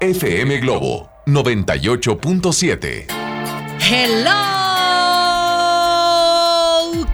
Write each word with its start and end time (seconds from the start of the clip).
FM 0.00 0.58
Globo 0.60 1.10
98.7. 1.26 3.06
Hello. 3.80 4.28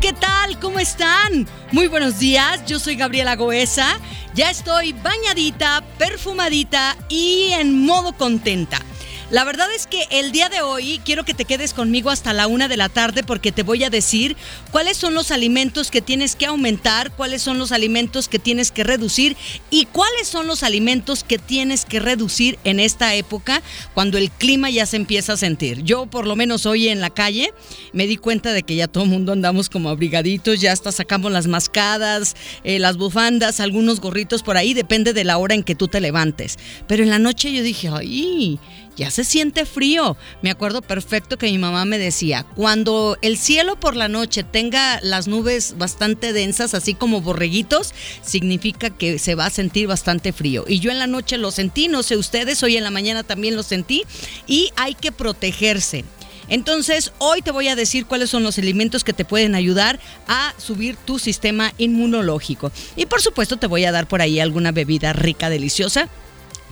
¿Qué 0.02 0.12
tal? 0.12 0.60
¿Cómo 0.60 0.78
están? 0.78 1.48
Muy 1.72 1.88
buenos 1.88 2.18
días. 2.18 2.62
Yo 2.66 2.78
soy 2.78 2.96
Gabriela 2.96 3.36
Goesa. 3.36 3.98
Ya 4.34 4.50
estoy 4.50 4.92
bañadita, 4.92 5.82
perfumadita 5.96 6.94
y 7.08 7.52
en 7.52 7.86
modo 7.86 8.12
contenta. 8.12 8.82
La 9.30 9.44
verdad 9.44 9.68
es 9.74 9.86
que 9.86 10.06
el 10.10 10.32
día 10.32 10.50
de 10.50 10.60
hoy 10.60 11.00
quiero 11.02 11.24
que 11.24 11.32
te 11.32 11.46
quedes 11.46 11.72
conmigo 11.72 12.10
hasta 12.10 12.34
la 12.34 12.46
una 12.46 12.68
de 12.68 12.76
la 12.76 12.90
tarde 12.90 13.22
porque 13.22 13.52
te 13.52 13.62
voy 13.62 13.82
a 13.82 13.88
decir 13.88 14.36
cuáles 14.70 14.98
son 14.98 15.14
los 15.14 15.30
alimentos 15.30 15.90
que 15.90 16.02
tienes 16.02 16.36
que 16.36 16.44
aumentar, 16.44 17.10
cuáles 17.10 17.40
son 17.40 17.58
los 17.58 17.72
alimentos 17.72 18.28
que 18.28 18.38
tienes 18.38 18.70
que 18.70 18.84
reducir 18.84 19.34
y 19.70 19.86
cuáles 19.86 20.28
son 20.28 20.46
los 20.46 20.62
alimentos 20.62 21.24
que 21.24 21.38
tienes 21.38 21.86
que 21.86 22.00
reducir 22.00 22.58
en 22.64 22.80
esta 22.80 23.14
época 23.14 23.62
cuando 23.94 24.18
el 24.18 24.30
clima 24.30 24.68
ya 24.68 24.84
se 24.84 24.96
empieza 24.96 25.32
a 25.32 25.36
sentir. 25.38 25.82
Yo 25.82 26.04
por 26.04 26.26
lo 26.26 26.36
menos 26.36 26.66
hoy 26.66 26.88
en 26.88 27.00
la 27.00 27.08
calle 27.08 27.54
me 27.94 28.06
di 28.06 28.18
cuenta 28.18 28.52
de 28.52 28.62
que 28.62 28.76
ya 28.76 28.88
todo 28.88 29.04
el 29.04 29.10
mundo 29.10 29.32
andamos 29.32 29.70
como 29.70 29.88
abrigaditos, 29.88 30.60
ya 30.60 30.72
hasta 30.72 30.92
sacamos 30.92 31.32
las 31.32 31.46
mascadas, 31.46 32.36
eh, 32.62 32.78
las 32.78 32.98
bufandas, 32.98 33.60
algunos 33.60 34.00
gorritos 34.00 34.42
por 34.42 34.58
ahí, 34.58 34.74
depende 34.74 35.14
de 35.14 35.24
la 35.24 35.38
hora 35.38 35.54
en 35.54 35.62
que 35.62 35.74
tú 35.74 35.88
te 35.88 36.02
levantes. 36.02 36.58
Pero 36.86 37.02
en 37.02 37.10
la 37.10 37.18
noche 37.18 37.52
yo 37.52 37.62
dije, 37.62 37.88
ay 37.88 38.60
ya 38.96 39.10
se 39.10 39.24
siente 39.24 39.66
frío. 39.66 40.16
Me 40.42 40.50
acuerdo 40.50 40.82
perfecto 40.82 41.36
que 41.36 41.50
mi 41.50 41.58
mamá 41.58 41.84
me 41.84 41.98
decía, 41.98 42.44
cuando 42.54 43.16
el 43.22 43.38
cielo 43.38 43.78
por 43.78 43.96
la 43.96 44.08
noche 44.08 44.44
tenga 44.44 45.00
las 45.02 45.28
nubes 45.28 45.74
bastante 45.78 46.32
densas, 46.32 46.74
así 46.74 46.94
como 46.94 47.20
borreguitos, 47.20 47.92
significa 48.22 48.90
que 48.90 49.18
se 49.18 49.34
va 49.34 49.46
a 49.46 49.50
sentir 49.50 49.86
bastante 49.86 50.32
frío. 50.32 50.64
Y 50.68 50.80
yo 50.80 50.90
en 50.90 50.98
la 50.98 51.06
noche 51.06 51.38
lo 51.38 51.50
sentí, 51.50 51.88
no 51.88 52.02
sé 52.02 52.16
ustedes, 52.16 52.62
hoy 52.62 52.76
en 52.76 52.84
la 52.84 52.90
mañana 52.90 53.22
también 53.22 53.56
lo 53.56 53.62
sentí, 53.62 54.04
y 54.46 54.70
hay 54.76 54.94
que 54.94 55.12
protegerse. 55.12 56.04
Entonces, 56.48 57.12
hoy 57.18 57.40
te 57.40 57.50
voy 57.50 57.68
a 57.68 57.76
decir 57.76 58.04
cuáles 58.04 58.28
son 58.28 58.42
los 58.42 58.58
alimentos 58.58 59.02
que 59.02 59.14
te 59.14 59.24
pueden 59.24 59.54
ayudar 59.54 59.98
a 60.28 60.52
subir 60.58 60.96
tu 60.96 61.18
sistema 61.18 61.72
inmunológico. 61.78 62.70
Y 62.96 63.06
por 63.06 63.22
supuesto, 63.22 63.56
te 63.56 63.66
voy 63.66 63.86
a 63.86 63.92
dar 63.92 64.06
por 64.06 64.20
ahí 64.20 64.40
alguna 64.40 64.70
bebida 64.70 65.14
rica, 65.14 65.48
deliciosa 65.48 66.10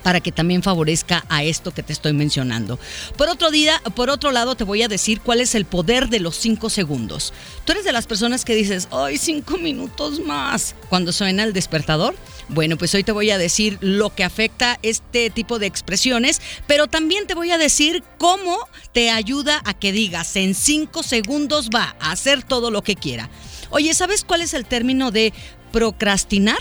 para 0.03 0.21
que 0.21 0.33
también 0.33 0.63
favorezca 0.63 1.25
a 1.29 1.45
esto 1.45 1.73
que 1.73 1.83
te 1.83 1.93
estoy 1.93 2.13
mencionando. 2.13 2.79
Por 3.17 3.29
otro 3.29 3.51
día, 3.51 3.81
por 3.95 4.11
otro 4.11 4.33
lado, 4.33 4.55
te 4.55 4.65
voy 4.65 4.83
a 4.83 4.89
decir 4.89 5.21
cuál 5.21 5.41
es 5.41 5.55
el 5.55 5.65
poder 5.65 6.09
de 6.09 6.21
los 6.21 6.37
cinco 6.37 6.71
segundos. 6.71 7.33
Tú 7.65 7.73
eres 7.73 7.85
de 7.85 7.93
las 7.93 8.07
personas 8.07 8.45
que 8.45 8.55
dices, 8.55 8.89
¡ay, 8.91 9.19
cinco 9.19 9.59
minutos 9.59 10.21
más! 10.21 10.75
Cuando 10.89 11.13
suena 11.13 11.45
el 11.45 11.53
despertador. 11.53 12.15
Bueno, 12.49 12.77
pues 12.77 12.95
hoy 12.95 13.05
te 13.05 13.13
voy 13.13 13.31
a 13.31 13.39
decir 13.39 13.79
lo 13.81 14.15
que 14.15 14.25
afecta 14.25 14.79
este 14.83 15.31
tipo 15.31 15.59
de 15.59 15.67
expresiones, 15.67 16.41
pero 16.67 16.87
también 16.87 17.27
te 17.27 17.34
voy 17.34 17.51
a 17.51 17.59
decir 17.59 18.03
cómo 18.19 18.59
te 18.93 19.11
ayuda 19.11 19.63
a 19.65 19.75
que 19.75 19.93
digas 19.93 20.37
en 20.37 20.55
cinco 20.55 21.03
segundos 21.03 21.71
va 21.75 21.97
a 22.01 22.13
hacer 22.13 22.43
todo 22.43 22.71
lo 22.71 22.83
que 22.83 22.97
quiera. 22.97 23.31
Oye, 23.71 23.95
¿sabes 23.95 24.25
cuál 24.25 24.43
es 24.43 24.53
el 24.55 24.67
término 24.67 25.11
de 25.11 25.33
procrastinar? 25.73 26.59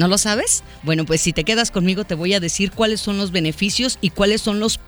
¿No 0.00 0.08
lo 0.08 0.16
sabes? 0.16 0.64
Bueno, 0.82 1.04
pues 1.04 1.20
si 1.20 1.34
te 1.34 1.44
quedas 1.44 1.70
conmigo 1.70 2.04
te 2.04 2.14
voy 2.14 2.32
a 2.32 2.40
decir 2.40 2.70
cuáles 2.70 3.02
son 3.02 3.18
los 3.18 3.32
beneficios 3.32 3.98
y 4.00 4.08
cuáles 4.08 4.40
son 4.40 4.58
los 4.58 4.80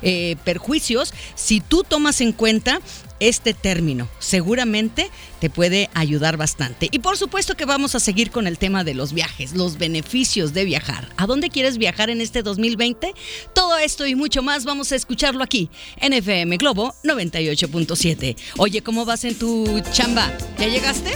eh, 0.00 0.36
perjuicios 0.44 1.12
si 1.34 1.60
tú 1.60 1.84
tomas 1.86 2.22
en 2.22 2.32
cuenta 2.32 2.80
este 3.20 3.52
término. 3.52 4.08
Seguramente 4.18 5.10
te 5.40 5.50
puede 5.50 5.90
ayudar 5.92 6.38
bastante. 6.38 6.88
Y 6.90 7.00
por 7.00 7.18
supuesto 7.18 7.54
que 7.54 7.66
vamos 7.66 7.94
a 7.96 8.00
seguir 8.00 8.30
con 8.30 8.46
el 8.46 8.56
tema 8.56 8.82
de 8.82 8.94
los 8.94 9.12
viajes, 9.12 9.52
los 9.52 9.76
beneficios 9.76 10.54
de 10.54 10.64
viajar. 10.64 11.06
¿A 11.18 11.26
dónde 11.26 11.50
quieres 11.50 11.76
viajar 11.76 12.08
en 12.08 12.22
este 12.22 12.42
2020? 12.42 13.12
Todo 13.52 13.76
esto 13.76 14.06
y 14.06 14.14
mucho 14.14 14.42
más 14.42 14.64
vamos 14.64 14.90
a 14.90 14.96
escucharlo 14.96 15.44
aquí 15.44 15.68
en 15.98 16.14
FM 16.14 16.56
Globo 16.56 16.94
98.7. 17.04 18.36
Oye, 18.56 18.80
¿cómo 18.80 19.04
vas 19.04 19.22
en 19.24 19.34
tu 19.38 19.82
chamba? 19.92 20.32
¿Ya 20.58 20.66
llegaste? 20.66 21.12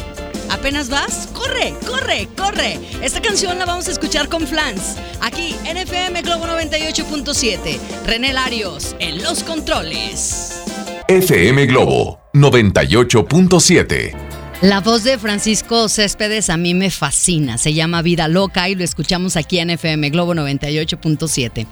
¿Apenas 0.50 0.91
vas? 0.91 1.28
¡Corre, 1.33 1.75
corre, 1.87 2.28
corre! 2.37 2.78
Esta 3.03 3.22
canción 3.22 3.59
la 3.59 3.66
vamos 3.66 3.87
a 3.88 3.93
escuchar 3.93 4.28
con 4.28 4.47
Flans, 4.47 4.97
aquí 5.21 5.55
en 5.65 5.77
FM 5.77 6.22
Globo 6.22 6.44
98.7. 6.47 7.78
René 8.05 8.33
Larios 8.33 8.97
en 8.99 9.22
los 9.22 9.44
controles. 9.44 10.61
FM 11.09 11.66
Globo 11.66 12.21
98.7. 12.34 14.15
La 14.62 14.81
voz 14.81 15.05
de 15.05 15.19
Francisco 15.19 15.88
Céspedes 15.88 16.50
a 16.50 16.56
mí 16.56 16.75
me 16.75 16.91
fascina. 16.91 17.56
Se 17.56 17.72
llama 17.72 18.03
Vida 18.03 18.28
Loca 18.28 18.69
y 18.69 18.75
lo 18.75 18.84
escuchamos 18.84 19.37
aquí 19.37 19.59
en 19.59 19.71
FM 19.71 20.11
Globo 20.11 20.34
98.7. 20.34 21.67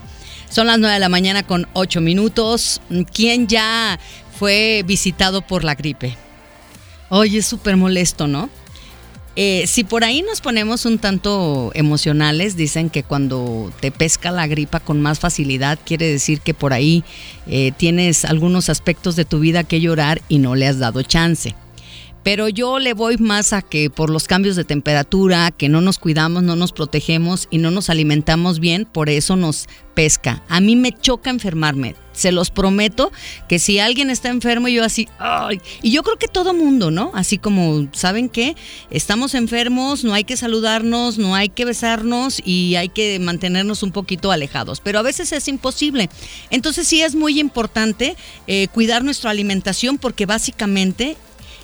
Son 0.48 0.66
las 0.68 0.78
9 0.78 0.94
de 0.94 1.00
la 1.00 1.08
mañana 1.08 1.42
con 1.42 1.66
8 1.74 2.00
minutos. 2.00 2.80
¿Quién 3.12 3.48
ya 3.48 3.98
fue 4.38 4.82
visitado 4.86 5.42
por 5.42 5.64
la 5.64 5.74
gripe? 5.74 6.16
Oye, 7.10 7.38
es 7.38 7.46
súper 7.46 7.76
molesto, 7.76 8.26
¿no? 8.26 8.48
Eh, 9.40 9.68
si 9.68 9.84
por 9.84 10.02
ahí 10.02 10.22
nos 10.22 10.40
ponemos 10.40 10.84
un 10.84 10.98
tanto 10.98 11.70
emocionales, 11.74 12.56
dicen 12.56 12.90
que 12.90 13.04
cuando 13.04 13.72
te 13.78 13.92
pesca 13.92 14.32
la 14.32 14.48
gripa 14.48 14.80
con 14.80 15.00
más 15.00 15.20
facilidad, 15.20 15.78
quiere 15.84 16.08
decir 16.08 16.40
que 16.40 16.54
por 16.54 16.72
ahí 16.72 17.04
eh, 17.46 17.70
tienes 17.76 18.24
algunos 18.24 18.68
aspectos 18.68 19.14
de 19.14 19.24
tu 19.24 19.38
vida 19.38 19.62
que 19.62 19.80
llorar 19.80 20.22
y 20.28 20.40
no 20.40 20.56
le 20.56 20.66
has 20.66 20.80
dado 20.80 21.02
chance 21.04 21.54
pero 22.22 22.48
yo 22.48 22.78
le 22.78 22.92
voy 22.92 23.16
más 23.18 23.52
a 23.52 23.62
que 23.62 23.90
por 23.90 24.10
los 24.10 24.26
cambios 24.26 24.56
de 24.56 24.64
temperatura, 24.64 25.50
que 25.50 25.68
no 25.68 25.80
nos 25.80 25.98
cuidamos, 25.98 26.42
no 26.42 26.56
nos 26.56 26.72
protegemos 26.72 27.48
y 27.50 27.58
no 27.58 27.70
nos 27.70 27.90
alimentamos 27.90 28.60
bien, 28.60 28.84
por 28.84 29.08
eso 29.08 29.36
nos 29.36 29.66
pesca. 29.94 30.44
A 30.48 30.60
mí 30.60 30.76
me 30.76 30.92
choca 30.92 31.28
enfermarme. 31.28 31.96
Se 32.12 32.30
los 32.30 32.50
prometo 32.50 33.10
que 33.48 33.58
si 33.58 33.80
alguien 33.80 34.10
está 34.10 34.28
enfermo, 34.28 34.68
yo 34.68 34.84
así, 34.84 35.08
y 35.82 35.90
yo 35.90 36.02
creo 36.02 36.18
que 36.18 36.28
todo 36.28 36.54
mundo, 36.54 36.90
¿no? 36.90 37.10
Así 37.14 37.38
como, 37.38 37.88
¿saben 37.92 38.28
qué? 38.28 38.56
Estamos 38.90 39.34
enfermos, 39.34 40.04
no 40.04 40.14
hay 40.14 40.24
que 40.24 40.36
saludarnos, 40.36 41.18
no 41.18 41.34
hay 41.34 41.48
que 41.48 41.64
besarnos 41.64 42.40
y 42.44 42.76
hay 42.76 42.88
que 42.88 43.18
mantenernos 43.18 43.82
un 43.82 43.90
poquito 43.92 44.30
alejados, 44.30 44.80
pero 44.80 44.98
a 44.98 45.02
veces 45.02 45.32
es 45.32 45.48
imposible. 45.48 46.10
Entonces 46.50 46.86
sí 46.86 47.02
es 47.02 47.14
muy 47.14 47.40
importante 47.40 48.16
eh, 48.46 48.68
cuidar 48.72 49.02
nuestra 49.04 49.30
alimentación 49.30 49.98
porque 49.98 50.26
básicamente 50.26 51.16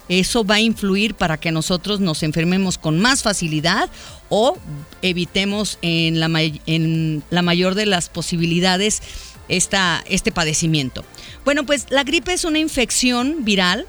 eso 0.09 0.45
va 0.45 0.57
a 0.57 0.61
influir 0.61 1.15
para 1.15 1.39
que 1.39 1.51
nosotros 1.51 2.01
nos 2.01 2.23
enfermemos 2.23 2.79
con 2.79 3.01
más 3.01 3.23
facilidad 3.23 3.89
o 4.29 4.57
evitemos 5.03 5.79
en 5.83 6.21
la, 6.21 6.29
en 6.67 7.23
la 7.31 7.43
mayor 7.43 7.75
de 7.75 7.87
las 7.87 8.09
posibilidades 8.09 9.03
esta, 9.49 10.03
este 10.07 10.33
padecimiento. 10.33 11.05
Bueno, 11.45 11.65
pues 11.65 11.87
la 11.91 12.05
gripe 12.05 12.33
es 12.33 12.45
una 12.45 12.59
infección 12.59 13.45
viral 13.45 13.87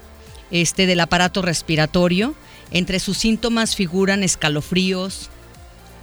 este, 0.50 0.86
del 0.86 1.00
aparato 1.00 1.42
respiratorio. 1.42 2.34
Entre 2.70 2.98
sus 2.98 3.18
síntomas 3.18 3.76
figuran 3.76 4.22
escalofríos, 4.22 5.30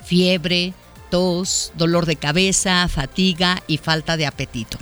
fiebre, 0.06 0.74
tos, 1.10 1.72
dolor 1.76 2.06
de 2.06 2.16
cabeza, 2.16 2.88
fatiga 2.88 3.62
y 3.68 3.78
falta 3.78 4.18
de 4.18 4.26
apetito. 4.26 4.78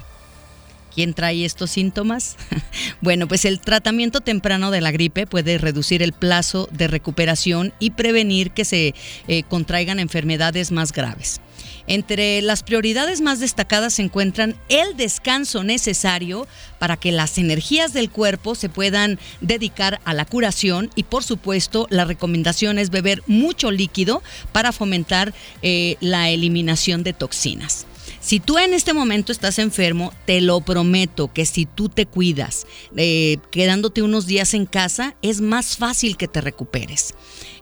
¿Quién 0.94 1.14
trae 1.14 1.46
estos 1.46 1.72
síntomas? 1.72 2.36
bueno, 3.02 3.28
pues 3.28 3.46
el 3.46 3.60
tratamiento 3.60 4.22
temprano 4.22 4.72
de 4.72 4.82
la 4.82 4.92
gripe 4.92 5.26
puede 5.26 5.58
reducir 5.58 6.04
el 6.04 6.14
plazo 6.14 6.68
de 6.72 6.88
recuperación 6.88 7.74
y 7.80 7.92
prevenir 7.92 8.52
que 8.52 8.66
se 8.66 8.94
eh, 9.28 9.44
contraigan 9.44 10.00
enfermedades 10.00 10.72
más 10.72 10.92
graves. 10.92 11.42
Entre 11.88 12.42
las 12.42 12.64
prioridades 12.64 13.22
más 13.22 13.40
destacadas 13.40 13.96
se 13.96 14.04
encuentran 14.04 14.56
el 14.70 14.96
descanso 14.98 15.64
necesario 15.64 16.48
para 16.80 16.98
que 16.98 17.12
las 17.12 17.38
energías 17.38 17.94
del 17.94 18.10
cuerpo 18.10 18.56
se 18.56 18.70
puedan 18.70 19.20
dedicar 19.42 20.00
a 20.06 20.14
la 20.14 20.26
curación 20.26 20.90
y 20.96 21.04
por 21.04 21.24
supuesto 21.24 21.88
la 21.90 22.06
recomendación 22.06 22.78
es 22.78 22.90
beber 22.90 23.24
mucho 23.28 23.72
líquido 23.72 24.22
para 24.52 24.72
fomentar 24.72 25.34
eh, 25.62 25.98
la 26.00 26.30
eliminación 26.30 27.04
de 27.04 27.14
toxinas. 27.14 27.86
Si 28.22 28.40
tú 28.40 28.60
en 28.60 28.76
este 28.76 28.94
momento 28.94 29.32
estás 29.32 29.58
enfermo, 29.58 30.14
te 30.26 30.42
lo 30.42 30.62
prometo 30.62 31.34
que 31.34 31.48
si 31.48 31.66
tú 31.66 31.90
te 31.90 32.06
cuidas, 32.06 32.68
eh, 32.96 33.40
quedándote 33.50 34.04
unos 34.04 34.28
días 34.28 34.54
en 34.54 34.68
casa, 34.68 35.16
es 35.24 35.42
más 35.42 35.76
fácil 35.76 36.18
que 36.18 36.28
te 36.28 36.40
recuperes. 36.40 37.16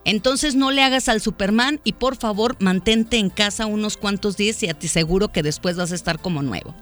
Entonces 0.04 0.56
no 0.56 0.72
le 0.72 0.84
hagas 0.84 1.08
al 1.08 1.22
Superman 1.22 1.80
y 1.86 1.94
por 1.94 2.18
favor 2.18 2.58
mantente 2.60 3.18
en 3.18 3.30
casa 3.30 3.68
unos 3.68 3.96
cuantos 3.96 4.36
días 4.36 4.62
y 4.62 4.68
te 4.74 4.88
aseguro 4.88 5.32
que 5.32 5.44
después 5.44 5.78
vas 5.78 5.94
a 5.94 5.96
estar 5.96 6.20
como 6.20 6.42
nuevo. 6.42 6.76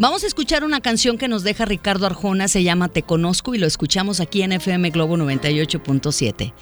Vamos 0.00 0.22
a 0.22 0.28
escuchar 0.28 0.62
una 0.62 0.80
canción 0.80 1.18
que 1.18 1.26
nos 1.26 1.42
deja 1.42 1.64
Ricardo 1.64 2.06
Arjona, 2.06 2.46
se 2.46 2.62
llama 2.62 2.88
Te 2.88 3.02
Conozco 3.02 3.56
y 3.56 3.58
lo 3.58 3.66
escuchamos 3.66 4.20
aquí 4.20 4.42
en 4.42 4.52
FM 4.52 4.90
Globo 4.90 5.16
98.7. 5.16 6.52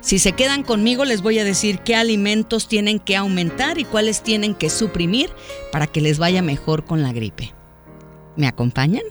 Si 0.00 0.18
se 0.18 0.32
quedan 0.32 0.62
conmigo 0.62 1.04
les 1.04 1.20
voy 1.20 1.38
a 1.38 1.44
decir 1.44 1.80
qué 1.80 1.94
alimentos 1.94 2.68
tienen 2.68 2.98
que 2.98 3.14
aumentar 3.14 3.78
y 3.78 3.84
cuáles 3.84 4.22
tienen 4.22 4.54
que 4.54 4.70
suprimir 4.70 5.28
para 5.72 5.86
que 5.86 6.00
les 6.00 6.18
vaya 6.18 6.40
mejor 6.40 6.86
con 6.86 7.02
la 7.02 7.12
gripe. 7.12 7.52
¿Me 8.34 8.46
acompañan? 8.46 9.02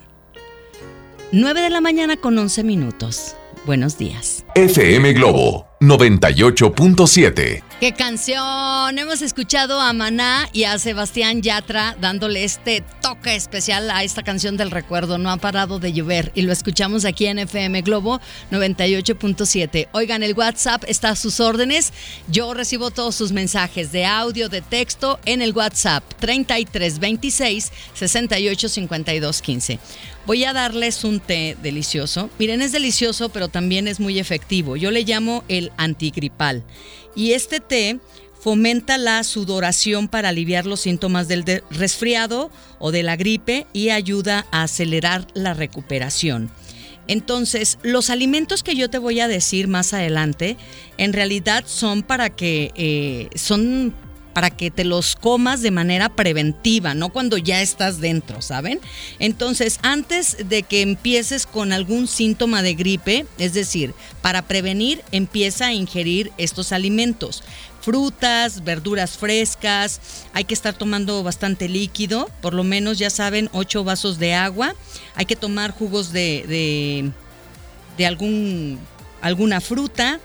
9 1.31 1.61
de 1.61 1.69
la 1.69 1.81
mañana 1.81 2.17
con 2.17 2.35
11 2.39 2.63
minutos. 2.63 3.35
Buenos 3.67 3.99
días. 3.99 4.45
FM 4.55 5.13
Globo 5.13 5.67
98.7 5.87 7.63
¡Qué 7.79 7.91
canción! 7.91 8.97
Hemos 8.97 9.21
escuchado 9.21 9.81
a 9.81 9.91
Maná 9.91 10.47
y 10.53 10.63
a 10.63 10.79
Sebastián 10.79 11.41
Yatra 11.41 11.97
dándole 11.99 12.45
este 12.45 12.81
toque 13.01 13.35
especial 13.35 13.91
a 13.91 14.05
esta 14.05 14.23
canción 14.23 14.55
del 14.55 14.71
recuerdo. 14.71 15.17
No 15.17 15.29
ha 15.29 15.35
parado 15.35 15.77
de 15.77 15.91
llover 15.91 16.31
y 16.35 16.43
lo 16.43 16.53
escuchamos 16.53 17.03
aquí 17.03 17.25
en 17.25 17.37
FM 17.37 17.81
Globo 17.81 18.21
98.7. 18.49 19.89
Oigan, 19.91 20.23
el 20.23 20.35
WhatsApp 20.35 20.85
está 20.87 21.09
a 21.09 21.15
sus 21.17 21.41
órdenes. 21.41 21.91
Yo 22.29 22.53
recibo 22.53 22.91
todos 22.91 23.13
sus 23.13 23.33
mensajes 23.33 23.91
de 23.91 24.05
audio, 24.05 24.47
de 24.47 24.61
texto 24.61 25.19
en 25.25 25.41
el 25.41 25.51
WhatsApp 25.51 26.05
3326 26.19 27.73
685215. 27.93 29.79
Voy 30.25 30.43
a 30.43 30.53
darles 30.53 31.03
un 31.03 31.19
té 31.19 31.55
delicioso. 31.61 32.31
Miren, 32.39 32.63
es 32.63 32.71
delicioso, 32.71 33.29
pero 33.29 33.47
también 33.47 33.87
es 33.87 33.99
muy 33.99 34.17
efectivo. 34.17 34.75
Yo 34.75 34.89
le 34.89 35.03
llamo 35.03 35.43
el 35.49 35.71
antigripal. 35.77 36.63
Y 37.15 37.31
este 37.31 37.59
té 37.59 37.99
fomenta 38.39 38.97
la 38.97 39.23
sudoración 39.23 40.07
para 40.07 40.29
aliviar 40.29 40.65
los 40.65 40.81
síntomas 40.81 41.27
del 41.27 41.63
resfriado 41.71 42.51
o 42.77 42.91
de 42.91 43.01
la 43.01 43.15
gripe 43.15 43.65
y 43.73 43.89
ayuda 43.89 44.45
a 44.51 44.63
acelerar 44.63 45.25
la 45.33 45.53
recuperación. 45.55 46.51
Entonces, 47.07 47.77
los 47.83 48.09
alimentos 48.09 48.63
que 48.63 48.75
yo 48.75 48.89
te 48.89 48.97
voy 48.97 49.19
a 49.19 49.27
decir 49.27 49.67
más 49.67 49.93
adelante, 49.93 50.57
en 50.97 51.13
realidad 51.13 51.63
son 51.67 52.03
para 52.03 52.29
que 52.29 52.71
eh, 52.75 53.29
son 53.35 53.93
para 54.35 54.49
que 54.49 54.69
te 54.69 54.83
los 54.83 55.15
comas 55.15 55.61
de 55.61 55.71
manera 55.71 56.09
preventiva, 56.09 56.93
no 56.93 57.07
cuando 57.07 57.37
ya 57.37 57.61
estás 57.61 58.01
dentro, 58.01 58.41
¿saben? 58.41 58.81
Entonces, 59.17 59.79
antes 59.81 60.49
de 60.49 60.63
que 60.63 60.81
empieces 60.81 61.45
con 61.45 61.71
algún 61.71 62.05
síntoma 62.09 62.61
de 62.61 62.73
gripe, 62.73 63.25
es 63.37 63.53
decir, 63.53 63.93
para 64.21 64.41
prevenir, 64.41 65.01
empieza 65.13 65.67
a 65.67 65.73
ingerir 65.73 66.33
estos 66.37 66.73
alimentos. 66.73 67.43
Frutas, 67.79 68.65
verduras 68.65 69.11
frescas, 69.11 70.01
hay 70.33 70.43
que 70.43 70.53
estar 70.53 70.73
tomando 70.73 71.23
bastante 71.23 71.69
líquido, 71.69 72.29
por 72.41 72.53
lo 72.53 72.65
menos 72.65 72.97
ya 72.97 73.09
saben, 73.09 73.49
8 73.53 73.85
vasos 73.85 74.19
de 74.19 74.33
agua, 74.33 74.75
hay 75.15 75.27
que 75.27 75.37
tomar 75.37 75.71
jugos 75.71 76.11
de, 76.11 77.13
de, 77.95 78.05
algún, 78.05 78.79
alguna 79.21 79.61
fruta, 79.61 80.19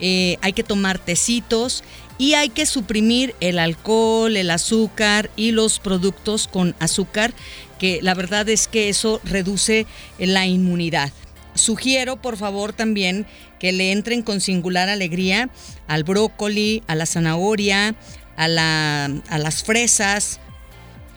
eh, 0.00 0.36
hay 0.40 0.52
que 0.52 0.64
tomar 0.64 0.98
tecitos 0.98 1.84
y 2.18 2.34
hay 2.34 2.48
que 2.48 2.66
suprimir 2.66 3.34
el 3.40 3.58
alcohol, 3.58 4.36
el 4.36 4.50
azúcar 4.50 5.30
y 5.36 5.52
los 5.52 5.78
productos 5.78 6.48
con 6.48 6.74
azúcar, 6.78 7.32
que 7.78 8.00
la 8.02 8.14
verdad 8.14 8.48
es 8.48 8.68
que 8.68 8.88
eso 8.88 9.20
reduce 9.24 9.86
la 10.18 10.46
inmunidad. 10.46 11.12
Sugiero, 11.54 12.16
por 12.16 12.36
favor, 12.36 12.72
también 12.72 13.26
que 13.58 13.72
le 13.72 13.92
entren 13.92 14.22
con 14.22 14.40
singular 14.40 14.88
alegría 14.88 15.50
al 15.86 16.04
brócoli, 16.04 16.82
a 16.86 16.94
la 16.94 17.06
zanahoria, 17.06 17.94
a, 18.36 18.48
las 18.48 19.62
fresas, 19.62 20.40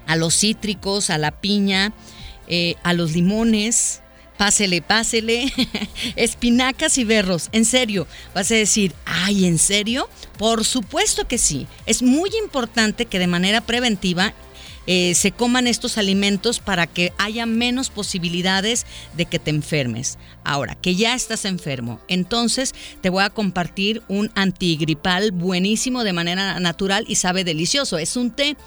a 0.08 0.16
los 0.16 0.38
cítricos, 0.38 1.10
a 1.10 1.18
la 1.18 1.32
piña, 1.32 1.94
eh, 2.48 2.76
a 2.84 2.94
los 2.94 3.14
limones, 3.14 4.02
pásele, 4.38 4.82
pásele, 4.82 5.52
espinacas 6.16 6.98
y 6.98 7.04
berros, 7.04 7.50
en 7.52 7.66
serio, 7.66 8.08
vas 8.34 8.52
a 8.52 8.56
decir, 8.56 8.94
ay, 9.06 9.46
¿en 9.46 9.58
serio? 9.58 10.10
Por 10.38 10.66
supuesto 10.66 11.28
que 11.28 11.38
sí, 11.38 11.68
es 11.86 12.02
muy 12.02 12.30
importante 12.44 13.06
que 13.06 13.20
de 13.20 13.28
manera 13.28 13.62
preventiva 13.62 14.34
eh, 14.88 15.16
se 15.16 15.32
coman 15.32 15.68
estos 15.68 15.98
alimentos 15.98 16.60
para 16.60 16.88
que 16.88 17.14
haya 17.18 17.46
menos 17.46 17.90
posibilidades 17.90 18.86
de 19.16 19.26
que 19.26 19.40
te 19.40 19.50
enfermes. 19.50 20.18
Ahora, 20.44 20.76
que 20.76 20.96
ya 20.96 21.16
estás 21.16 21.46
enfermo, 21.46 22.00
entonces 22.08 22.74
te 23.02 23.10
voy 23.10 23.24
a 23.24 23.30
compartir 23.30 24.04
un 24.08 24.32
antigripal 24.36 25.32
buenísimo 25.32 26.04
de 26.04 26.14
manera 26.14 26.60
natural 26.60 27.06
y 27.08 27.16
sabe 27.16 27.44
delicioso. 27.44 27.98
Es 27.98 28.16
un 28.16 28.32
té. 28.32 28.58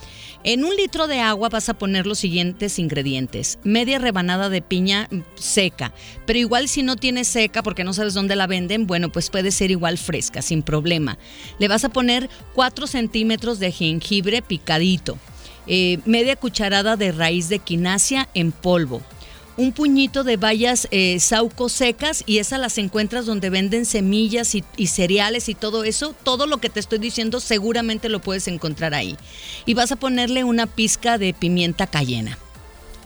En 0.44 0.64
un 0.64 0.74
litro 0.76 1.08
de 1.08 1.20
agua 1.20 1.48
vas 1.48 1.68
a 1.68 1.74
poner 1.74 2.06
los 2.06 2.20
siguientes 2.20 2.78
ingredientes. 2.78 3.58
Media 3.64 3.98
rebanada 3.98 4.48
de 4.48 4.62
piña 4.62 5.08
seca, 5.34 5.92
pero 6.26 6.38
igual 6.38 6.68
si 6.68 6.84
no 6.84 6.96
tienes 6.96 7.26
seca 7.26 7.62
porque 7.62 7.82
no 7.82 7.92
sabes 7.92 8.14
dónde 8.14 8.36
la 8.36 8.46
venden, 8.46 8.86
bueno, 8.86 9.10
pues 9.10 9.30
puede 9.30 9.50
ser 9.50 9.72
igual 9.72 9.98
fresca, 9.98 10.40
sin 10.40 10.62
problema. 10.62 11.18
Le 11.58 11.66
vas 11.66 11.84
a 11.84 11.88
poner 11.88 12.30
4 12.54 12.86
centímetros 12.86 13.58
de 13.58 13.72
jengibre 13.72 14.40
picadito 14.40 15.18
eh, 15.68 15.98
media 16.04 16.34
cucharada 16.34 16.96
de 16.96 17.12
raíz 17.12 17.48
de 17.48 17.58
quinasia 17.60 18.28
en 18.34 18.52
polvo, 18.52 19.02
un 19.58 19.72
puñito 19.72 20.22
de 20.22 20.36
bayas 20.36 20.86
eh, 20.92 21.18
sauco 21.18 21.68
secas 21.68 22.22
y 22.26 22.38
esas 22.38 22.60
las 22.60 22.78
encuentras 22.78 23.26
donde 23.26 23.50
venden 23.50 23.86
semillas 23.86 24.54
y, 24.54 24.86
cereales 24.86 25.48
y 25.48 25.56
todo 25.56 25.82
eso. 25.82 26.14
Todo 26.22 26.46
lo 26.46 26.58
que 26.58 26.70
te 26.70 26.78
estoy 26.78 27.00
diciendo 27.00 27.40
seguramente 27.40 28.08
lo 28.08 28.20
puedes 28.20 28.46
encontrar 28.46 28.94
ahí. 28.94 29.16
Y 29.66 29.74
vas 29.74 29.90
a 29.90 29.96
ponerle 29.96 30.44
una 30.44 30.68
pizca 30.68 31.18
de 31.18 31.34
pimienta 31.34 31.88
cayena. 31.88 32.38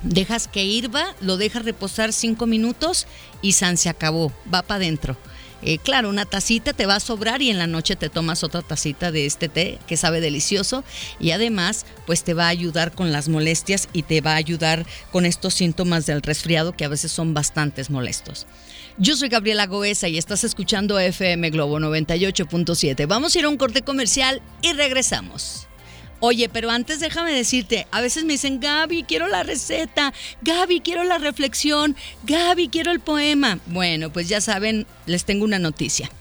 Dejas 0.03 0.47
que 0.47 0.63
hirva, 0.65 1.15
lo 1.23 1.39
dejas 1.39 1.65
reposar 1.65 2.13
cinco 2.13 2.47
minutos 2.47 3.07
y 3.41 3.53
san 3.53 3.79
se 3.79 3.89
acabó, 3.89 4.31
va 4.53 4.63
para 4.63 4.77
adentro. 4.77 5.17
Eh, 5.63 5.79
claro, 5.79 6.09
una 6.09 6.25
tacita 6.25 6.73
te 6.73 6.87
va 6.87 6.97
a 6.97 7.01
sobrar 7.01 7.41
y 7.41 7.51
en 7.51 7.59
la 7.59 7.67
noche 7.67 7.95
te 7.97 8.09
tomas 8.09 8.43
otra 8.43 8.63
tacita 8.63 9.13
de 9.13 9.27
este 9.27 9.49
té 9.49 9.79
que 9.87 9.97
sabe 9.97 10.21
delicioso 10.21 10.83
y 11.21 11.31
además 11.31 11.87
pues 12.07 12.25
te 12.25 12.35
va 12.35 12.47
a 12.47 12.49
ayudar 12.49 12.93
con 12.93 13.13
las 13.13 13.29
molestias 13.29 13.89
y 13.93 14.03
te 14.03 14.21
va 14.21 14.33
a 14.33 14.37
ayudar 14.37 14.85
con 15.13 15.25
estos 15.25 15.55
síntomas 15.55 16.07
del 16.07 16.23
resfriado 16.23 16.73
que 16.73 16.85
a 16.85 16.89
veces 16.89 17.13
son 17.13 17.33
bastantes 17.33 17.91
molestos. 17.91 18.47
Yo 18.99 19.17
soy 19.17 19.29
Gabriela 19.29 19.67
Goesa 19.67 20.09
y 20.09 20.19
estás 20.19 20.45
escuchando 20.45 20.99
FM 20.99 21.51
Globo 21.51 21.79
98.7. 21.79 23.07
Vamos 23.07 23.35
a 23.35 23.39
ir 23.39 23.45
a 23.45 23.49
un 23.49 23.57
corte 23.57 23.83
comercial 23.83 24.43
y 24.61 24.73
regresamos. 24.73 25.69
Oye, 26.25 26.49
pero 26.49 26.71
antes 26.71 27.01
déjame 27.01 27.33
decirte, 27.33 27.89
a 27.91 28.01
veces 28.01 28.23
me 28.23 28.35
dicen, 28.35 28.61
Gaby, 28.61 29.03
quiero 29.03 29.27
la 29.27 29.43
receta, 29.43 30.15
Gaby, 30.43 30.79
quiero 30.79 31.03
la 31.03 31.19
reflexión, 31.19 31.97
Gaby, 32.23 32.69
quiero 32.69 32.93
el 32.93 33.01
poema. 33.01 33.59
Bueno, 33.67 34.13
pues 34.13 34.29
ya 34.29 34.41
saben, 34.41 34.87
les 35.07 35.25
tengo 35.25 35.45
una 35.45 35.59
noticia. 35.59 36.13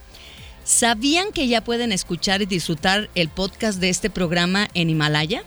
¿Sabían 0.64 1.32
que 1.32 1.48
ya 1.48 1.64
pueden 1.64 1.92
escuchar 1.92 2.42
y 2.42 2.48
disfrutar 2.48 3.12
el 3.14 3.30
podcast 3.30 3.80
de 3.80 3.90
este 3.90 4.10
programa 4.10 4.70
en 4.74 4.90
Himalaya? 4.90 5.44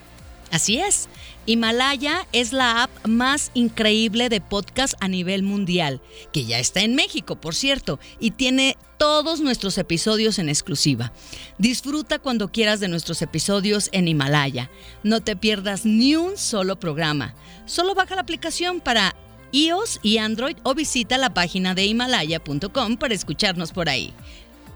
Así 0.53 0.79
es. 0.79 1.09
Himalaya 1.47 2.27
es 2.33 2.55
la 2.55 2.85
app 2.85 3.07
más 3.07 3.51
increíble 3.53 4.31
de 4.31 4.41
podcast 4.41 4.95
a 5.01 5.09
nivel 5.09 5.43
mundial, 5.43 6.01
que 6.33 6.47
ya 6.47 6.59
está 6.59 6.81
en 6.81 6.95
México, 6.95 7.37
por 7.37 7.55
cierto, 7.55 8.01
y 8.19 8.31
tiene 8.31 8.79
todos 8.97 9.41
nuestros 9.41 9.77
episodios 9.77 10.39
en 10.39 10.49
exclusiva. 10.49 11.13
Disfruta 11.59 12.19
cuando 12.19 12.51
quieras 12.51 12.81
de 12.81 12.89
nuestros 12.89 13.21
episodios 13.21 13.91
en 13.93 14.09
Himalaya. 14.09 14.71
No 15.03 15.21
te 15.21 15.37
pierdas 15.37 15.85
ni 15.85 16.17
un 16.17 16.39
solo 16.39 16.81
programa. 16.81 17.35
Solo 17.67 17.95
baja 17.95 18.15
la 18.15 18.23
aplicación 18.23 18.81
para 18.81 19.15
iOS 19.53 20.01
y 20.03 20.19
Android 20.19 20.57
o 20.63 20.75
visita 20.75 21.19
la 21.19 21.35
página 21.35 21.75
de 21.75 21.85
himalaya.com 21.85 22.97
para 22.97 23.15
escucharnos 23.15 23.73
por 23.73 23.91
ahí. 23.91 24.15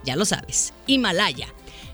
Ya 0.05 0.17
lo 0.17 0.27
sabes, 0.27 0.75
Himalaya 0.87 1.49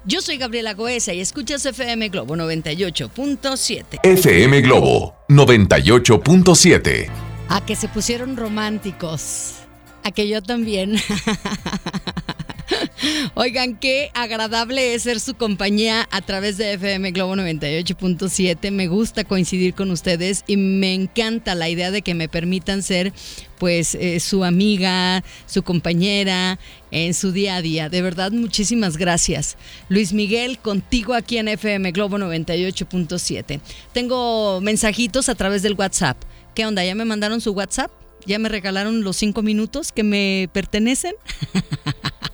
yo 0.07 0.21
soy 0.21 0.37
Gabriela 0.37 0.75
Goesa 0.75 1.13
y 1.13 1.21
escuchas 1.21 1.65
FM 1.65 2.09
Globo 2.11 2.37
98.7. 2.37 4.01
FM 4.03 4.61
Globo 4.61 5.17
98.7. 5.29 7.09
A 7.49 7.65
que 7.65 7.77
se 7.77 7.89
pusieron 7.89 8.37
románticos. 8.37 9.55
A 10.03 10.11
que 10.11 10.29
yo 10.29 10.43
también. 10.43 10.97
Oigan, 13.35 13.77
qué 13.77 14.11
agradable 14.15 14.95
es 14.95 15.03
ser 15.03 15.21
su 15.21 15.35
compañía 15.35 16.09
a 16.11 16.21
través 16.21 16.57
de 16.57 16.75
FM 16.75 17.13
Globo 17.13 17.35
98.7. 17.37 18.71
Me 18.71 18.87
gusta 18.87 19.25
coincidir 19.25 19.75
con 19.75 19.91
ustedes 19.91 20.45
y 20.47 20.57
me 20.57 20.95
encanta 20.95 21.55
la 21.55 21.69
idea 21.69 21.91
de 21.91 22.03
que 22.03 22.15
me 22.15 22.29
permitan 22.29 22.83
ser 22.83 23.13
pues 23.59 23.95
eh, 23.95 24.21
su 24.21 24.45
amiga, 24.45 25.23
su 25.47 25.63
compañera 25.63 26.59
en 26.91 27.15
su 27.15 27.33
día 27.33 27.57
a 27.57 27.63
día. 27.63 27.89
De 27.89 28.03
verdad, 28.03 28.33
muchísimas 28.33 28.97
gracias. 28.97 29.57
Luis 29.89 30.13
Miguel, 30.13 30.59
contigo 30.59 31.15
aquí 31.15 31.39
en 31.39 31.49
FM 31.49 31.93
Globo 31.93 32.19
98.7. 32.19 33.61
Tengo 33.93 34.61
mensajitos 34.61 35.29
a 35.29 35.35
través 35.35 35.63
del 35.63 35.75
WhatsApp. 35.75 36.17
¿Qué 36.55 36.67
onda? 36.67 36.85
¿Ya 36.85 36.95
me 36.95 37.05
mandaron 37.05 37.41
su 37.41 37.53
WhatsApp? 37.53 37.91
¿Ya 38.27 38.39
me 38.39 38.49
regalaron 38.49 39.03
los 39.03 39.17
cinco 39.17 39.43
minutos 39.43 39.93
que 39.93 40.03
me 40.03 40.49
pertenecen? 40.53 41.15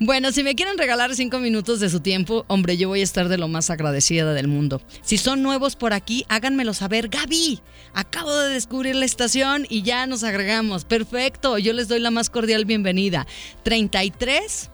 Bueno, 0.00 0.32
si 0.32 0.42
me 0.42 0.54
quieren 0.54 0.78
regalar 0.78 1.14
cinco 1.14 1.38
minutos 1.38 1.80
de 1.80 1.88
su 1.88 2.00
tiempo, 2.00 2.44
hombre, 2.48 2.76
yo 2.76 2.88
voy 2.88 3.00
a 3.00 3.04
estar 3.04 3.28
de 3.28 3.38
lo 3.38 3.48
más 3.48 3.70
agradecida 3.70 4.34
del 4.34 4.48
mundo. 4.48 4.82
Si 5.02 5.18
son 5.18 5.42
nuevos 5.42 5.76
por 5.76 5.92
aquí, 5.92 6.24
háganmelo 6.28 6.74
saber. 6.74 7.08
Gaby, 7.08 7.60
acabo 7.92 8.34
de 8.34 8.50
descubrir 8.50 8.94
la 8.96 9.04
estación 9.04 9.66
y 9.68 9.82
ya 9.82 10.06
nos 10.06 10.24
agregamos. 10.24 10.84
Perfecto, 10.84 11.58
yo 11.58 11.72
les 11.72 11.88
doy 11.88 12.00
la 12.00 12.10
más 12.10 12.30
cordial 12.30 12.64
bienvenida. 12.64 13.26
33 13.62 14.70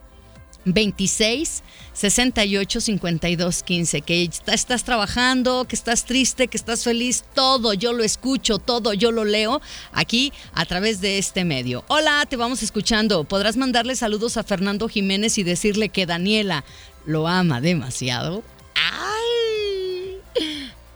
26 0.64 1.62
68 1.92 2.80
52 2.80 3.62
15. 3.62 4.00
Que 4.02 4.30
estás 4.46 4.84
trabajando, 4.84 5.66
que 5.66 5.76
estás 5.76 6.04
triste, 6.04 6.48
que 6.48 6.56
estás 6.56 6.84
feliz, 6.84 7.24
todo 7.34 7.74
yo 7.74 7.92
lo 7.92 8.02
escucho, 8.02 8.58
todo 8.58 8.92
yo 8.92 9.12
lo 9.12 9.24
leo 9.24 9.60
aquí 9.92 10.32
a 10.52 10.64
través 10.66 11.00
de 11.00 11.18
este 11.18 11.44
medio. 11.44 11.84
Hola, 11.88 12.26
te 12.28 12.36
vamos 12.36 12.62
escuchando. 12.62 13.24
Podrás 13.24 13.56
mandarle 13.56 13.96
saludos 13.96 14.36
a 14.36 14.44
Fernando 14.44 14.88
Jiménez 14.88 15.38
y 15.38 15.42
decirle 15.42 15.88
que 15.88 16.06
Daniela 16.06 16.64
lo 17.06 17.28
ama 17.28 17.60
demasiado. 17.60 18.42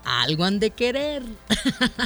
Algo 0.04 0.44
han 0.44 0.61
de 0.61 0.70
querer. 0.70 1.23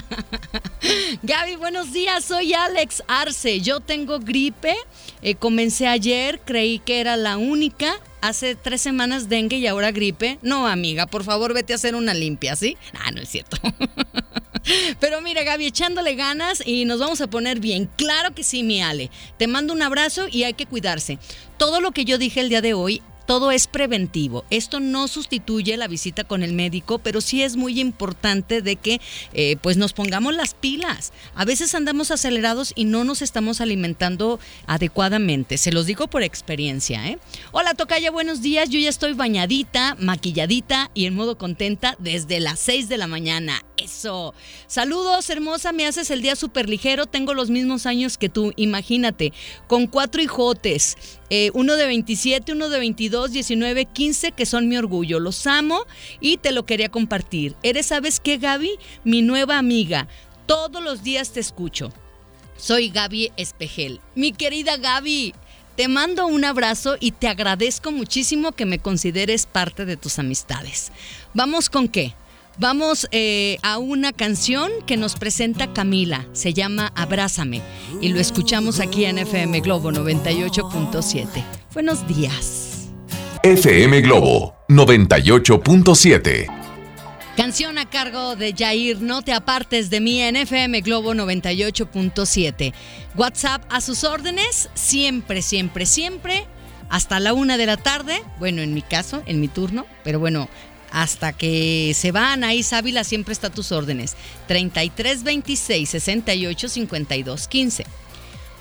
Gaby, 1.22 1.56
buenos 1.56 1.92
días. 1.92 2.24
Soy 2.24 2.54
Alex 2.54 3.02
Arce. 3.08 3.60
Yo 3.60 3.80
tengo 3.80 4.20
gripe. 4.20 4.74
Eh, 5.22 5.34
comencé 5.34 5.86
ayer. 5.88 6.40
Creí 6.44 6.78
que 6.78 7.00
era 7.00 7.16
la 7.16 7.36
única. 7.36 8.00
Hace 8.20 8.54
tres 8.54 8.80
semanas 8.80 9.28
dengue 9.28 9.58
y 9.58 9.66
ahora 9.66 9.90
gripe. 9.90 10.38
No, 10.42 10.66
amiga, 10.66 11.06
por 11.06 11.24
favor, 11.24 11.54
vete 11.54 11.72
a 11.72 11.76
hacer 11.76 11.94
una 11.94 12.14
limpia, 12.14 12.56
¿sí? 12.56 12.76
Ah, 12.94 13.10
no 13.10 13.20
es 13.20 13.28
cierto. 13.28 13.56
Pero 15.00 15.20
mira, 15.20 15.44
Gaby, 15.44 15.66
echándole 15.66 16.14
ganas 16.14 16.62
y 16.64 16.84
nos 16.84 16.98
vamos 17.00 17.20
a 17.20 17.28
poner 17.28 17.60
bien. 17.60 17.88
Claro 17.96 18.34
que 18.34 18.44
sí, 18.44 18.62
mi 18.62 18.82
Ale. 18.82 19.10
Te 19.38 19.46
mando 19.46 19.72
un 19.72 19.82
abrazo 19.82 20.26
y 20.30 20.44
hay 20.44 20.54
que 20.54 20.66
cuidarse. 20.66 21.18
Todo 21.58 21.80
lo 21.80 21.92
que 21.92 22.04
yo 22.04 22.18
dije 22.18 22.40
el 22.40 22.48
día 22.48 22.60
de 22.60 22.74
hoy 22.74 23.02
todo 23.28 23.50
es 23.50 23.66
preventivo. 23.66 24.46
Esto 24.48 24.80
no 24.80 25.06
sustituye 25.06 25.76
la 25.76 25.86
visita 25.86 26.24
con 26.24 26.42
el 26.42 26.54
médico, 26.54 26.98
pero 26.98 27.20
sí 27.20 27.42
es 27.42 27.56
muy 27.56 27.78
importante 27.78 28.62
de 28.62 28.76
que 28.76 29.02
eh, 29.34 29.58
pues 29.60 29.76
nos 29.76 29.92
pongamos 29.92 30.34
las 30.34 30.54
pilas. 30.54 31.12
A 31.34 31.44
veces 31.44 31.74
andamos 31.74 32.10
acelerados 32.10 32.72
y 32.74 32.86
no 32.86 33.04
nos 33.04 33.20
estamos 33.20 33.60
alimentando 33.60 34.40
adecuadamente. 34.66 35.58
Se 35.58 35.72
los 35.72 35.84
digo 35.84 36.08
por 36.08 36.22
experiencia. 36.22 37.06
¿eh? 37.06 37.18
Hola 37.52 37.74
Tocaya, 37.74 38.10
buenos 38.10 38.40
días. 38.40 38.70
Yo 38.70 38.80
ya 38.80 38.88
estoy 38.88 39.12
bañadita, 39.12 39.94
maquilladita 40.00 40.90
y 40.94 41.04
en 41.04 41.14
modo 41.14 41.36
contenta 41.36 41.96
desde 41.98 42.40
las 42.40 42.58
6 42.60 42.88
de 42.88 42.96
la 42.96 43.08
mañana. 43.08 43.62
Eso. 43.76 44.34
Saludos, 44.66 45.28
hermosa. 45.28 45.72
Me 45.72 45.86
haces 45.86 46.10
el 46.10 46.22
día 46.22 46.34
súper 46.34 46.66
ligero. 46.66 47.04
Tengo 47.04 47.34
los 47.34 47.50
mismos 47.50 47.84
años 47.84 48.16
que 48.16 48.30
tú. 48.30 48.54
Imagínate. 48.56 49.34
Con 49.66 49.86
cuatro 49.86 50.22
hijotes. 50.22 51.17
Eh, 51.30 51.50
uno 51.54 51.76
de 51.76 51.86
27, 51.86 52.52
uno 52.52 52.68
de 52.68 52.78
22, 52.78 53.32
19, 53.32 53.84
15, 53.86 54.32
que 54.32 54.46
son 54.46 54.68
mi 54.68 54.76
orgullo. 54.76 55.20
Los 55.20 55.46
amo 55.46 55.84
y 56.20 56.38
te 56.38 56.52
lo 56.52 56.64
quería 56.64 56.88
compartir. 56.88 57.54
Eres, 57.62 57.86
¿sabes 57.86 58.20
qué, 58.20 58.38
Gaby? 58.38 58.78
Mi 59.04 59.22
nueva 59.22 59.58
amiga. 59.58 60.08
Todos 60.46 60.82
los 60.82 61.02
días 61.02 61.32
te 61.32 61.40
escucho. 61.40 61.92
Soy 62.56 62.88
Gaby 62.88 63.32
Espejel. 63.36 64.00
Mi 64.14 64.32
querida 64.32 64.76
Gaby. 64.76 65.34
Te 65.76 65.86
mando 65.86 66.26
un 66.26 66.44
abrazo 66.44 66.96
y 66.98 67.12
te 67.12 67.28
agradezco 67.28 67.92
muchísimo 67.92 68.50
que 68.50 68.66
me 68.66 68.80
consideres 68.80 69.46
parte 69.46 69.84
de 69.84 69.96
tus 69.96 70.18
amistades. 70.18 70.90
Vamos 71.34 71.70
con 71.70 71.86
qué? 71.86 72.14
Vamos 72.60 73.06
eh, 73.12 73.58
a 73.62 73.78
una 73.78 74.12
canción 74.12 74.72
que 74.84 74.96
nos 74.96 75.14
presenta 75.14 75.72
Camila, 75.72 76.26
se 76.32 76.54
llama 76.54 76.92
Abrázame 76.96 77.62
y 78.00 78.08
lo 78.08 78.18
escuchamos 78.18 78.80
aquí 78.80 79.04
en 79.04 79.18
FM 79.18 79.60
Globo 79.60 79.92
98.7. 79.92 81.44
Buenos 81.72 82.08
días. 82.08 82.88
FM 83.44 84.00
Globo 84.00 84.56
98.7. 84.68 86.46
Canción 87.36 87.78
a 87.78 87.88
cargo 87.88 88.34
de 88.34 88.52
Jair, 88.52 89.00
no 89.00 89.22
te 89.22 89.32
apartes 89.34 89.88
de 89.88 90.00
mí 90.00 90.20
en 90.20 90.34
FM 90.34 90.80
Globo 90.80 91.14
98.7. 91.14 92.74
WhatsApp 93.14 93.62
a 93.70 93.80
sus 93.80 94.02
órdenes, 94.02 94.68
siempre, 94.74 95.42
siempre, 95.42 95.86
siempre, 95.86 96.48
hasta 96.88 97.20
la 97.20 97.34
una 97.34 97.56
de 97.56 97.66
la 97.66 97.76
tarde. 97.76 98.20
Bueno, 98.40 98.62
en 98.62 98.74
mi 98.74 98.82
caso, 98.82 99.22
en 99.26 99.40
mi 99.40 99.46
turno, 99.46 99.86
pero 100.02 100.18
bueno, 100.18 100.48
hasta 100.90 101.32
que 101.32 101.92
se 101.94 102.12
van 102.12 102.44
ahí, 102.44 102.62
Sábila 102.62 103.04
siempre 103.04 103.32
está 103.32 103.48
a 103.48 103.52
tus 103.52 103.72
órdenes. 103.72 104.16
33 104.46 105.22
26 105.22 105.88
68 105.88 106.68
52 106.68 107.48
15. 107.48 107.86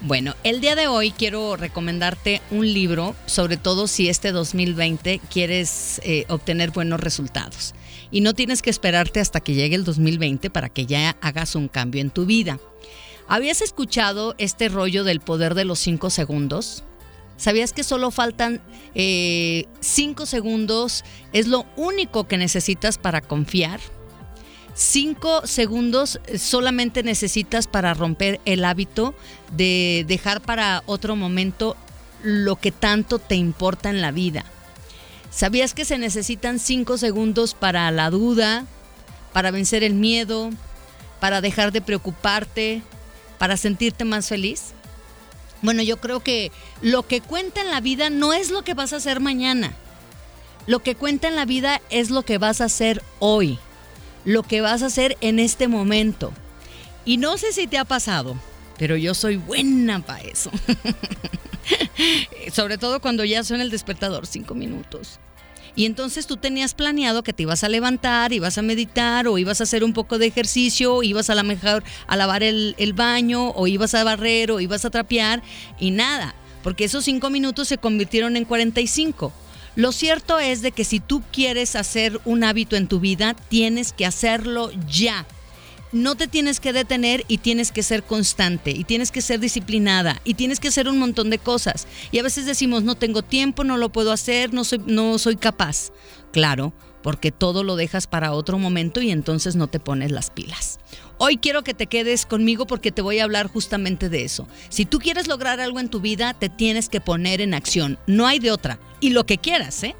Bueno, 0.01 0.35
el 0.43 0.61
día 0.61 0.75
de 0.75 0.87
hoy 0.87 1.11
quiero 1.11 1.55
recomendarte 1.55 2.41
un 2.51 2.71
libro, 2.71 3.15
sobre 3.25 3.57
todo 3.57 3.87
si 3.87 4.09
este 4.09 4.31
2020 4.31 5.19
quieres 5.31 5.99
eh, 6.03 6.25
obtener 6.29 6.69
buenos 6.69 6.99
resultados. 6.99 7.73
Y 8.11 8.21
no 8.21 8.33
tienes 8.33 8.61
que 8.61 8.69
esperarte 8.69 9.19
hasta 9.19 9.39
que 9.39 9.55
llegue 9.55 9.75
el 9.75 9.83
2020 9.83 10.51
para 10.51 10.69
que 10.69 10.85
ya 10.85 11.17
hagas 11.21 11.55
un 11.55 11.67
cambio 11.67 12.01
en 12.01 12.11
tu 12.11 12.25
vida. 12.27 12.59
¿Habías 13.27 13.61
escuchado 13.61 14.35
este 14.37 14.69
rollo 14.69 15.03
del 15.03 15.19
poder 15.19 15.55
de 15.55 15.65
los 15.65 15.79
5 15.79 16.11
segundos? 16.11 16.83
¿Sabías 17.37 17.71
que 17.71 17.83
solo 17.83 18.09
faltan 18.11 18.55
5 18.55 18.63
eh, 18.95 19.67
segundos? 20.25 21.05
Es 21.33 21.47
lo 21.47 21.65
único 21.75 22.27
que 22.27 22.37
necesitas 22.37 22.97
para 22.97 23.21
confiar. 23.21 23.79
5 24.73 25.47
segundos 25.47 26.19
solamente 26.37 27.03
necesitas 27.03 27.67
para 27.67 27.93
romper 27.93 28.39
el 28.45 28.65
hábito 28.65 29.15
de 29.55 30.05
dejar 30.07 30.41
para 30.41 30.83
otro 30.85 31.15
momento 31.15 31.75
lo 32.23 32.55
que 32.55 32.71
tanto 32.71 33.19
te 33.19 33.35
importa 33.35 33.89
en 33.89 34.01
la 34.01 34.11
vida. 34.11 34.43
¿Sabías 35.31 35.73
que 35.73 35.85
se 35.85 35.97
necesitan 35.97 36.59
5 36.59 36.97
segundos 36.97 37.53
para 37.53 37.89
la 37.91 38.09
duda, 38.09 38.65
para 39.33 39.51
vencer 39.51 39.83
el 39.83 39.93
miedo, 39.93 40.49
para 41.19 41.41
dejar 41.41 41.71
de 41.71 41.81
preocuparte, 41.81 42.81
para 43.37 43.57
sentirte 43.57 44.05
más 44.05 44.27
feliz? 44.27 44.73
Bueno, 45.61 45.81
yo 45.81 45.97
creo 45.97 46.19
que 46.19 46.51
lo 46.81 47.07
que 47.07 47.21
cuenta 47.21 47.61
en 47.61 47.71
la 47.71 47.81
vida 47.81 48.09
no 48.09 48.33
es 48.33 48.51
lo 48.51 48.63
que 48.63 48.73
vas 48.73 48.93
a 48.93 48.97
hacer 48.97 49.19
mañana. 49.19 49.73
Lo 50.67 50.79
que 50.79 50.95
cuenta 50.95 51.27
en 51.27 51.35
la 51.35 51.45
vida 51.45 51.81
es 51.89 52.09
lo 52.09 52.23
que 52.23 52.37
vas 52.37 52.61
a 52.61 52.65
hacer 52.65 53.01
hoy, 53.19 53.57
lo 54.25 54.43
que 54.43 54.61
vas 54.61 54.83
a 54.83 54.87
hacer 54.87 55.17
en 55.21 55.39
este 55.39 55.67
momento. 55.67 56.33
Y 57.05 57.17
no 57.17 57.37
sé 57.37 57.53
si 57.53 57.67
te 57.67 57.77
ha 57.77 57.85
pasado, 57.85 58.35
pero 58.77 58.97
yo 58.97 59.13
soy 59.13 59.37
buena 59.37 60.01
para 60.01 60.21
eso. 60.23 60.51
Sobre 62.51 62.77
todo 62.77 62.99
cuando 62.99 63.23
ya 63.23 63.43
suena 63.43 63.63
el 63.63 63.71
despertador, 63.71 64.27
cinco 64.27 64.55
minutos. 64.55 65.19
Y 65.77 65.85
entonces 65.85 66.25
tú 66.25 66.37
tenías 66.37 66.73
planeado 66.73 67.23
que 67.23 67.33
te 67.33 67.43
ibas 67.43 67.63
a 67.63 67.69
levantar, 67.69 68.33
ibas 68.33 68.57
a 68.57 68.63
meditar 68.63 69.27
o 69.27 69.37
ibas 69.37 69.61
a 69.61 69.63
hacer 69.63 69.83
un 69.83 69.93
poco 69.93 70.17
de 70.17 70.25
ejercicio, 70.25 70.95
o 70.95 71.03
ibas 71.03 71.29
a 71.29 71.35
la 71.35 71.43
mejor 71.43 71.83
a 72.07 72.17
lavar 72.17 72.41
el, 72.41 72.73
el 72.79 72.93
baño 72.93 73.51
o 73.51 73.67
ibas 73.67 73.93
a 73.93 74.03
barrer 74.03 74.49
o 74.49 74.59
ibas 74.59 74.85
a 74.85 74.89
trapear 74.89 75.43
y 75.79 75.91
nada, 75.91 76.33
porque 76.63 76.85
esos 76.85 77.05
cinco 77.05 77.29
minutos 77.29 77.67
se 77.67 77.77
convirtieron 77.77 78.35
en 78.37 78.45
45. 78.45 79.31
Lo 79.75 79.91
cierto 79.91 80.39
es 80.39 80.63
de 80.63 80.71
que 80.71 80.83
si 80.83 80.99
tú 80.99 81.21
quieres 81.31 81.75
hacer 81.75 82.19
un 82.25 82.43
hábito 82.43 82.75
en 82.75 82.87
tu 82.87 82.99
vida, 82.99 83.35
tienes 83.35 83.93
que 83.93 84.07
hacerlo 84.07 84.71
ya 84.89 85.27
no 85.91 86.15
te 86.15 86.27
tienes 86.27 86.59
que 86.59 86.73
detener 86.73 87.23
y 87.27 87.39
tienes 87.39 87.71
que 87.71 87.83
ser 87.83 88.03
constante 88.03 88.71
y 88.71 88.83
tienes 88.83 89.11
que 89.11 89.21
ser 89.21 89.39
disciplinada 89.39 90.21
y 90.23 90.33
tienes 90.33 90.59
que 90.59 90.67
hacer 90.67 90.87
un 90.87 90.99
montón 90.99 91.29
de 91.29 91.39
cosas. 91.39 91.87
Y 92.11 92.19
a 92.19 92.23
veces 92.23 92.45
decimos, 92.45 92.83
no 92.83 92.95
tengo 92.95 93.21
tiempo, 93.21 93.63
no 93.63 93.77
lo 93.77 93.89
puedo 93.89 94.11
hacer, 94.11 94.53
no 94.53 94.63
soy, 94.63 94.81
no 94.85 95.17
soy 95.17 95.37
capaz. 95.37 95.91
Claro, 96.31 96.73
porque 97.01 97.31
todo 97.31 97.63
lo 97.63 97.75
dejas 97.75 98.05
para 98.07 98.33
otro 98.33 98.59
momento 98.59 99.01
y 99.01 99.11
entonces 99.11 99.55
no 99.55 99.67
te 99.67 99.79
pones 99.79 100.11
las 100.11 100.29
pilas. 100.29 100.79
Hoy 101.17 101.37
quiero 101.37 101.63
que 101.63 101.73
te 101.73 101.87
quedes 101.87 102.25
conmigo 102.25 102.67
porque 102.67 102.91
te 102.91 103.01
voy 103.01 103.19
a 103.19 103.23
hablar 103.23 103.47
justamente 103.47 104.09
de 104.09 104.23
eso. 104.23 104.47
Si 104.69 104.85
tú 104.85 104.99
quieres 104.99 105.27
lograr 105.27 105.59
algo 105.59 105.79
en 105.79 105.89
tu 105.89 105.99
vida, 105.99 106.33
te 106.33 106.49
tienes 106.49 106.89
que 106.89 107.01
poner 107.01 107.41
en 107.41 107.53
acción. 107.53 107.97
No 108.07 108.27
hay 108.27 108.39
de 108.39 108.51
otra. 108.51 108.79
Y 108.99 109.11
lo 109.11 109.25
que 109.25 109.37
quieras, 109.37 109.83
¿eh? 109.83 109.95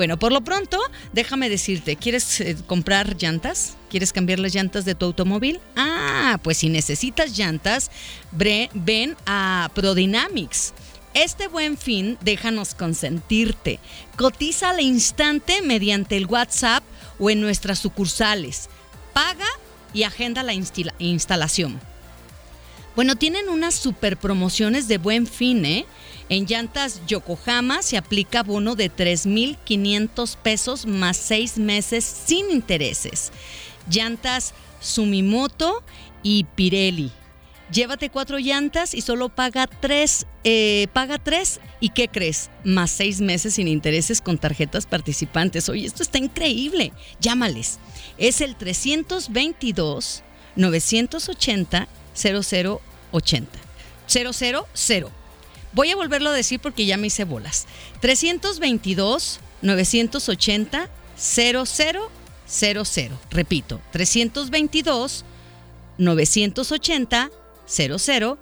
Bueno, 0.00 0.18
por 0.18 0.32
lo 0.32 0.40
pronto, 0.40 0.78
déjame 1.12 1.50
decirte, 1.50 1.94
¿quieres 1.94 2.40
eh, 2.40 2.56
comprar 2.66 3.18
llantas? 3.18 3.76
¿Quieres 3.90 4.14
cambiar 4.14 4.38
las 4.38 4.54
llantas 4.54 4.86
de 4.86 4.94
tu 4.94 5.04
automóvil? 5.04 5.60
Ah, 5.76 6.40
pues 6.42 6.56
si 6.56 6.70
necesitas 6.70 7.36
llantas, 7.36 7.90
ven 8.32 9.14
a 9.26 9.70
Prodynamics. 9.74 10.72
Este 11.12 11.48
buen 11.48 11.76
fin, 11.76 12.16
déjanos 12.22 12.74
consentirte. 12.74 13.78
Cotiza 14.16 14.70
al 14.70 14.80
instante 14.80 15.60
mediante 15.60 16.16
el 16.16 16.24
WhatsApp 16.24 16.82
o 17.18 17.28
en 17.28 17.42
nuestras 17.42 17.78
sucursales. 17.78 18.70
Paga 19.12 19.48
y 19.92 20.04
agenda 20.04 20.42
la 20.42 20.54
instalación. 20.98 21.78
Bueno, 22.96 23.16
tienen 23.16 23.50
unas 23.50 23.74
super 23.74 24.16
promociones 24.16 24.88
de 24.88 24.96
buen 24.96 25.26
fin, 25.26 25.64
¿eh? 25.66 25.84
En 26.30 26.46
llantas 26.46 27.02
Yokohama 27.06 27.82
se 27.82 27.98
aplica 27.98 28.42
bono 28.42 28.74
de 28.74 28.90
3.500 28.90 30.36
pesos 30.36 30.86
más 30.86 31.18
seis 31.18 31.58
meses 31.58 32.04
sin 32.04 32.50
intereses. 32.50 33.32
Llantas 33.90 34.54
Sumimoto 34.80 35.82
y 36.22 36.44
Pirelli 36.54 37.12
llévate 37.70 38.10
cuatro 38.10 38.38
llantas 38.38 38.94
y 38.94 39.00
solo 39.00 39.28
paga 39.28 39.66
tres, 39.66 40.26
eh, 40.44 40.88
paga 40.92 41.18
tres 41.18 41.60
y 41.80 41.90
¿qué 41.90 42.08
crees? 42.08 42.50
Más 42.64 42.90
seis 42.90 43.20
meses 43.20 43.54
sin 43.54 43.68
intereses 43.68 44.20
con 44.20 44.38
tarjetas 44.38 44.86
participantes. 44.86 45.68
Oye, 45.68 45.86
esto 45.86 46.02
está 46.02 46.18
increíble. 46.18 46.92
Llámales. 47.20 47.78
Es 48.18 48.40
el 48.40 48.56
322 48.56 50.22
980 50.56 51.88
0080. 52.14 53.58
000. 54.08 55.19
Voy 55.72 55.90
a 55.90 55.96
volverlo 55.96 56.30
a 56.30 56.34
decir 56.34 56.60
porque 56.60 56.86
ya 56.86 56.96
me 56.96 57.08
hice 57.08 57.24
bolas. 57.24 57.66
322 58.00 59.40
980 59.62 60.88
0000. 61.16 62.00
Repito, 63.30 63.80
322 63.92 65.24
980 65.98 67.30
0000. 67.66 68.38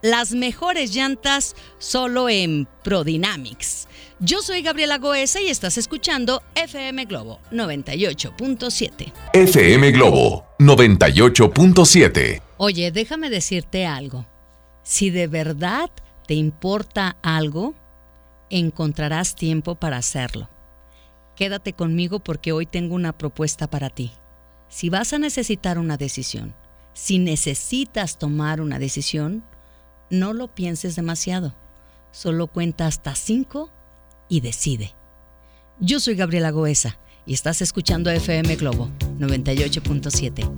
Las 0.00 0.30
mejores 0.30 0.94
llantas 0.94 1.56
solo 1.78 2.28
en 2.28 2.68
Prodynamics. 2.84 3.88
Yo 4.20 4.42
soy 4.42 4.62
Gabriela 4.62 4.98
Goesa 4.98 5.40
y 5.40 5.48
estás 5.48 5.76
escuchando 5.76 6.42
FM 6.54 7.04
Globo 7.06 7.40
98.7. 7.50 9.12
FM 9.32 9.90
Globo 9.90 10.46
98.7. 10.60 12.42
Oye, 12.58 12.92
déjame 12.92 13.28
decirte 13.30 13.86
algo. 13.86 14.26
Si 14.88 15.10
de 15.10 15.26
verdad 15.26 15.90
te 16.26 16.32
importa 16.32 17.18
algo, 17.20 17.74
encontrarás 18.48 19.36
tiempo 19.36 19.74
para 19.74 19.98
hacerlo. 19.98 20.48
Quédate 21.36 21.74
conmigo 21.74 22.20
porque 22.20 22.52
hoy 22.52 22.64
tengo 22.64 22.94
una 22.94 23.12
propuesta 23.12 23.68
para 23.68 23.90
ti. 23.90 24.12
Si 24.70 24.88
vas 24.88 25.12
a 25.12 25.18
necesitar 25.18 25.78
una 25.78 25.98
decisión, 25.98 26.54
si 26.94 27.18
necesitas 27.18 28.18
tomar 28.18 28.62
una 28.62 28.78
decisión, 28.78 29.44
no 30.08 30.32
lo 30.32 30.48
pienses 30.48 30.96
demasiado. 30.96 31.54
Solo 32.10 32.46
cuenta 32.46 32.86
hasta 32.86 33.14
cinco 33.14 33.70
y 34.26 34.40
decide. 34.40 34.94
Yo 35.80 36.00
soy 36.00 36.14
Gabriela 36.14 36.50
Goesa 36.50 36.98
y 37.26 37.34
estás 37.34 37.60
escuchando 37.60 38.10
FM 38.10 38.56
Globo 38.56 38.88
98.7. 39.18 40.50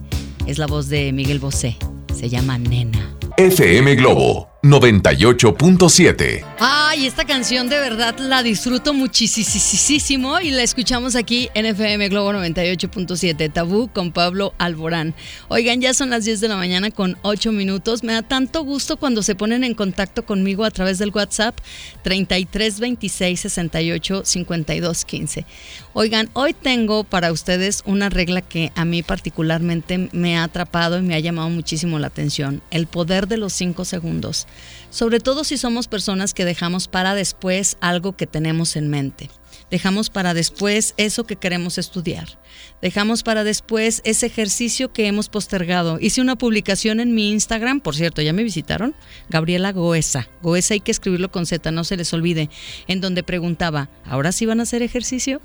Es 0.46 0.58
la 0.58 0.68
voz 0.68 0.86
de 0.86 1.12
Miguel 1.12 1.40
Bosé. 1.40 1.76
Se 2.14 2.28
llama 2.28 2.58
Nena. 2.58 3.16
FM 3.36 3.94
Globo 3.94 4.50
98.7. 4.62 6.44
Ay, 6.58 7.06
esta 7.06 7.24
canción 7.24 7.70
de 7.70 7.78
verdad 7.78 8.18
la 8.18 8.42
disfruto 8.42 8.92
muchísimo 8.92 10.38
y 10.38 10.50
la 10.50 10.62
escuchamos 10.62 11.16
aquí 11.16 11.48
en 11.54 11.64
FM 11.64 12.10
Globo 12.10 12.32
98.7, 12.34 13.50
Tabú 13.50 13.88
con 13.88 14.12
Pablo 14.12 14.52
Alborán. 14.58 15.14
Oigan, 15.48 15.80
ya 15.80 15.94
son 15.94 16.10
las 16.10 16.26
10 16.26 16.40
de 16.40 16.48
la 16.48 16.56
mañana 16.56 16.90
con 16.90 17.16
8 17.22 17.52
minutos. 17.52 18.04
Me 18.04 18.12
da 18.12 18.20
tanto 18.20 18.62
gusto 18.62 18.98
cuando 18.98 19.22
se 19.22 19.34
ponen 19.34 19.64
en 19.64 19.72
contacto 19.72 20.26
conmigo 20.26 20.64
a 20.64 20.70
través 20.70 20.98
del 20.98 21.10
WhatsApp 21.14 21.58
33 22.02 22.80
26 22.80 23.40
68 23.40 24.22
52 24.26 25.04
15. 25.06 25.46
Oigan, 25.92 26.30
hoy 26.34 26.54
tengo 26.54 27.02
para 27.02 27.32
ustedes 27.32 27.82
una 27.84 28.10
regla 28.10 28.42
que 28.42 28.70
a 28.76 28.84
mí 28.84 29.02
particularmente 29.02 30.08
me 30.12 30.38
ha 30.38 30.44
atrapado 30.44 30.98
y 30.98 31.02
me 31.02 31.16
ha 31.16 31.20
llamado 31.20 31.50
muchísimo 31.50 31.98
la 31.98 32.06
atención, 32.06 32.62
el 32.70 32.86
poder 32.86 33.26
de 33.26 33.38
los 33.38 33.52
5 33.54 33.84
segundos 33.84 34.46
sobre 34.90 35.20
todo 35.20 35.44
si 35.44 35.56
somos 35.56 35.86
personas 35.86 36.34
que 36.34 36.44
dejamos 36.44 36.88
para 36.88 37.14
después 37.14 37.76
algo 37.80 38.16
que 38.16 38.26
tenemos 38.26 38.76
en 38.76 38.88
mente. 38.88 39.30
Dejamos 39.70 40.10
para 40.10 40.34
después 40.34 40.94
eso 40.96 41.24
que 41.24 41.36
queremos 41.36 41.78
estudiar. 41.78 42.38
Dejamos 42.82 43.22
para 43.22 43.44
después 43.44 44.00
ese 44.04 44.26
ejercicio 44.26 44.92
que 44.92 45.06
hemos 45.06 45.28
postergado. 45.28 45.98
Hice 46.00 46.20
una 46.20 46.36
publicación 46.36 46.98
en 47.00 47.14
mi 47.14 47.30
Instagram, 47.30 47.80
por 47.80 47.94
cierto, 47.94 48.22
ya 48.22 48.32
me 48.32 48.42
visitaron, 48.42 48.94
Gabriela 49.28 49.72
Goesa. 49.72 50.28
Goesa 50.42 50.74
hay 50.74 50.80
que 50.80 50.90
escribirlo 50.90 51.30
con 51.30 51.46
Z, 51.46 51.70
no 51.70 51.84
se 51.84 51.96
les 51.96 52.12
olvide, 52.12 52.48
en 52.86 53.00
donde 53.00 53.22
preguntaba, 53.22 53.90
¿ahora 54.04 54.32
sí 54.32 54.46
van 54.46 54.60
a 54.60 54.64
hacer 54.64 54.82
ejercicio? 54.82 55.40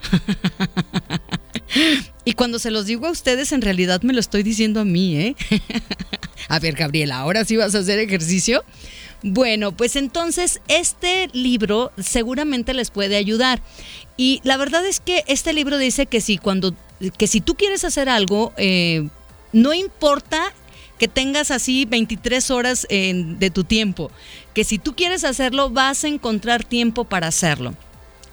y 2.26 2.34
cuando 2.34 2.60
se 2.60 2.72
los 2.72 2.86
digo 2.86 3.08
a 3.08 3.12
ustedes, 3.12 3.52
en 3.52 3.62
realidad 3.62 4.02
me 4.02 4.14
lo 4.14 4.20
estoy 4.20 4.44
diciendo 4.44 4.80
a 4.80 4.86
mí, 4.86 5.18
¿eh? 5.18 5.36
a 6.48 6.60
ver, 6.60 6.76
Gabriela, 6.76 7.18
¿ahora 7.18 7.46
sí 7.46 7.58
vas 7.58 7.76
a 7.76 7.80
hacer 7.80 8.00
ejercicio? 8.00 8.64
Bueno, 9.28 9.72
pues 9.72 9.96
entonces 9.96 10.62
este 10.68 11.30
libro 11.34 11.92
seguramente 11.98 12.76
les 12.76 12.92
puede 12.92 13.16
ayudar. 13.16 13.60
Y 14.18 14.40
la 14.44 14.56
verdad 14.56 14.86
es 14.86 15.00
que 15.00 15.24
este 15.26 15.52
libro 15.52 15.80
dice 15.80 16.06
que 16.06 16.22
si 16.22 16.38
cuando 16.38 16.76
que 17.18 17.26
si 17.26 17.42
tú 17.42 17.56
quieres 17.56 17.84
hacer 17.86 18.08
algo, 18.08 18.54
eh, 18.56 19.10
no 19.52 19.74
importa 19.74 20.54
que 21.00 21.08
tengas 21.08 21.50
así 21.50 21.86
23 21.86 22.52
horas 22.52 22.86
de 22.88 23.52
tu 23.52 23.64
tiempo, 23.64 24.12
que 24.54 24.64
si 24.64 24.78
tú 24.78 24.96
quieres 24.96 25.24
hacerlo, 25.24 25.72
vas 25.72 26.04
a 26.04 26.08
encontrar 26.08 26.64
tiempo 26.64 27.04
para 27.04 27.26
hacerlo. 27.26 27.74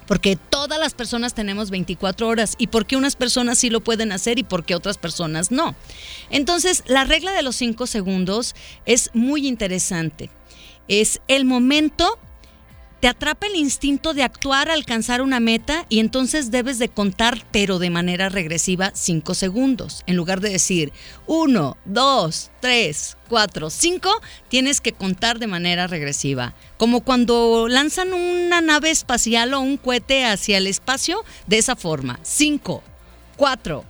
Porque 0.07 0.37
todas 0.37 0.79
las 0.79 0.93
personas 0.93 1.33
tenemos 1.33 1.71
24 1.71 2.29
horas 2.29 2.55
y 2.59 2.67
porque 2.67 2.97
unas 2.97 3.17
personas 3.17 3.57
sí 3.57 3.71
lo 3.71 3.81
pueden 3.81 4.13
hacer 4.13 4.39
y 4.39 4.43
porque 4.43 4.75
otras 4.75 4.99
personas 4.99 5.51
no. 5.51 5.75
Entonces, 6.29 6.85
la 6.87 7.05
regla 7.05 7.33
de 7.33 7.43
los 7.43 7.57
5 7.57 7.87
segundos 7.87 8.55
es 8.85 9.09
muy 9.15 9.49
interesante 9.49 10.29
es 10.89 11.21
el 11.29 11.45
momento, 11.45 12.19
te 13.01 13.09
atrapa 13.09 13.49
el 13.49 13.57
instinto 13.57 14.15
de 14.15 14.23
actuar, 14.23 14.71
alcanzar 14.71 15.23
una 15.23 15.41
meta 15.41 15.87
y 15.89 15.99
entonces 15.99 16.53
debes 16.53 16.79
de 16.79 16.89
contar, 16.89 17.45
pero 17.51 17.81
de 17.81 17.91
manera 17.91 18.29
regresiva, 18.29 18.93
cinco 18.95 19.35
segundos. 19.35 20.05
En 20.07 20.15
lugar 20.15 20.41
de 20.41 20.51
decir 20.51 20.93
uno, 21.27 21.77
dos, 21.85 22.53
tres, 22.61 23.17
cuatro, 23.29 23.71
cinco, 23.71 24.09
tienes 24.49 24.81
que 24.81 24.93
contar 24.93 25.41
de 25.41 25.49
manera 25.49 25.89
regresiva. 25.89 26.55
Como 26.77 27.01
cuando 27.01 27.67
lanzan 27.69 28.13
una 28.13 28.61
nave 28.61 28.93
espacial 28.93 29.53
o 29.55 29.61
un 29.61 29.79
cohete 29.79 30.25
hacia 30.25 30.59
el 30.59 30.69
espacio, 30.69 31.25
de 31.49 31.59
esa 31.59 31.75
forma. 31.75 32.21
Cinco, 32.23 32.85
cuatro, 33.37 33.85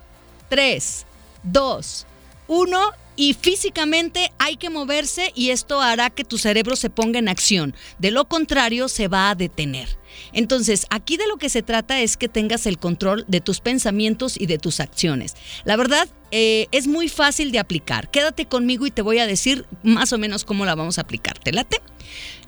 tres, 0.49 1.05
dos, 1.43 2.07
uno 2.49 2.93
y 3.23 3.35
físicamente 3.35 4.33
hay 4.41 4.57
que 4.57 4.69
moverse 4.69 5.31
y 5.37 5.51
esto 5.51 5.81
hará 5.81 6.11
que 6.11 6.25
tu 6.25 6.39
cerebro 6.39 6.75
se 6.75 6.91
ponga 6.91 7.21
en 7.21 7.29
acción. 7.29 7.73
De 8.01 8.11
lo 8.11 8.25
contrario, 8.25 8.89
se 8.89 9.07
va 9.07 9.31
a 9.31 9.37
detener. 9.37 9.97
Entonces, 10.33 10.87
aquí 10.91 11.17
de 11.17 11.29
lo 11.29 11.37
que 11.37 11.49
se 11.49 11.63
trata 11.63 12.01
es 12.01 12.17
que 12.17 12.29
tengas 12.29 12.67
el 12.67 12.79
control 12.79 13.25
de 13.29 13.41
tus 13.41 13.61
pensamientos 13.61 14.35
y 14.37 14.47
de 14.47 14.59
tus 14.59 14.81
acciones. 14.81 15.37
La 15.63 15.77
verdad, 15.77 16.09
eh, 16.33 16.67
es 16.73 16.89
muy 16.89 17.09
fácil 17.09 17.53
de 17.53 17.61
aplicar. 17.61 18.11
Quédate 18.11 18.47
conmigo 18.47 18.89
y 18.89 18.91
te 18.91 19.03
voy 19.03 19.21
a 19.21 19.27
decir 19.29 19.67
más 19.85 20.13
o 20.13 20.19
menos 20.19 20.45
cómo 20.45 20.65
la 20.65 20.75
vamos 20.75 20.99
a 20.99 21.03
aplicar. 21.03 21.39
¿Te 21.39 21.53
late? 21.53 21.81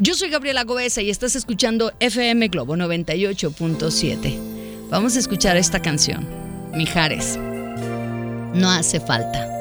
Yo 0.00 0.14
soy 0.14 0.28
Gabriela 0.28 0.64
Goesa 0.64 1.02
y 1.02 1.10
estás 1.10 1.37
escuchando 1.37 1.92
FM 2.00 2.48
Globo 2.48 2.74
98.7. 2.74 4.88
Vamos 4.90 5.14
a 5.14 5.20
escuchar 5.20 5.56
esta 5.56 5.80
canción. 5.80 6.26
Mijares. 6.74 7.38
No 8.54 8.72
hace 8.72 8.98
falta. 8.98 9.53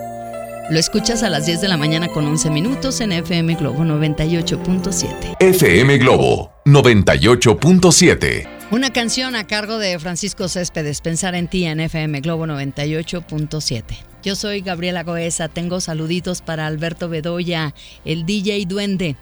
Lo 0.73 0.79
escuchas 0.79 1.21
a 1.21 1.29
las 1.29 1.45
10 1.45 1.62
de 1.62 1.67
la 1.67 1.77
mañana 1.77 2.07
con 2.07 2.25
11 2.25 2.49
minutos 2.49 2.99
en 2.99 3.12
FM 3.12 3.53
Globo 3.57 3.83
98.7. 3.83 5.36
FM 5.39 5.99
Globo 5.99 6.51
98.7. 6.65 8.49
Una 8.71 8.91
canción 8.91 9.36
a 9.36 9.45
cargo 9.45 9.77
de 9.77 9.99
Francisco 9.99 10.47
Céspedes, 10.47 11.01
Pensar 11.01 11.36
en 11.36 11.47
ti 11.47 11.65
en 11.65 11.79
FM 11.79 12.21
Globo 12.21 12.47
98.7. 12.47 13.83
Yo 14.23 14.36
soy 14.36 14.62
Gabriela 14.62 15.03
Goesa, 15.03 15.47
tengo 15.47 15.79
saluditos 15.79 16.41
para 16.41 16.65
Alberto 16.65 17.07
Bedoya, 17.07 17.75
el 18.03 18.25
DJ 18.25 18.65
Duende. 18.65 19.15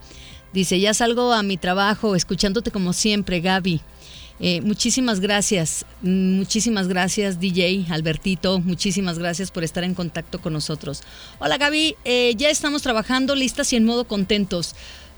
Dice, 0.54 0.80
ya 0.80 0.94
salgo 0.94 1.34
a 1.34 1.44
mi 1.44 1.58
trabajo, 1.58 2.16
escuchándote 2.16 2.72
como 2.72 2.94
siempre, 2.94 3.42
Gaby. 3.42 3.82
Eh, 4.44 4.60
muchísimas 4.62 5.20
gracias, 5.20 5.86
muchísimas 6.02 6.88
gracias 6.88 7.40
DJ 7.40 7.86
Albertito, 7.92 8.60
muchísimas 8.60 9.20
gracias 9.20 9.52
por 9.52 9.64
estar 9.64 9.84
en 9.84 9.94
contacto 9.94 10.42
con 10.42 10.54
nosotros. 10.54 11.04
Hola 11.38 11.60
Gaby, 11.60 11.96
eh, 12.06 12.34
ya 12.36 12.50
estamos 12.50 12.82
trabajando 12.82 13.36
listas 13.36 13.72
y 13.72 13.76
en 13.76 13.86
modo 13.86 14.06
contentos. 14.06 14.74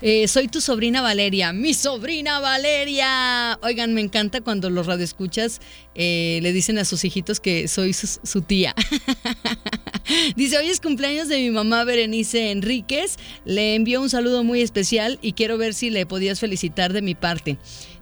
Eh, 0.06 0.28
soy 0.28 0.48
tu 0.48 0.60
sobrina 0.60 1.00
Valeria. 1.00 1.54
Mi 1.54 1.72
sobrina 1.72 2.38
Valeria. 2.38 3.58
Oigan, 3.62 3.94
me 3.94 4.02
encanta 4.02 4.42
cuando 4.42 4.68
los 4.68 4.86
radioescuchas 4.86 5.62
eh, 5.94 6.40
le 6.42 6.52
dicen 6.52 6.76
a 6.76 6.84
sus 6.84 7.06
hijitos 7.06 7.40
que 7.40 7.68
soy 7.68 7.94
su, 7.94 8.42
tía. 8.42 8.74
Dice, 10.36 10.58
hoy 10.58 10.66
es 10.66 10.80
cumpleaños 10.80 11.28
de 11.28 11.38
mi 11.38 11.50
mamá 11.50 11.84
Berenice 11.84 12.50
Enríquez. 12.50 13.16
Le 13.46 13.76
envío 13.76 14.02
un 14.02 14.10
saludo 14.10 14.44
muy 14.44 14.60
especial 14.60 15.18
y 15.22 15.32
quiero 15.32 15.56
ver 15.56 15.72
si 15.72 15.88
le 15.88 16.04
podías 16.04 16.38
felicitar 16.38 16.92
de 16.92 17.00
mi 17.00 17.14
parte. 17.14 17.56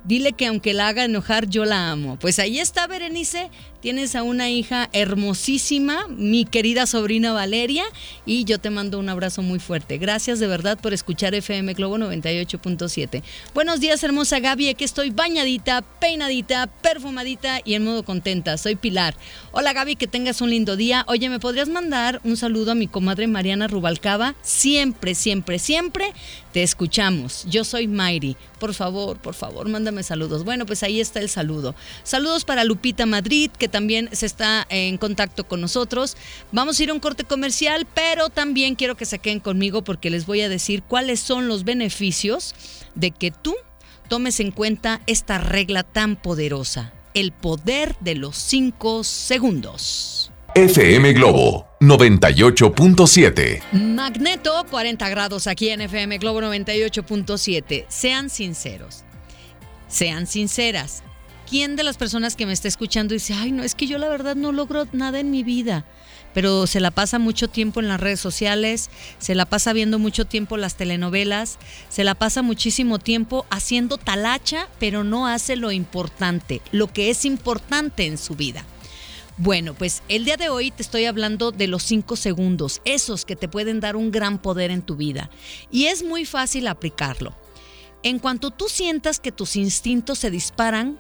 Dile 0.04 0.32
que 0.32 0.46
aunque 0.46 0.74
la 0.74 0.88
haga 0.88 1.04
enojar, 1.04 1.48
yo 1.48 1.64
la 1.64 1.90
amo. 1.90 2.18
Pues 2.20 2.38
ahí 2.38 2.58
está, 2.58 2.86
Berenice. 2.86 3.50
Tienes 3.82 4.14
a 4.14 4.22
una 4.22 4.48
hija 4.48 4.88
hermosísima, 4.92 6.06
mi 6.08 6.44
querida 6.44 6.86
sobrina 6.86 7.32
Valeria, 7.32 7.82
y 8.24 8.44
yo 8.44 8.60
te 8.60 8.70
mando 8.70 9.00
un 9.00 9.08
abrazo 9.08 9.42
muy 9.42 9.58
fuerte. 9.58 9.98
Gracias 9.98 10.38
de 10.38 10.46
verdad 10.46 10.78
por 10.80 10.92
escuchar 10.92 11.34
FM 11.34 11.74
Globo 11.74 11.98
98.7. 11.98 13.24
Buenos 13.54 13.80
días, 13.80 14.04
hermosa 14.04 14.38
Gaby. 14.38 14.68
Aquí 14.68 14.84
estoy 14.84 15.10
bañadita, 15.10 15.82
peinadita, 15.82 16.68
perfumadita 16.68 17.60
y 17.64 17.74
en 17.74 17.84
modo 17.84 18.04
contenta. 18.04 18.56
Soy 18.56 18.76
Pilar. 18.76 19.16
Hola, 19.54 19.74
Gaby, 19.74 19.96
que 19.96 20.06
tengas 20.06 20.40
un 20.40 20.48
lindo 20.48 20.76
día. 20.76 21.04
Oye, 21.08 21.28
¿me 21.28 21.38
podrías 21.38 21.68
mandar 21.68 22.22
un 22.24 22.38
saludo 22.38 22.72
a 22.72 22.74
mi 22.74 22.86
comadre 22.86 23.26
Mariana 23.26 23.68
Rubalcaba? 23.68 24.34
Siempre, 24.40 25.14
siempre, 25.14 25.58
siempre 25.58 26.14
te 26.54 26.62
escuchamos. 26.62 27.44
Yo 27.50 27.62
soy 27.62 27.86
Mayri. 27.86 28.38
Por 28.58 28.72
favor, 28.72 29.18
por 29.18 29.34
favor, 29.34 29.68
mándame 29.68 30.04
saludos. 30.04 30.44
Bueno, 30.44 30.64
pues 30.64 30.82
ahí 30.82 31.02
está 31.02 31.20
el 31.20 31.28
saludo. 31.28 31.74
Saludos 32.02 32.46
para 32.46 32.64
Lupita 32.64 33.04
Madrid, 33.04 33.50
que 33.50 33.68
también 33.68 34.08
se 34.12 34.24
está 34.24 34.66
en 34.70 34.96
contacto 34.96 35.44
con 35.46 35.60
nosotros. 35.60 36.16
Vamos 36.50 36.80
a 36.80 36.84
ir 36.84 36.88
a 36.88 36.94
un 36.94 37.00
corte 37.00 37.24
comercial, 37.24 37.86
pero 37.92 38.30
también 38.30 38.74
quiero 38.74 38.96
que 38.96 39.04
se 39.04 39.18
queden 39.18 39.40
conmigo 39.40 39.84
porque 39.84 40.08
les 40.08 40.24
voy 40.24 40.40
a 40.40 40.48
decir 40.48 40.82
cuáles 40.82 41.20
son 41.20 41.46
los 41.46 41.64
beneficios 41.64 42.54
de 42.94 43.10
que 43.10 43.30
tú 43.30 43.54
tomes 44.08 44.40
en 44.40 44.50
cuenta 44.50 45.02
esta 45.06 45.36
regla 45.36 45.82
tan 45.82 46.16
poderosa, 46.16 46.94
el 47.14 47.32
poder 47.32 47.96
de 48.00 48.14
los 48.14 48.36
cinco 48.36 49.04
segundos. 49.04 50.32
FM 50.54 51.14
Globo 51.14 51.66
98.7. 51.80 53.72
Magneto 53.72 54.66
40 54.70 55.08
grados 55.08 55.46
aquí 55.46 55.70
en 55.70 55.80
FM 55.80 56.18
Globo 56.18 56.42
98.7. 56.42 57.86
Sean 57.88 58.28
sinceros. 58.28 59.04
Sean 59.88 60.26
sinceras. 60.26 61.02
¿Quién 61.48 61.76
de 61.76 61.84
las 61.84 61.96
personas 61.96 62.36
que 62.36 62.46
me 62.46 62.52
está 62.52 62.68
escuchando 62.68 63.14
dice, 63.14 63.34
ay, 63.34 63.52
no, 63.52 63.62
es 63.62 63.74
que 63.74 63.86
yo 63.86 63.98
la 63.98 64.08
verdad 64.08 64.36
no 64.36 64.52
logro 64.52 64.86
nada 64.92 65.20
en 65.20 65.30
mi 65.30 65.42
vida? 65.42 65.84
Pero 66.34 66.66
se 66.66 66.80
la 66.80 66.90
pasa 66.90 67.18
mucho 67.18 67.48
tiempo 67.48 67.80
en 67.80 67.88
las 67.88 68.00
redes 68.00 68.20
sociales, 68.20 68.90
se 69.18 69.34
la 69.34 69.46
pasa 69.46 69.72
viendo 69.72 69.98
mucho 69.98 70.24
tiempo 70.24 70.56
las 70.56 70.76
telenovelas, 70.76 71.58
se 71.88 72.04
la 72.04 72.14
pasa 72.14 72.42
muchísimo 72.42 72.98
tiempo 72.98 73.46
haciendo 73.50 73.98
talacha, 73.98 74.68
pero 74.78 75.04
no 75.04 75.26
hace 75.26 75.56
lo 75.56 75.72
importante, 75.72 76.62
lo 76.72 76.92
que 76.92 77.10
es 77.10 77.24
importante 77.24 78.06
en 78.06 78.18
su 78.18 78.34
vida. 78.34 78.64
Bueno, 79.38 79.74
pues 79.74 80.02
el 80.08 80.24
día 80.24 80.36
de 80.36 80.50
hoy 80.50 80.70
te 80.70 80.82
estoy 80.82 81.06
hablando 81.06 81.52
de 81.52 81.66
los 81.66 81.82
cinco 81.82 82.16
segundos, 82.16 82.80
esos 82.84 83.24
que 83.24 83.36
te 83.36 83.48
pueden 83.48 83.80
dar 83.80 83.96
un 83.96 84.10
gran 84.10 84.38
poder 84.38 84.70
en 84.70 84.82
tu 84.82 84.96
vida. 84.96 85.30
Y 85.70 85.86
es 85.86 86.04
muy 86.04 86.24
fácil 86.24 86.66
aplicarlo. 86.66 87.34
En 88.02 88.18
cuanto 88.18 88.50
tú 88.50 88.68
sientas 88.68 89.20
que 89.20 89.32
tus 89.32 89.56
instintos 89.56 90.18
se 90.18 90.30
disparan, 90.30 90.98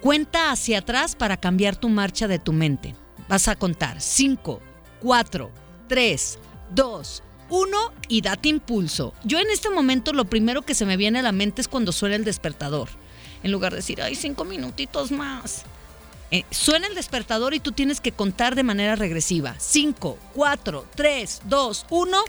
Cuenta 0.00 0.52
hacia 0.52 0.78
atrás 0.78 1.16
para 1.16 1.36
cambiar 1.36 1.74
tu 1.74 1.88
marcha 1.88 2.28
de 2.28 2.38
tu 2.38 2.52
mente. 2.52 2.94
Vas 3.28 3.48
a 3.48 3.56
contar 3.56 4.00
5, 4.00 4.60
4, 5.00 5.50
3, 5.88 6.38
2, 6.74 7.22
1 7.48 7.92
y 8.08 8.20
date 8.20 8.48
impulso. 8.48 9.12
Yo 9.24 9.38
en 9.38 9.50
este 9.50 9.70
momento 9.70 10.12
lo 10.12 10.24
primero 10.24 10.62
que 10.62 10.74
se 10.74 10.86
me 10.86 10.96
viene 10.96 11.20
a 11.20 11.22
la 11.22 11.32
mente 11.32 11.60
es 11.60 11.68
cuando 11.68 11.92
suena 11.92 12.16
el 12.16 12.24
despertador. 12.24 12.88
En 13.42 13.52
lugar 13.52 13.72
de 13.72 13.76
decir, 13.76 14.02
ay, 14.02 14.14
cinco 14.14 14.44
minutitos 14.44 15.10
más. 15.10 15.64
Eh, 16.30 16.44
suena 16.50 16.88
el 16.88 16.94
despertador 16.94 17.54
y 17.54 17.60
tú 17.60 17.72
tienes 17.72 18.00
que 18.00 18.12
contar 18.12 18.56
de 18.56 18.64
manera 18.64 18.96
regresiva. 18.96 19.54
5, 19.58 20.18
4, 20.34 20.86
3, 20.94 21.42
2, 21.44 21.86
1 21.90 22.24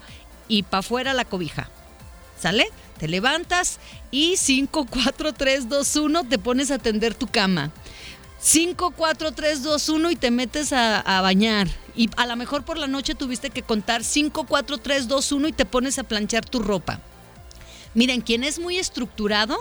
y 0.48 0.64
para 0.64 0.80
afuera 0.80 1.14
la 1.14 1.26
cobija. 1.26 1.70
¿Sale? 2.40 2.70
Te 3.00 3.08
levantas 3.08 3.80
y 4.12 4.38
5, 4.38 4.86
4, 4.86 5.34
3, 5.34 5.70
2, 5.70 5.96
1 5.96 6.24
te 6.26 6.38
pones 6.38 6.70
a 6.70 6.78
tender 6.78 7.16
tu 7.16 7.28
cama. 7.28 7.72
5, 8.40 8.92
4, 8.92 9.32
3, 9.32 9.64
2, 9.64 9.90
1 9.90 10.12
y 10.12 10.16
te 10.16 10.32
metes 10.32 10.72
a, 10.74 11.22
bañar. 11.22 11.68
Y 11.96 12.10
a 12.18 12.28
lo 12.28 12.36
mejor 12.36 12.64
por 12.64 12.78
la 12.78 12.88
noche 12.88 13.16
tuviste 13.16 13.50
que 13.50 13.64
contar 13.64 14.04
5, 14.04 14.46
4, 14.46 14.78
3, 14.78 15.08
2, 15.08 15.32
1 15.32 15.48
y 15.48 15.52
te 15.52 15.66
pones 15.66 15.98
a 16.00 16.04
planchar 16.04 16.46
tu 16.46 16.60
ropa. 16.60 17.00
Miren, 17.94 18.22
quien 18.22 18.44
es 18.44 18.60
muy 18.60 18.78
estructurado, 18.78 19.58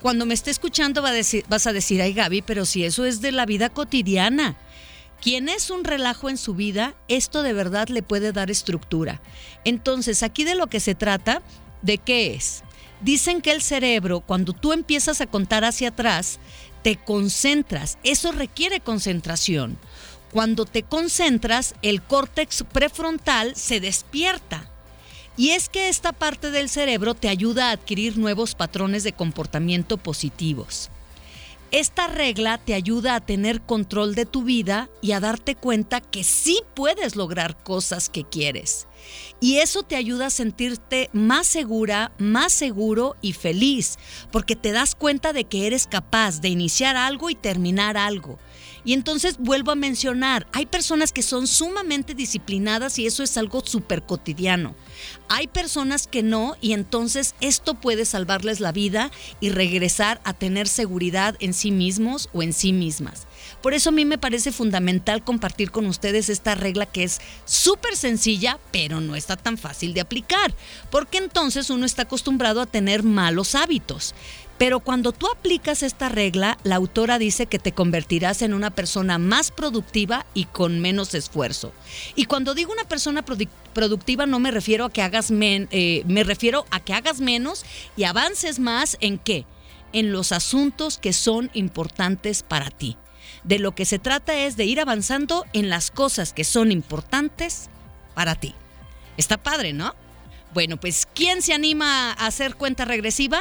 cuando 0.00 0.26
me 0.26 0.34
esté 0.34 0.50
escuchando 0.50 1.02
va 1.02 1.08
a 1.08 1.12
decir, 1.12 1.44
vas 1.48 1.66
a 1.66 1.72
decir, 1.72 2.00
ay 2.00 2.12
Gaby, 2.12 2.42
pero 2.42 2.66
si 2.66 2.84
eso 2.84 3.04
es 3.04 3.20
de 3.20 3.32
la 3.32 3.46
vida 3.46 3.68
cotidiana. 3.68 4.56
Quien 5.20 5.48
es 5.48 5.70
un 5.70 5.84
relajo 5.84 6.28
en 6.28 6.36
su 6.36 6.54
vida, 6.54 6.94
esto 7.08 7.42
de 7.42 7.54
verdad 7.54 7.88
le 7.88 8.02
puede 8.02 8.30
dar 8.32 8.50
estructura. 8.50 9.22
Entonces, 9.64 10.22
aquí 10.22 10.44
de 10.44 10.54
lo 10.54 10.66
que 10.66 10.80
se 10.80 10.94
trata 10.94 11.40
¿De 11.84 11.98
qué 11.98 12.34
es? 12.34 12.64
Dicen 13.02 13.42
que 13.42 13.50
el 13.50 13.60
cerebro, 13.60 14.20
cuando 14.20 14.54
tú 14.54 14.72
empiezas 14.72 15.20
a 15.20 15.26
contar 15.26 15.66
hacia 15.66 15.88
atrás, 15.88 16.38
te 16.84 16.96
concentras. 16.96 17.96
Eso 18.04 18.30
requiere 18.30 18.78
concentración. 18.78 19.78
Cuando 20.30 20.66
te 20.66 20.82
concentras, 20.82 21.74
el 21.80 22.02
córtex 22.02 22.62
prefrontal 22.70 23.56
se 23.56 23.80
despierta. 23.80 24.68
Y 25.36 25.50
es 25.50 25.70
que 25.70 25.88
esta 25.88 26.12
parte 26.12 26.50
del 26.50 26.68
cerebro 26.68 27.14
te 27.14 27.30
ayuda 27.30 27.68
a 27.70 27.72
adquirir 27.72 28.18
nuevos 28.18 28.54
patrones 28.54 29.02
de 29.02 29.14
comportamiento 29.14 29.96
positivos. 29.96 30.90
Esta 31.74 32.06
regla 32.06 32.58
te 32.58 32.72
ayuda 32.72 33.16
a 33.16 33.20
tener 33.20 33.60
control 33.60 34.14
de 34.14 34.26
tu 34.26 34.44
vida 34.44 34.88
y 35.02 35.10
a 35.10 35.18
darte 35.18 35.56
cuenta 35.56 36.00
que 36.00 36.22
sí 36.22 36.60
puedes 36.72 37.16
lograr 37.16 37.60
cosas 37.64 38.08
que 38.08 38.22
quieres. 38.22 38.86
Y 39.40 39.56
eso 39.56 39.82
te 39.82 39.96
ayuda 39.96 40.26
a 40.26 40.30
sentirte 40.30 41.10
más 41.12 41.48
segura, 41.48 42.12
más 42.16 42.52
seguro 42.52 43.16
y 43.20 43.32
feliz, 43.32 43.98
porque 44.30 44.54
te 44.54 44.70
das 44.70 44.94
cuenta 44.94 45.32
de 45.32 45.46
que 45.46 45.66
eres 45.66 45.88
capaz 45.88 46.40
de 46.40 46.48
iniciar 46.48 46.96
algo 46.96 47.28
y 47.28 47.34
terminar 47.34 47.96
algo. 47.96 48.38
Y 48.84 48.92
entonces 48.92 49.36
vuelvo 49.38 49.70
a 49.72 49.76
mencionar, 49.76 50.46
hay 50.52 50.66
personas 50.66 51.12
que 51.12 51.22
son 51.22 51.46
sumamente 51.46 52.14
disciplinadas 52.14 52.98
y 52.98 53.06
eso 53.06 53.22
es 53.22 53.36
algo 53.38 53.62
súper 53.64 54.02
cotidiano. 54.02 54.74
Hay 55.28 55.46
personas 55.46 56.06
que 56.06 56.22
no 56.22 56.56
y 56.60 56.72
entonces 56.72 57.34
esto 57.40 57.74
puede 57.74 58.04
salvarles 58.04 58.60
la 58.60 58.72
vida 58.72 59.10
y 59.40 59.48
regresar 59.48 60.20
a 60.24 60.34
tener 60.34 60.68
seguridad 60.68 61.36
en 61.40 61.54
sí 61.54 61.70
mismos 61.70 62.28
o 62.32 62.42
en 62.42 62.52
sí 62.52 62.72
mismas. 62.72 63.26
Por 63.64 63.72
eso 63.72 63.88
a 63.88 63.92
mí 63.92 64.04
me 64.04 64.18
parece 64.18 64.52
fundamental 64.52 65.24
compartir 65.24 65.70
con 65.70 65.86
ustedes 65.86 66.28
esta 66.28 66.54
regla 66.54 66.84
que 66.84 67.02
es 67.02 67.22
súper 67.46 67.96
sencilla, 67.96 68.58
pero 68.70 69.00
no 69.00 69.16
está 69.16 69.38
tan 69.38 69.56
fácil 69.56 69.94
de 69.94 70.02
aplicar, 70.02 70.54
porque 70.90 71.16
entonces 71.16 71.70
uno 71.70 71.86
está 71.86 72.02
acostumbrado 72.02 72.60
a 72.60 72.66
tener 72.66 73.04
malos 73.04 73.54
hábitos. 73.54 74.14
Pero 74.58 74.80
cuando 74.80 75.12
tú 75.12 75.28
aplicas 75.32 75.82
esta 75.82 76.10
regla, 76.10 76.58
la 76.62 76.76
autora 76.76 77.18
dice 77.18 77.46
que 77.46 77.58
te 77.58 77.72
convertirás 77.72 78.42
en 78.42 78.52
una 78.52 78.70
persona 78.70 79.16
más 79.16 79.50
productiva 79.50 80.26
y 80.34 80.44
con 80.44 80.80
menos 80.80 81.14
esfuerzo. 81.14 81.72
Y 82.16 82.26
cuando 82.26 82.52
digo 82.52 82.70
una 82.70 82.84
persona 82.84 83.24
productiva 83.24 84.26
no 84.26 84.40
me 84.40 84.50
refiero 84.50 84.84
a 84.84 84.92
que 84.92 85.00
hagas 85.00 85.30
eh, 85.30 86.02
me 86.06 86.22
refiero 86.22 86.66
a 86.70 86.80
que 86.80 86.92
hagas 86.92 87.22
menos 87.22 87.64
y 87.96 88.04
avances 88.04 88.58
más 88.58 88.98
en 89.00 89.16
qué? 89.16 89.46
En 89.94 90.12
los 90.12 90.32
asuntos 90.32 90.98
que 90.98 91.14
son 91.14 91.50
importantes 91.54 92.42
para 92.42 92.68
ti. 92.68 92.98
De 93.44 93.58
lo 93.58 93.74
que 93.74 93.84
se 93.84 93.98
trata 93.98 94.34
es 94.34 94.56
de 94.56 94.64
ir 94.64 94.80
avanzando 94.80 95.44
en 95.52 95.68
las 95.68 95.90
cosas 95.90 96.32
que 96.32 96.44
son 96.44 96.72
importantes 96.72 97.68
para 98.14 98.34
ti. 98.34 98.54
Está 99.16 99.36
padre, 99.36 99.72
¿no? 99.72 99.94
Bueno, 100.54 100.78
pues 100.78 101.06
¿quién 101.14 101.42
se 101.42 101.52
anima 101.52 102.12
a 102.12 102.26
hacer 102.26 102.54
cuenta 102.54 102.84
regresiva? 102.84 103.40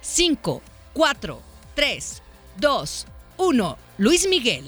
5, 0.00 0.60
4, 0.92 1.40
3, 1.74 2.22
2, 2.58 3.06
1. 3.36 3.78
Luis 3.98 4.28
Miguel. 4.28 4.64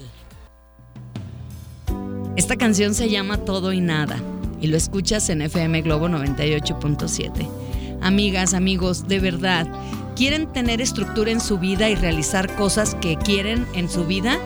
Esta 2.36 2.56
canción 2.56 2.94
se 2.94 3.08
llama 3.08 3.38
Todo 3.38 3.72
y 3.72 3.80
Nada 3.80 4.22
y 4.60 4.68
lo 4.68 4.76
escuchas 4.76 5.28
en 5.30 5.42
FM 5.42 5.82
Globo 5.82 6.08
98.7. 6.08 7.48
Amigas, 8.02 8.54
amigos, 8.54 9.08
de 9.08 9.20
verdad, 9.20 9.66
¿quieren 10.14 10.52
tener 10.52 10.80
estructura 10.80 11.30
en 11.30 11.40
su 11.40 11.58
vida 11.58 11.88
y 11.88 11.94
realizar 11.94 12.54
cosas 12.56 12.94
que 12.96 13.16
quieren 13.16 13.66
en 13.74 13.90
su 13.90 14.06
vida? 14.06 14.38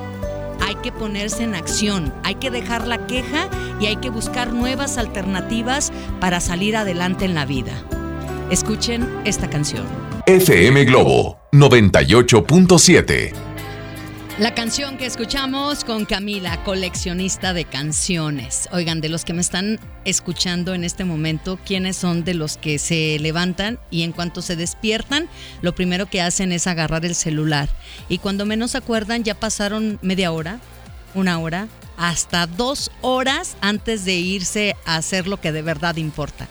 Hay 0.70 0.76
que 0.76 0.92
ponerse 0.92 1.42
en 1.42 1.56
acción, 1.56 2.14
hay 2.22 2.36
que 2.36 2.48
dejar 2.48 2.86
la 2.86 3.04
queja 3.08 3.48
y 3.80 3.86
hay 3.86 3.96
que 3.96 4.08
buscar 4.08 4.52
nuevas 4.52 4.98
alternativas 4.98 5.92
para 6.20 6.38
salir 6.38 6.76
adelante 6.76 7.24
en 7.24 7.34
la 7.34 7.44
vida. 7.44 7.72
Escuchen 8.50 9.04
esta 9.24 9.50
canción. 9.50 9.84
FM 10.26 10.84
Globo 10.84 11.40
98.7 11.50 13.49
La 14.40 14.54
canción 14.54 14.96
que 14.96 15.04
escuchamos 15.04 15.84
con 15.84 16.06
Camila, 16.06 16.64
coleccionista 16.64 17.52
de 17.52 17.66
canciones. 17.66 18.70
Oigan, 18.72 19.02
de 19.02 19.10
los 19.10 19.26
que 19.26 19.34
me 19.34 19.42
están 19.42 19.78
escuchando 20.06 20.72
en 20.72 20.82
este 20.82 21.04
momento, 21.04 21.58
¿quiénes 21.66 21.98
son 21.98 22.24
de 22.24 22.32
los 22.32 22.56
que 22.56 22.78
se 22.78 23.18
levantan 23.18 23.78
y 23.90 24.02
en 24.02 24.12
cuanto 24.12 24.40
se 24.40 24.56
despiertan, 24.56 25.28
lo 25.60 25.74
primero 25.74 26.06
que 26.06 26.22
hacen 26.22 26.52
es 26.52 26.66
agarrar 26.66 27.04
el 27.04 27.14
celular? 27.14 27.68
Y 28.08 28.16
cuando 28.16 28.46
menos 28.46 28.74
acuerdan, 28.76 29.24
ya 29.24 29.34
pasaron 29.34 29.98
media 30.00 30.32
hora, 30.32 30.58
una 31.12 31.38
hora, 31.38 31.68
hasta 31.98 32.46
dos 32.46 32.90
horas 33.02 33.58
antes 33.60 34.06
de 34.06 34.14
irse 34.14 34.74
a 34.86 34.96
hacer 34.96 35.28
lo 35.28 35.38
que 35.38 35.52
de 35.52 35.60
verdad 35.60 35.96
importa 35.96 36.48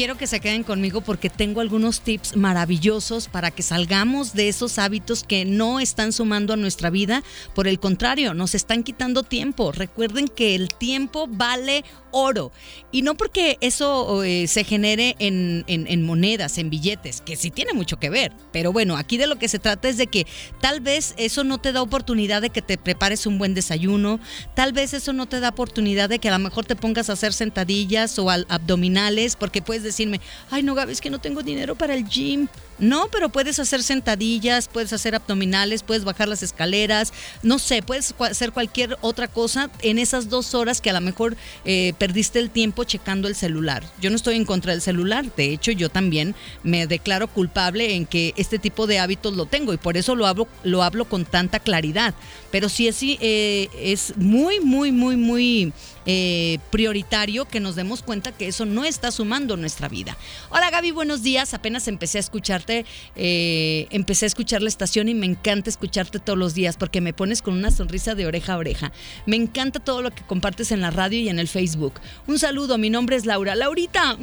quiero 0.00 0.16
que 0.16 0.26
se 0.26 0.40
queden 0.40 0.62
conmigo 0.62 1.02
porque 1.02 1.28
tengo 1.28 1.60
algunos 1.60 2.00
tips 2.00 2.34
maravillosos 2.34 3.28
para 3.28 3.50
que 3.50 3.62
salgamos 3.62 4.32
de 4.32 4.48
esos 4.48 4.78
hábitos 4.78 5.24
que 5.24 5.44
no 5.44 5.78
están 5.78 6.14
sumando 6.14 6.54
a 6.54 6.56
nuestra 6.56 6.88
vida. 6.88 7.22
Por 7.54 7.68
el 7.68 7.78
contrario, 7.78 8.32
nos 8.32 8.54
están 8.54 8.82
quitando 8.82 9.24
tiempo. 9.24 9.72
Recuerden 9.72 10.26
que 10.26 10.54
el 10.54 10.70
tiempo 10.70 11.26
vale 11.28 11.84
oro. 12.12 12.52
Y 12.92 13.02
no 13.02 13.14
porque 13.14 13.56
eso 13.60 14.24
eh, 14.24 14.46
se 14.46 14.64
genere 14.64 15.16
en, 15.18 15.64
en, 15.66 16.02
monedas, 16.02 16.58
en 16.58 16.70
billetes, 16.70 17.20
que 17.20 17.36
sí 17.36 17.50
tiene 17.50 17.72
mucho 17.72 17.98
que 17.98 18.10
ver. 18.10 18.32
Pero 18.52 18.72
bueno, 18.72 18.96
aquí 18.96 19.16
de 19.16 19.26
lo 19.26 19.36
que 19.36 19.48
se 19.48 19.58
trata 19.58 19.88
es 19.88 19.96
de 19.96 20.06
que 20.06 20.26
tal 20.60 20.80
vez 20.80 21.14
eso 21.16 21.44
no 21.44 21.58
te 21.58 21.72
da 21.72 21.82
oportunidad 21.82 22.42
de 22.42 22.50
que 22.50 22.62
te 22.62 22.78
prepares 22.78 23.26
un 23.26 23.38
buen 23.38 23.54
desayuno, 23.54 24.18
tal 24.54 24.72
vez 24.72 24.94
eso 24.94 25.12
no 25.12 25.26
te 25.26 25.40
da 25.40 25.50
oportunidad 25.50 26.08
de 26.08 26.18
que 26.18 26.28
a 26.28 26.32
lo 26.32 26.38
mejor 26.38 26.64
te 26.64 26.76
pongas 26.76 27.10
a 27.10 27.12
hacer 27.12 27.32
sentadillas 27.32 28.18
o 28.18 28.30
abdominales, 28.30 29.36
porque 29.36 29.62
puedes 29.62 29.82
decirme, 29.90 30.20
ay 30.50 30.62
no, 30.62 30.74
Gaby, 30.74 30.92
es 30.92 31.00
que 31.00 31.10
no 31.10 31.20
tengo 31.20 31.42
dinero 31.42 31.74
para 31.74 31.94
el 31.94 32.08
gym. 32.08 32.48
No, 32.80 33.08
pero 33.12 33.28
puedes 33.28 33.58
hacer 33.58 33.82
sentadillas, 33.82 34.66
puedes 34.68 34.92
hacer 34.94 35.14
abdominales, 35.14 35.82
puedes 35.82 36.04
bajar 36.04 36.28
las 36.28 36.42
escaleras, 36.42 37.12
no 37.42 37.58
sé, 37.58 37.82
puedes 37.82 38.14
hacer 38.18 38.52
cualquier 38.52 38.96
otra 39.02 39.28
cosa 39.28 39.70
en 39.82 39.98
esas 39.98 40.30
dos 40.30 40.54
horas 40.54 40.80
que 40.80 40.88
a 40.88 40.94
lo 40.94 41.02
mejor 41.02 41.36
eh, 41.66 41.92
perdiste 41.98 42.38
el 42.38 42.48
tiempo 42.48 42.84
checando 42.84 43.28
el 43.28 43.34
celular. 43.34 43.84
Yo 44.00 44.08
no 44.08 44.16
estoy 44.16 44.36
en 44.36 44.46
contra 44.46 44.72
del 44.72 44.80
celular, 44.80 45.26
de 45.36 45.52
hecho 45.52 45.72
yo 45.72 45.90
también 45.90 46.34
me 46.62 46.86
declaro 46.86 47.28
culpable 47.28 47.94
en 47.94 48.06
que 48.06 48.32
este 48.36 48.58
tipo 48.58 48.86
de 48.86 48.98
hábitos 48.98 49.36
lo 49.36 49.44
tengo 49.44 49.74
y 49.74 49.76
por 49.76 49.98
eso 49.98 50.14
lo 50.16 50.26
hablo, 50.26 50.48
lo 50.64 50.82
hablo 50.82 51.04
con 51.04 51.26
tanta 51.26 51.60
claridad. 51.60 52.14
Pero 52.50 52.68
sí 52.68 52.88
es, 52.88 52.98
eh, 53.02 53.68
es 53.78 54.16
muy, 54.16 54.58
muy, 54.60 54.90
muy, 54.90 55.16
muy 55.16 55.72
eh, 56.06 56.58
prioritario 56.70 57.44
que 57.44 57.60
nos 57.60 57.76
demos 57.76 58.02
cuenta 58.02 58.32
que 58.32 58.48
eso 58.48 58.64
no 58.64 58.84
está 58.84 59.10
sumando 59.10 59.56
nuestra 59.56 59.88
vida. 59.88 60.16
Hola 60.48 60.70
Gaby, 60.70 60.92
buenos 60.92 61.22
días. 61.22 61.52
Apenas 61.52 61.86
empecé 61.88 62.18
a 62.18 62.20
escucharte, 62.20 62.69
eh, 63.16 63.86
empecé 63.90 64.26
a 64.26 64.28
escuchar 64.28 64.62
la 64.62 64.68
estación 64.68 65.08
y 65.08 65.14
me 65.14 65.26
encanta 65.26 65.70
escucharte 65.70 66.18
todos 66.18 66.38
los 66.38 66.54
días 66.54 66.76
porque 66.76 67.00
me 67.00 67.12
pones 67.12 67.42
con 67.42 67.54
una 67.54 67.70
sonrisa 67.70 68.14
de 68.14 68.26
oreja 68.26 68.54
a 68.54 68.58
oreja. 68.58 68.92
Me 69.26 69.36
encanta 69.36 69.80
todo 69.80 70.02
lo 70.02 70.10
que 70.10 70.22
compartes 70.22 70.72
en 70.72 70.80
la 70.80 70.90
radio 70.90 71.18
y 71.20 71.28
en 71.28 71.38
el 71.38 71.48
Facebook. 71.48 71.94
Un 72.26 72.38
saludo, 72.38 72.78
mi 72.78 72.90
nombre 72.90 73.16
es 73.16 73.26
Laura. 73.26 73.54
Laurita, 73.54 74.16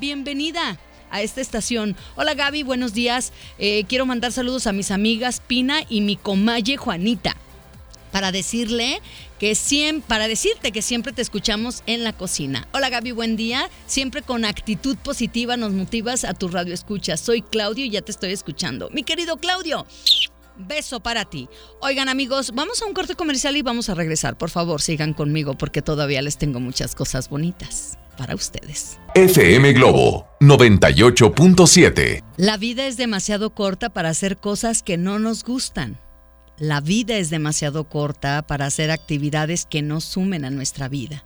bienvenida 0.00 0.78
a 1.10 1.22
esta 1.22 1.40
estación. 1.40 1.96
Hola 2.16 2.34
Gaby, 2.34 2.62
buenos 2.62 2.92
días. 2.92 3.32
Eh, 3.58 3.84
quiero 3.88 4.06
mandar 4.06 4.32
saludos 4.32 4.66
a 4.66 4.72
mis 4.72 4.90
amigas 4.90 5.40
Pina 5.46 5.80
y 5.88 6.00
mi 6.00 6.16
comalle 6.16 6.76
Juanita 6.76 7.36
para 8.14 8.30
decirle 8.30 9.02
que 9.40 9.56
siempre, 9.56 10.06
para 10.06 10.28
decirte 10.28 10.70
que 10.70 10.82
siempre 10.82 11.12
te 11.12 11.20
escuchamos 11.20 11.82
en 11.86 12.04
la 12.04 12.12
cocina. 12.12 12.68
Hola 12.72 12.88
Gaby, 12.88 13.10
buen 13.10 13.34
día. 13.34 13.68
Siempre 13.86 14.22
con 14.22 14.44
actitud 14.44 14.96
positiva 14.98 15.56
nos 15.56 15.72
motivas 15.72 16.24
a 16.24 16.32
tu 16.32 16.46
radio 16.46 16.72
escucha. 16.72 17.16
Soy 17.16 17.42
Claudio 17.42 17.84
y 17.84 17.90
ya 17.90 18.02
te 18.02 18.12
estoy 18.12 18.30
escuchando. 18.30 18.88
Mi 18.90 19.02
querido 19.02 19.38
Claudio. 19.38 19.84
Beso 20.56 21.00
para 21.00 21.24
ti. 21.24 21.48
Oigan 21.80 22.08
amigos, 22.08 22.52
vamos 22.54 22.80
a 22.82 22.86
un 22.86 22.94
corte 22.94 23.16
comercial 23.16 23.56
y 23.56 23.62
vamos 23.62 23.88
a 23.88 23.94
regresar. 23.94 24.38
Por 24.38 24.50
favor, 24.50 24.80
sigan 24.80 25.12
conmigo 25.12 25.58
porque 25.58 25.82
todavía 25.82 26.22
les 26.22 26.38
tengo 26.38 26.60
muchas 26.60 26.94
cosas 26.94 27.28
bonitas 27.28 27.98
para 28.16 28.36
ustedes. 28.36 29.00
FM 29.16 29.72
Globo 29.72 30.28
98.7. 30.38 32.22
La 32.36 32.58
vida 32.58 32.86
es 32.86 32.96
demasiado 32.96 33.50
corta 33.50 33.90
para 33.90 34.10
hacer 34.10 34.36
cosas 34.36 34.84
que 34.84 34.98
no 34.98 35.18
nos 35.18 35.42
gustan. 35.42 35.98
La 36.58 36.80
vida 36.80 37.16
es 37.16 37.30
demasiado 37.30 37.88
corta 37.88 38.46
para 38.46 38.66
hacer 38.66 38.92
actividades 38.92 39.66
que 39.66 39.82
no 39.82 40.00
sumen 40.00 40.44
a 40.44 40.50
nuestra 40.50 40.88
vida. 40.88 41.24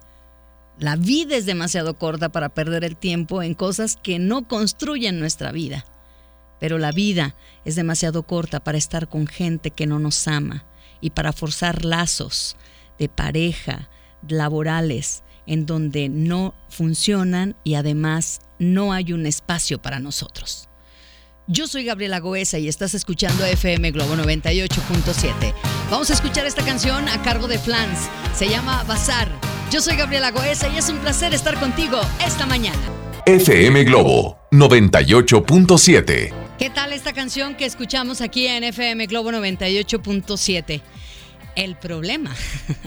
La 0.78 0.96
vida 0.96 1.36
es 1.36 1.44
demasiado 1.44 1.98
corta 1.98 2.30
para 2.30 2.48
perder 2.48 2.82
el 2.82 2.96
tiempo 2.96 3.42
en 3.42 3.52
cosas 3.52 3.98
que 4.02 4.18
no 4.18 4.48
construyen 4.48 5.20
nuestra 5.20 5.52
vida. 5.52 5.84
Pero 6.60 6.78
la 6.78 6.92
vida 6.92 7.34
es 7.66 7.76
demasiado 7.76 8.22
corta 8.22 8.60
para 8.60 8.78
estar 8.78 9.08
con 9.08 9.26
gente 9.26 9.70
que 9.70 9.86
no 9.86 9.98
nos 9.98 10.26
ama 10.26 10.64
y 11.02 11.10
para 11.10 11.34
forzar 11.34 11.84
lazos 11.84 12.56
de 12.98 13.10
pareja, 13.10 13.90
laborales, 14.26 15.24
en 15.46 15.66
donde 15.66 16.08
no 16.08 16.54
funcionan 16.70 17.54
y 17.64 17.74
además 17.74 18.40
no 18.58 18.94
hay 18.94 19.12
un 19.12 19.26
espacio 19.26 19.80
para 19.82 20.00
nosotros. 20.00 20.67
Yo 21.50 21.66
soy 21.66 21.84
Gabriela 21.84 22.20
Goesa 22.20 22.58
y 22.58 22.68
estás 22.68 22.92
escuchando 22.92 23.42
FM 23.42 23.90
Globo 23.92 24.14
98.7. 24.16 25.54
Vamos 25.90 26.10
a 26.10 26.12
escuchar 26.12 26.44
esta 26.44 26.62
canción 26.62 27.08
a 27.08 27.22
cargo 27.22 27.48
de 27.48 27.58
Flans. 27.58 28.10
Se 28.34 28.50
llama 28.50 28.84
Bazar. 28.84 29.30
Yo 29.70 29.80
soy 29.80 29.96
Gabriela 29.96 30.30
Goesa 30.30 30.68
y 30.68 30.76
es 30.76 30.90
un 30.90 30.98
placer 30.98 31.32
estar 31.32 31.58
contigo 31.58 31.98
esta 32.22 32.44
mañana. 32.44 32.78
FM 33.24 33.84
Globo 33.84 34.38
98.7. 34.50 36.34
¿Qué 36.58 36.68
tal 36.68 36.92
esta 36.92 37.14
canción 37.14 37.54
que 37.54 37.64
escuchamos 37.64 38.20
aquí 38.20 38.46
en 38.46 38.64
FM 38.64 39.06
Globo 39.06 39.30
98.7? 39.30 40.82
El 41.56 41.76
problema. 41.76 42.36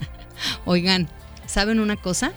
Oigan, 0.66 1.10
¿saben 1.48 1.80
una 1.80 1.96
cosa? 1.96 2.32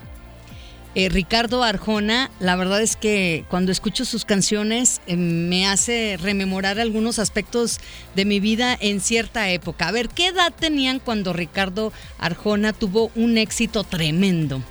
Eh, 0.97 1.09
Ricardo 1.09 1.65
Arjona, 1.65 2.31
la 2.39 2.55
verdad 2.55 2.81
es 2.81 2.95
que 2.95 3.45
cuando 3.51 3.73
escucho 3.73 4.05
sus 4.05 4.25
canciones 4.25 5.01
eh, 5.09 5.17
me 5.17 5.67
hace 5.67 6.17
rememorar 6.23 6.79
algunos 6.79 7.19
aspectos 7.19 7.81
de 8.15 8.25
mi 8.25 8.39
vida 8.39 8.79
en 8.81 9.01
cierta 9.01 9.51
época. 9.51 9.89
A 9.89 9.93
ver, 9.93 10.09
¿qué 10.09 10.29
edad 10.29 10.53
tenían 10.57 11.01
cuando 11.01 11.33
Ricardo 11.33 11.93
Arjona 12.19 12.73
tuvo 12.73 13.11
un 13.17 13.39
éxito 13.39 13.83
tremendo? 13.83 14.63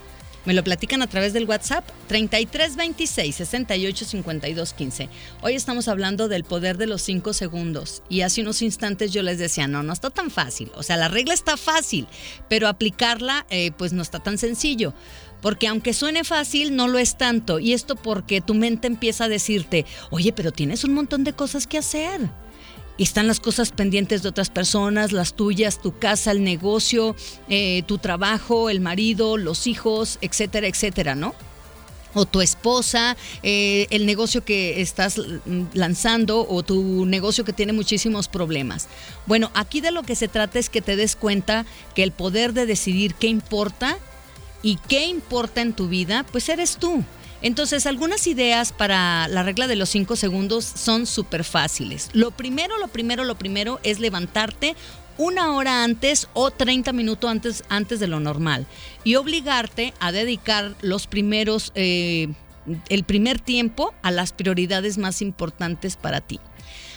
Me 0.44 0.52
lo 0.52 0.62
platican 0.62 1.00
a 1.00 1.06
través 1.06 1.32
del 1.32 1.46
WhatsApp 1.46 1.88
3326 2.08 3.34
68 3.34 4.06
15. 4.76 5.08
Hoy 5.40 5.54
estamos 5.54 5.88
hablando 5.88 6.28
del 6.28 6.44
poder 6.44 6.76
de 6.76 6.86
los 6.86 7.00
5 7.00 7.32
segundos 7.32 8.02
y 8.10 8.20
hace 8.20 8.42
unos 8.42 8.60
instantes 8.60 9.10
yo 9.12 9.22
les 9.22 9.38
decía, 9.38 9.68
no, 9.68 9.82
no 9.82 9.92
está 9.92 10.10
tan 10.10 10.30
fácil. 10.30 10.70
O 10.74 10.82
sea, 10.82 10.98
la 10.98 11.08
regla 11.08 11.32
está 11.32 11.56
fácil, 11.56 12.06
pero 12.48 12.68
aplicarla 12.68 13.46
eh, 13.48 13.72
pues 13.76 13.94
no 13.94 14.02
está 14.02 14.18
tan 14.18 14.36
sencillo. 14.36 14.92
Porque 15.44 15.68
aunque 15.68 15.92
suene 15.92 16.24
fácil, 16.24 16.74
no 16.74 16.88
lo 16.88 16.98
es 16.98 17.18
tanto. 17.18 17.58
Y 17.58 17.74
esto 17.74 17.96
porque 17.96 18.40
tu 18.40 18.54
mente 18.54 18.86
empieza 18.86 19.24
a 19.24 19.28
decirte, 19.28 19.84
oye, 20.08 20.32
pero 20.32 20.52
tienes 20.52 20.84
un 20.84 20.94
montón 20.94 21.22
de 21.22 21.34
cosas 21.34 21.66
que 21.66 21.76
hacer. 21.76 22.30
Y 22.96 23.02
están 23.02 23.26
las 23.26 23.40
cosas 23.40 23.70
pendientes 23.70 24.22
de 24.22 24.30
otras 24.30 24.48
personas, 24.48 25.12
las 25.12 25.34
tuyas, 25.34 25.82
tu 25.82 25.98
casa, 25.98 26.30
el 26.30 26.42
negocio, 26.44 27.14
eh, 27.50 27.82
tu 27.86 27.98
trabajo, 27.98 28.70
el 28.70 28.80
marido, 28.80 29.36
los 29.36 29.66
hijos, 29.66 30.18
etcétera, 30.22 30.66
etcétera, 30.66 31.14
¿no? 31.14 31.34
o 32.14 32.24
tu 32.24 32.40
esposa, 32.40 33.16
eh, 33.42 33.86
el 33.90 34.06
negocio 34.06 34.44
que 34.44 34.80
estás 34.80 35.20
lanzando 35.74 36.46
o 36.48 36.62
tu 36.62 37.04
negocio 37.04 37.44
que 37.44 37.52
tiene 37.52 37.74
muchísimos 37.74 38.28
problemas. 38.28 38.88
Bueno, 39.26 39.50
aquí 39.52 39.82
de 39.82 39.90
lo 39.90 40.04
que 40.04 40.14
se 40.14 40.28
trata 40.28 40.58
es 40.60 40.70
que 40.70 40.80
te 40.80 40.96
des 40.96 41.16
cuenta 41.16 41.66
que 41.94 42.04
el 42.04 42.12
poder 42.12 42.52
de 42.54 42.66
decidir 42.66 43.14
qué 43.16 43.26
importa 43.26 43.98
¿Y 44.64 44.76
qué 44.88 45.04
importa 45.04 45.60
en 45.60 45.74
tu 45.74 45.88
vida? 45.88 46.24
Pues 46.32 46.48
eres 46.48 46.78
tú. 46.78 47.04
Entonces, 47.42 47.84
algunas 47.84 48.26
ideas 48.26 48.72
para 48.72 49.28
la 49.28 49.42
regla 49.42 49.66
de 49.66 49.76
los 49.76 49.90
cinco 49.90 50.16
segundos 50.16 50.64
son 50.64 51.06
súper 51.06 51.44
fáciles. 51.44 52.08
Lo 52.14 52.30
primero, 52.30 52.78
lo 52.78 52.88
primero, 52.88 53.24
lo 53.24 53.34
primero 53.34 53.78
es 53.82 54.00
levantarte 54.00 54.74
una 55.18 55.52
hora 55.52 55.84
antes 55.84 56.28
o 56.32 56.50
30 56.50 56.94
minutos 56.94 57.30
antes, 57.30 57.64
antes 57.68 58.00
de 58.00 58.06
lo 58.06 58.20
normal 58.20 58.66
y 59.04 59.16
obligarte 59.16 59.92
a 60.00 60.10
dedicar 60.10 60.74
los 60.80 61.06
primeros, 61.06 61.70
eh, 61.74 62.28
el 62.88 63.04
primer 63.04 63.38
tiempo 63.40 63.92
a 64.00 64.10
las 64.10 64.32
prioridades 64.32 64.96
más 64.96 65.20
importantes 65.20 65.96
para 65.96 66.22
ti. 66.22 66.40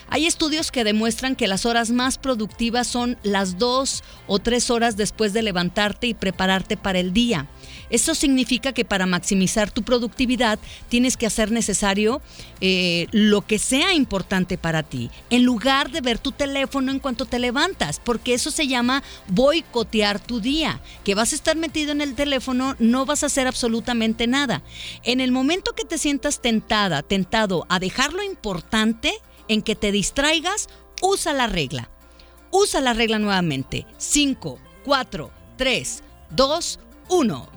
Hay 0.10 0.26
estudios 0.26 0.72
que 0.72 0.84
demuestran 0.84 1.36
que 1.36 1.48
las 1.48 1.66
horas 1.66 1.92
más 1.92 2.18
productivas 2.18 2.88
son 2.88 3.18
las 3.24 3.58
dos 3.58 4.04
o 4.26 4.40
tres 4.40 4.72
horas 4.72 4.96
después 4.96 5.34
de 5.34 5.42
levantarte 5.42 6.08
y 6.08 6.14
prepararte 6.14 6.78
para 6.78 7.00
el 7.00 7.14
día. 7.14 7.48
Eso 7.90 8.16
significa 8.16 8.74
que 8.74 8.86
para 8.86 9.06
maximizar 9.06 9.72
tu 9.72 9.84
productividad 9.84 10.60
tienes 10.90 11.18
que 11.18 11.26
hacer 11.26 11.52
necesario 11.52 12.22
eh, 12.62 13.08
lo 13.12 13.46
que 13.46 13.60
sea 13.60 13.94
importante 13.94 14.58
para 14.58 14.84
ti, 14.84 15.10
en 15.30 15.44
lugar 15.44 15.92
de 15.92 16.02
ver 16.02 16.20
tu 16.20 16.32
teléfono 16.32 16.92
en 16.92 17.00
cuanto 17.00 17.26
te 17.26 17.40
levantas, 17.40 18.02
porque 18.04 18.34
eso 18.34 18.52
se 18.52 18.68
llama 18.68 19.04
boicotear 19.28 20.20
tu 20.20 20.40
día, 20.40 20.82
que 21.04 21.16
vas 21.16 21.32
a 21.32 21.36
estar 21.36 21.56
metido 21.56 21.92
en 21.92 22.02
el 22.02 22.16
teléfono, 22.16 22.76
no 22.80 23.06
vas 23.06 23.24
a 23.24 23.28
hacer 23.28 23.48
absolutamente 23.48 24.28
nada. 24.28 24.64
En 25.04 25.22
el 25.22 25.32
momento 25.32 25.74
que 25.74 25.86
te 25.86 25.98
sientas 25.98 26.42
tentada, 26.42 27.04
tentado 27.04 27.66
a 27.70 27.80
dejar 27.80 28.14
lo 28.14 28.24
importante, 28.24 29.14
en 29.48 29.62
que 29.62 29.76
te 29.76 29.92
distraigas, 29.92 30.70
usa 31.02 31.34
la 31.34 31.48
regla. 31.48 31.90
Usa 32.52 32.82
la 32.82 32.94
regla 32.94 33.20
nuevamente. 33.20 33.86
5, 33.98 34.60
4, 34.86 35.32
3, 35.58 36.04
2, 36.32 36.80
1. 37.10 37.50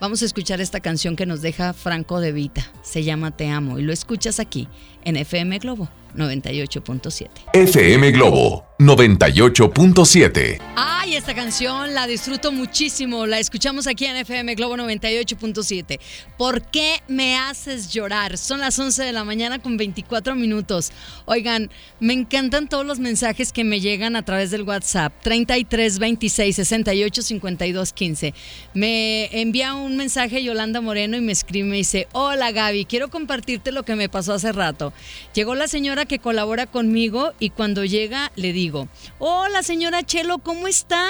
Vamos 0.00 0.22
a 0.22 0.24
escuchar 0.24 0.60
esta 0.60 0.80
canción 0.80 1.14
que 1.14 1.26
nos 1.26 1.42
deja 1.42 1.72
Franco 1.72 2.20
de 2.20 2.32
Vita. 2.32 2.72
Se 2.82 3.04
llama 3.04 3.36
Te 3.36 3.48
Amo 3.48 3.78
y 3.78 3.82
lo 3.82 3.92
escuchas 3.92 4.40
aquí 4.40 4.66
en 5.04 5.16
FM 5.16 5.58
Globo 5.60 5.88
98.7. 6.16 7.28
FM 7.52 8.10
Globo 8.10 8.66
98.7. 8.86 10.60
Ay, 10.74 11.14
esta 11.14 11.34
canción 11.34 11.94
la 11.94 12.06
disfruto 12.06 12.52
muchísimo. 12.52 13.26
La 13.26 13.38
escuchamos 13.38 13.86
aquí 13.86 14.06
en 14.06 14.16
FM 14.16 14.54
Globo 14.56 14.76
98.7. 14.76 16.00
¿Por 16.36 16.62
qué 16.62 17.00
me 17.06 17.36
haces 17.36 17.92
llorar? 17.92 18.38
Son 18.38 18.60
las 18.60 18.78
11 18.78 19.04
de 19.04 19.12
la 19.12 19.22
mañana 19.24 19.60
con 19.60 19.76
24 19.76 20.34
minutos. 20.34 20.90
Oigan, 21.26 21.70
me 22.00 22.12
encantan 22.12 22.68
todos 22.68 22.84
los 22.84 22.98
mensajes 22.98 23.52
que 23.52 23.62
me 23.64 23.80
llegan 23.80 24.16
a 24.16 24.24
través 24.24 24.50
del 24.50 24.62
WhatsApp. 24.62 25.12
33 25.22 25.98
26 25.98 26.56
68 26.56 27.22
52 27.22 27.92
15. 27.92 28.34
Me 28.74 29.40
envía 29.40 29.74
un 29.74 29.96
mensaje 29.96 30.42
Yolanda 30.42 30.80
Moreno 30.80 31.16
y 31.16 31.20
me 31.20 31.32
escribe 31.32 31.68
y 31.68 31.70
me 31.70 31.76
dice: 31.76 32.08
Hola 32.12 32.50
Gaby, 32.50 32.86
quiero 32.86 33.08
compartirte 33.08 33.70
lo 33.70 33.84
que 33.84 33.96
me 33.96 34.08
pasó 34.08 34.32
hace 34.32 34.50
rato. 34.52 34.92
Llegó 35.34 35.54
la 35.54 35.68
señora 35.68 36.04
que 36.06 36.18
colabora 36.18 36.66
conmigo 36.66 37.32
y 37.38 37.50
cuando 37.50 37.84
llega 37.84 38.32
le 38.36 38.52
digo, 38.52 38.71
hola 39.18 39.62
señora 39.62 40.04
Chelo, 40.04 40.38
¿cómo 40.38 40.68
está? 40.68 41.08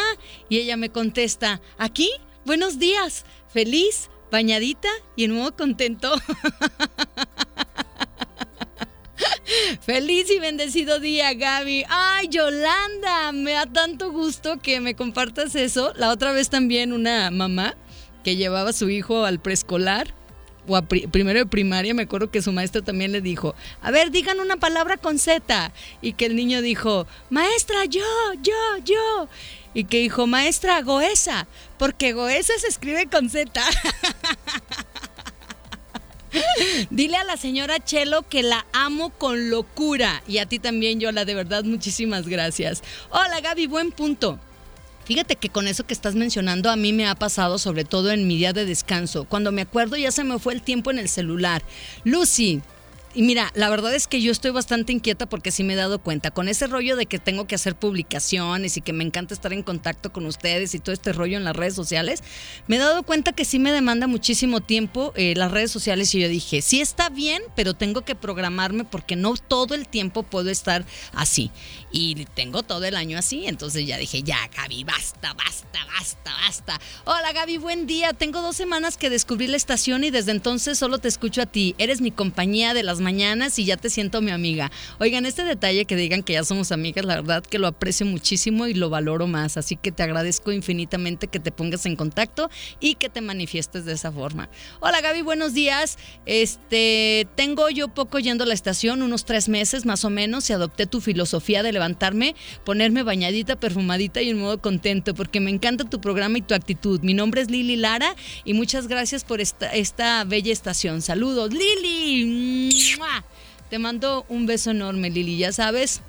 Y 0.48 0.59
ella 0.59 0.77
me 0.77 0.90
contesta, 0.90 1.61
aquí, 1.79 2.11
buenos 2.44 2.79
días, 2.79 3.25
feliz, 3.48 4.11
bañadita 4.31 4.88
y 5.16 5.25
en 5.25 5.33
modo 5.33 5.57
contento. 5.57 6.12
Feliz 9.83 10.31
y 10.31 10.38
bendecido 10.38 10.98
día, 11.01 11.35
Gaby. 11.35 11.85
Ay, 11.88 12.29
Yolanda, 12.29 13.33
me 13.33 13.53
da 13.53 13.66
tanto 13.66 14.11
gusto 14.11 14.59
que 14.61 14.81
me 14.81 14.94
compartas 14.94 15.55
eso. 15.55 15.92
La 15.96 16.11
otra 16.11 16.33
vez 16.33 16.48
también 16.48 16.92
una 16.92 17.31
mamá 17.31 17.75
que 18.25 18.37
llevaba 18.37 18.70
a 18.70 18.72
su 18.72 18.88
hijo 18.88 19.25
al 19.25 19.40
preescolar 19.40 20.14
primero 21.11 21.38
de 21.38 21.46
primaria, 21.46 21.94
me 21.94 22.03
acuerdo 22.03 22.31
que 22.31 22.42
su 22.42 22.53
maestro 22.53 22.83
también 22.83 23.12
le 23.12 23.20
dijo, 23.20 23.55
a 23.81 23.90
ver, 23.90 24.11
digan 24.11 24.40
una 24.40 24.57
palabra 24.57 24.96
con 24.96 25.18
Z. 25.18 25.72
Y 26.01 26.12
que 26.14 26.27
el 26.27 26.37
niño 26.37 26.62
dijo, 26.62 27.07
maestra, 27.31 27.85
yo, 27.85 28.03
yo, 28.42 28.55
yo. 28.85 29.29
Y 29.75 29.85
que 29.85 29.98
dijo, 29.98 30.27
maestra, 30.27 30.83
Goesa, 30.83 31.46
porque 31.79 32.12
Goesa 32.12 32.53
se 32.59 32.68
escribe 32.68 33.07
con 33.07 33.31
Z. 33.31 33.61
Dile 36.90 37.16
a 37.16 37.25
la 37.25 37.37
señora 37.37 37.79
Chelo 37.83 38.22
que 38.29 38.42
la 38.42 38.66
amo 38.72 39.11
con 39.11 39.51
locura. 39.51 40.22
Y 40.27 40.38
a 40.38 40.46
ti 40.46 40.59
también, 40.59 41.01
Yola, 41.01 41.25
de 41.25 41.35
verdad, 41.35 41.64
muchísimas 41.64 42.27
gracias. 42.29 42.83
Hola, 43.11 43.40
Gaby, 43.40 43.66
buen 43.66 43.92
punto. 43.92 44.38
Fíjate 45.04 45.36
que 45.36 45.48
con 45.48 45.66
eso 45.66 45.84
que 45.84 45.94
estás 45.94 46.14
mencionando 46.14 46.70
a 46.70 46.76
mí 46.76 46.92
me 46.92 47.06
ha 47.06 47.14
pasado 47.14 47.58
sobre 47.58 47.84
todo 47.84 48.10
en 48.12 48.26
mi 48.26 48.36
día 48.36 48.52
de 48.52 48.64
descanso. 48.64 49.24
Cuando 49.24 49.52
me 49.52 49.62
acuerdo 49.62 49.96
ya 49.96 50.10
se 50.10 50.24
me 50.24 50.38
fue 50.38 50.54
el 50.54 50.62
tiempo 50.62 50.90
en 50.90 50.98
el 50.98 51.08
celular. 51.08 51.62
Lucy, 52.04 52.62
y 53.14 53.22
mira, 53.22 53.51
la 53.55 53.68
verdad 53.68 53.94
es 53.94 54.07
que 54.07 54.22
yo 54.22 54.33
estoy 54.33 54.51
bastante 54.51 54.92
inquieta 54.92 55.27
porque 55.27 55.51
sí 55.51 55.64
me 55.64 55.75
he 55.75 55.77
dado 55.77 55.98
cuenta, 55.98 56.31
con 56.31 56.48
ese 56.48 56.66
rollo 56.66 56.96
de 56.96 57.07
que 57.07 57.18
tengo 57.18 57.46
que 57.46 57.55
hacer 57.55 57.77
publicaciones 57.77 58.77
y 58.77 58.81
que 58.81 58.92
me 58.92 59.05
encanta 59.05 59.35
estar 59.35 59.53
en 59.53 59.62
contacto 59.62 60.12
con 60.12 60.27
ustedes 60.27 60.75
y 60.75 60.79
todo 60.79 60.92
este 60.92 61.12
rollo 61.12 61.37
en 61.37 61.44
las 61.44 61.55
redes 61.55 61.75
sociales, 61.75 62.22
me 62.66 62.77
he 62.77 62.79
dado 62.79 63.03
cuenta 63.03 63.33
que 63.33 63.44
sí 63.44 63.59
me 63.59 63.72
demanda 63.72 64.07
muchísimo 64.07 64.61
tiempo 64.61 65.12
eh, 65.16 65.35
las 65.37 65.51
redes 65.51 65.70
sociales 65.70 66.14
y 66.14 66.20
yo 66.20 66.29
dije, 66.29 66.62
sí 66.62 66.81
está 66.81 67.11
bien, 67.11 67.42
pero 67.55 67.75
tengo 67.75 68.03
que 68.03 68.14
programarme 68.14 68.85
porque 68.85 69.16
no 69.16 69.35
todo 69.35 69.75
el 69.75 69.88
tiempo 69.88 70.22
puedo 70.22 70.51
estar 70.51 70.85
así. 71.12 71.51
Y 71.90 72.25
tengo 72.35 72.62
todo 72.62 72.85
el 72.85 72.96
año 72.96 73.18
así, 73.18 73.46
entonces 73.46 73.87
ya 73.87 73.98
dije, 73.98 74.22
ya 74.22 74.38
Gaby, 74.57 74.85
basta, 74.85 75.35
basta, 75.35 75.85
basta, 75.98 76.33
basta. 76.46 76.81
Hola 77.05 77.33
Gaby, 77.33 77.59
buen 77.59 77.87
día. 77.87 78.12
Tengo 78.14 78.40
dos 78.40 78.57
semanas 78.57 78.96
que 78.96 79.11
descubrí 79.11 79.46
la 79.46 79.57
estación 79.57 80.05
y 80.05 80.11
desde 80.11 80.31
entonces 80.31 80.79
solo 80.79 80.98
te 80.98 81.09
escucho 81.09 81.42
a 81.42 81.46
ti. 81.46 81.75
Eres 81.79 82.01
mi 82.01 82.11
compañía 82.11 82.72
de 82.72 82.83
las 82.83 83.01
mañanas 83.02 83.58
y 83.58 83.64
ya 83.64 83.76
te 83.76 83.90
siento 83.90 84.22
mi 84.22 84.30
amiga. 84.30 84.70
Oigan, 84.98 85.26
este 85.26 85.44
detalle 85.44 85.84
que 85.84 85.96
digan 85.96 86.22
que 86.22 86.34
ya 86.34 86.44
somos 86.44 86.72
amigas, 86.72 87.04
la 87.04 87.16
verdad 87.16 87.44
que 87.44 87.58
lo 87.58 87.66
aprecio 87.66 88.06
muchísimo 88.06 88.66
y 88.66 88.74
lo 88.74 88.90
valoro 88.90 89.26
más. 89.26 89.56
Así 89.56 89.76
que 89.76 89.92
te 89.92 90.02
agradezco 90.02 90.52
infinitamente 90.52 91.28
que 91.28 91.40
te 91.40 91.52
pongas 91.52 91.86
en 91.86 91.96
contacto 91.96 92.50
y 92.80 92.94
que 92.94 93.08
te 93.08 93.20
manifiestes 93.20 93.84
de 93.84 93.92
esa 93.92 94.10
forma. 94.12 94.48
Hola 94.80 95.00
Gaby, 95.00 95.22
buenos 95.22 95.54
días. 95.54 95.98
Este, 96.26 97.26
tengo 97.36 97.68
yo 97.70 97.88
poco 97.88 98.18
yendo 98.18 98.44
a 98.44 98.46
la 98.46 98.54
estación, 98.54 99.02
unos 99.02 99.24
tres 99.24 99.48
meses 99.48 99.84
más 99.84 100.04
o 100.04 100.10
menos, 100.10 100.48
y 100.50 100.52
adopté 100.52 100.86
tu 100.86 101.00
filosofía 101.00 101.62
de 101.62 101.72
levantarme, 101.72 102.34
ponerme 102.64 103.02
bañadita, 103.02 103.58
perfumadita 103.58 104.22
y 104.22 104.30
en 104.30 104.38
modo 104.38 104.60
contento, 104.60 105.14
porque 105.14 105.40
me 105.40 105.50
encanta 105.50 105.84
tu 105.84 106.00
programa 106.00 106.38
y 106.38 106.42
tu 106.42 106.54
actitud. 106.54 107.00
Mi 107.02 107.14
nombre 107.14 107.42
es 107.42 107.50
Lili 107.50 107.76
Lara 107.76 108.14
y 108.44 108.54
muchas 108.54 108.88
gracias 108.88 109.24
por 109.24 109.40
esta, 109.40 109.72
esta 109.74 110.24
bella 110.24 110.52
estación. 110.52 111.02
Saludos, 111.02 111.52
Lili. 111.52 112.91
Te 113.70 113.78
mando 113.78 114.24
un 114.28 114.46
beso 114.46 114.70
enorme, 114.70 115.11
Lili. 115.11 115.38
Ya 115.38 115.52
sabes 115.52 116.02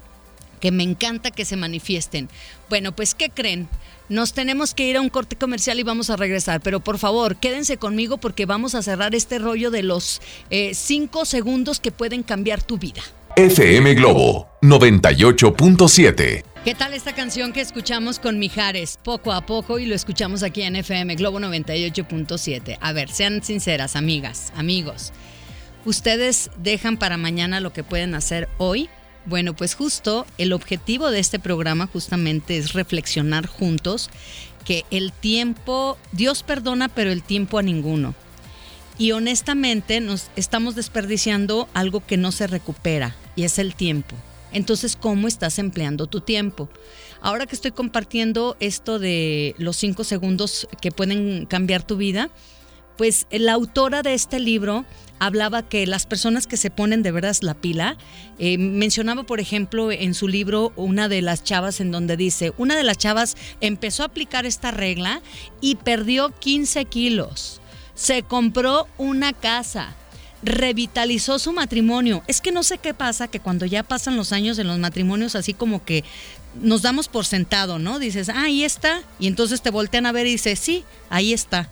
que 0.60 0.72
me 0.72 0.84
encanta 0.84 1.32
que 1.32 1.46
se 1.46 1.58
manifiesten. 1.58 2.30
Bueno, 2.70 2.94
pues, 2.96 3.16
¿qué 3.16 3.30
creen? 3.30 3.68
Nos 4.10 4.34
tenemos 4.34 4.74
que 4.74 4.88
ir 4.88 4.98
a 4.98 5.02
un 5.02 5.10
corte 5.10 5.36
comercial 5.36 5.80
y 5.80 5.84
vamos 5.84 6.10
a 6.10 6.16
regresar, 6.16 6.62
pero 6.62 6.80
por 6.80 6.98
favor, 7.00 7.38
quédense 7.38 7.78
conmigo 7.78 8.18
porque 8.18 8.46
vamos 8.46 8.76
a 8.76 8.82
cerrar 8.82 9.16
este 9.16 9.40
rollo 9.40 9.72
de 9.72 9.84
los 9.84 10.22
eh, 10.50 10.74
cinco 10.74 11.26
segundos 11.26 11.80
que 11.80 11.92
pueden 11.92 12.24
cambiar 12.24 12.62
tu 12.62 12.78
vida. 12.78 13.02
FM 13.36 13.96
Globo 13.96 14.48
98.7. 14.62 16.44
¿Qué 16.64 16.76
tal 16.76 16.94
esta 16.94 17.14
canción 17.14 17.52
que 17.52 17.62
escuchamos 17.62 18.20
con 18.20 18.40
Mijares 18.40 19.00
poco 19.04 19.34
a 19.34 19.46
poco 19.46 19.80
y 19.80 19.86
lo 19.86 19.96
escuchamos 19.96 20.44
aquí 20.44 20.62
en 20.62 20.76
FM 20.76 21.16
Globo 21.16 21.40
98.7? 21.40 22.78
A 22.80 22.94
ver, 22.94 23.10
sean 23.10 23.44
sinceras, 23.44 23.96
amigas, 23.96 24.54
amigos. 24.56 25.12
¿Ustedes 25.86 26.50
dejan 26.58 26.98
para 26.98 27.18
mañana 27.18 27.60
lo 27.60 27.74
que 27.74 27.84
pueden 27.84 28.16
hacer 28.16 28.48
hoy? 28.58 28.90
Bueno, 29.26 29.54
pues 29.54 29.76
justo 29.76 30.26
el 30.38 30.54
objetivo 30.54 31.12
de 31.12 31.20
este 31.20 31.40
programa 31.40 31.88
justamente 31.88 32.58
es 32.58 32.74
reflexionar 32.74 33.48
juntos 33.48 34.10
que 34.64 34.86
el 34.92 35.12
tiempo, 35.12 35.98
Dios 36.14 36.44
perdona, 36.44 36.88
pero 36.88 37.12
el 37.12 37.22
tiempo 37.22 37.58
a 37.58 37.64
ninguno. 37.64 38.16
Y 38.98 39.12
honestamente 39.12 40.00
nos 40.00 40.30
estamos 40.38 40.76
desperdiciando 40.76 41.68
algo 41.74 42.06
que 42.06 42.16
no 42.16 42.32
se 42.32 42.48
recupera 42.48 43.16
y 43.36 43.44
es 43.44 43.60
el 43.60 43.76
tiempo. 43.76 44.16
Entonces, 44.54 44.96
¿cómo 44.96 45.28
estás 45.28 45.60
empleando 45.60 46.08
tu 46.08 46.22
tiempo? 46.22 46.70
Ahora 47.22 47.46
que 47.46 47.56
estoy 47.56 47.72
compartiendo 47.72 48.56
esto 48.60 49.00
de 49.00 49.56
los 49.58 49.78
cinco 49.78 50.04
segundos 50.04 50.68
que 50.80 50.92
pueden 50.92 51.46
cambiar 51.48 51.84
tu 51.86 51.98
vida, 51.98 52.30
pues 52.98 53.26
la 53.32 53.54
autora 53.54 54.04
de 54.04 54.14
este 54.14 54.40
libro 54.40 54.86
hablaba 55.26 55.64
que 55.64 55.86
las 55.88 56.06
personas 56.06 56.48
que 56.48 56.58
se 56.58 56.70
ponen 56.70 57.04
de 57.04 57.12
veras 57.12 57.44
la 57.44 57.54
pila, 57.54 57.98
eh, 58.40 58.58
mencionaba 58.58 59.24
por 59.24 59.40
ejemplo 59.40 59.92
en 59.92 60.14
su 60.14 60.28
libro 60.28 60.74
una 60.76 61.08
de 61.10 61.22
las 61.22 61.44
chavas 61.44 61.80
en 61.80 61.92
donde 61.92 62.18
dice, 62.18 62.54
una 62.58 62.76
de 62.76 62.84
las 62.84 62.98
chavas 62.98 63.36
empezó 63.62 64.04
a 64.04 64.08
aplicar 64.08 64.46
esta 64.46 64.72
regla 64.72 65.22
y 65.62 65.76
perdió 65.76 66.30
15 66.30 66.86
kilos 66.86 67.60
se 67.96 68.24
compró 68.24 68.88
una 68.98 69.34
casa, 69.34 69.96
revitalizó 70.42 71.40
su 71.40 71.54
matrimonio. 71.54 72.24
Es 72.28 72.42
que 72.42 72.52
no 72.52 72.64
sé 72.64 72.78
qué 72.78 72.94
pasa, 72.94 73.28
que 73.28 73.40
cuando 73.40 73.66
ya 73.66 73.84
pasan 73.84 74.18
los 74.18 74.32
años 74.32 74.58
en 74.60 74.68
los 74.68 74.80
matrimonios, 74.80 75.36
así 75.36 75.54
como 75.54 75.86
que 75.86 76.04
nos 76.62 76.82
damos 76.82 77.08
por 77.08 77.26
sentado, 77.26 77.80
¿no? 77.80 78.00
Dices, 78.00 78.30
ah, 78.30 78.44
ahí 78.44 78.64
está. 78.64 79.02
Y 79.20 79.28
entonces 79.28 79.62
te 79.62 79.70
voltean 79.70 80.06
a 80.06 80.12
ver 80.12 80.28
y 80.28 80.32
dices, 80.32 80.60
sí, 80.60 80.84
ahí 81.10 81.34
está. 81.34 81.70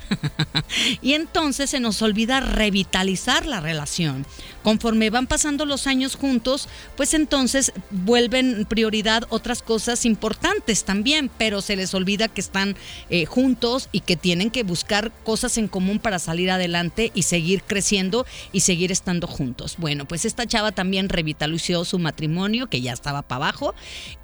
y 1.02 1.14
entonces 1.14 1.70
se 1.70 1.80
nos 1.80 2.02
olvida 2.02 2.40
revitalizar 2.40 3.46
la 3.46 3.60
relación. 3.60 4.26
Conforme 4.64 5.10
van 5.10 5.26
pasando 5.26 5.66
los 5.66 5.88
años 5.88 6.16
juntos, 6.16 6.70
pues 6.96 7.16
entonces 7.16 7.74
vuelven 7.90 8.66
prioridad 8.66 9.24
otras 9.30 9.64
cosas 9.64 10.06
importantes 10.06 10.84
también, 10.84 11.32
pero 11.38 11.62
se 11.62 11.76
les 11.76 11.94
olvida 11.96 12.28
que 12.28 12.42
están 12.42 12.76
eh, 13.10 13.26
juntos 13.26 13.90
y 13.92 14.02
que 14.02 14.16
tienen 14.16 14.52
que 14.52 14.62
buscar 14.62 15.12
cosas 15.24 15.58
en 15.58 15.68
común 15.68 15.98
para 15.98 16.20
salir 16.20 16.52
adelante 16.52 17.12
y 17.16 17.24
seguir 17.24 17.64
creciendo 17.64 18.26
y 18.52 18.60
seguir 18.60 18.92
estando 18.92 19.26
juntos. 19.26 19.76
Bueno, 19.78 20.06
pues 20.06 20.26
esta 20.26 20.46
chava 20.46 20.72
también 20.72 21.10
revitalizó 21.10 21.84
su 21.84 21.98
matrimonio, 21.98 22.68
que 22.68 22.82
ya 22.82 22.94
estaba 22.94 23.24
para 23.24 23.46
abajo, 23.46 23.74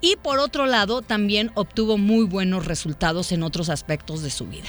y 0.02 0.18
por 0.18 0.40
lado 0.56 1.02
también 1.02 1.52
obtuvo 1.56 1.98
muy 1.98 2.26
buenos 2.26 2.66
resultados 2.66 3.32
en 3.32 3.44
otros 3.44 3.70
aspectos 3.70 4.22
de 4.22 4.30
su 4.30 4.48
vida. 4.48 4.68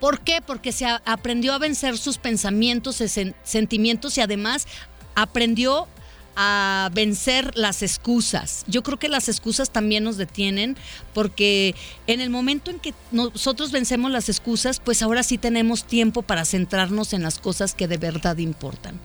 ¿Por 0.00 0.20
qué? 0.20 0.40
Porque 0.44 0.72
se 0.72 0.86
aprendió 0.86 1.52
a 1.52 1.58
vencer 1.58 1.96
sus 1.96 2.18
pensamientos, 2.18 3.02
sentimientos 3.44 4.18
y 4.18 4.20
además 4.20 4.66
aprendió 5.14 5.86
a 6.34 6.90
vencer 6.92 7.56
las 7.56 7.82
excusas. 7.82 8.64
Yo 8.66 8.82
creo 8.82 8.98
que 8.98 9.08
las 9.08 9.28
excusas 9.28 9.70
también 9.70 10.04
nos 10.04 10.16
detienen 10.16 10.76
porque 11.14 11.74
en 12.06 12.20
el 12.20 12.30
momento 12.30 12.70
en 12.70 12.80
que 12.80 12.94
nosotros 13.10 13.70
vencemos 13.70 14.10
las 14.10 14.28
excusas, 14.28 14.80
pues 14.80 15.02
ahora 15.02 15.22
sí 15.22 15.38
tenemos 15.38 15.84
tiempo 15.84 16.22
para 16.22 16.44
centrarnos 16.44 17.12
en 17.12 17.22
las 17.22 17.38
cosas 17.38 17.74
que 17.74 17.88
de 17.88 17.98
verdad 17.98 18.38
importan. 18.38 18.98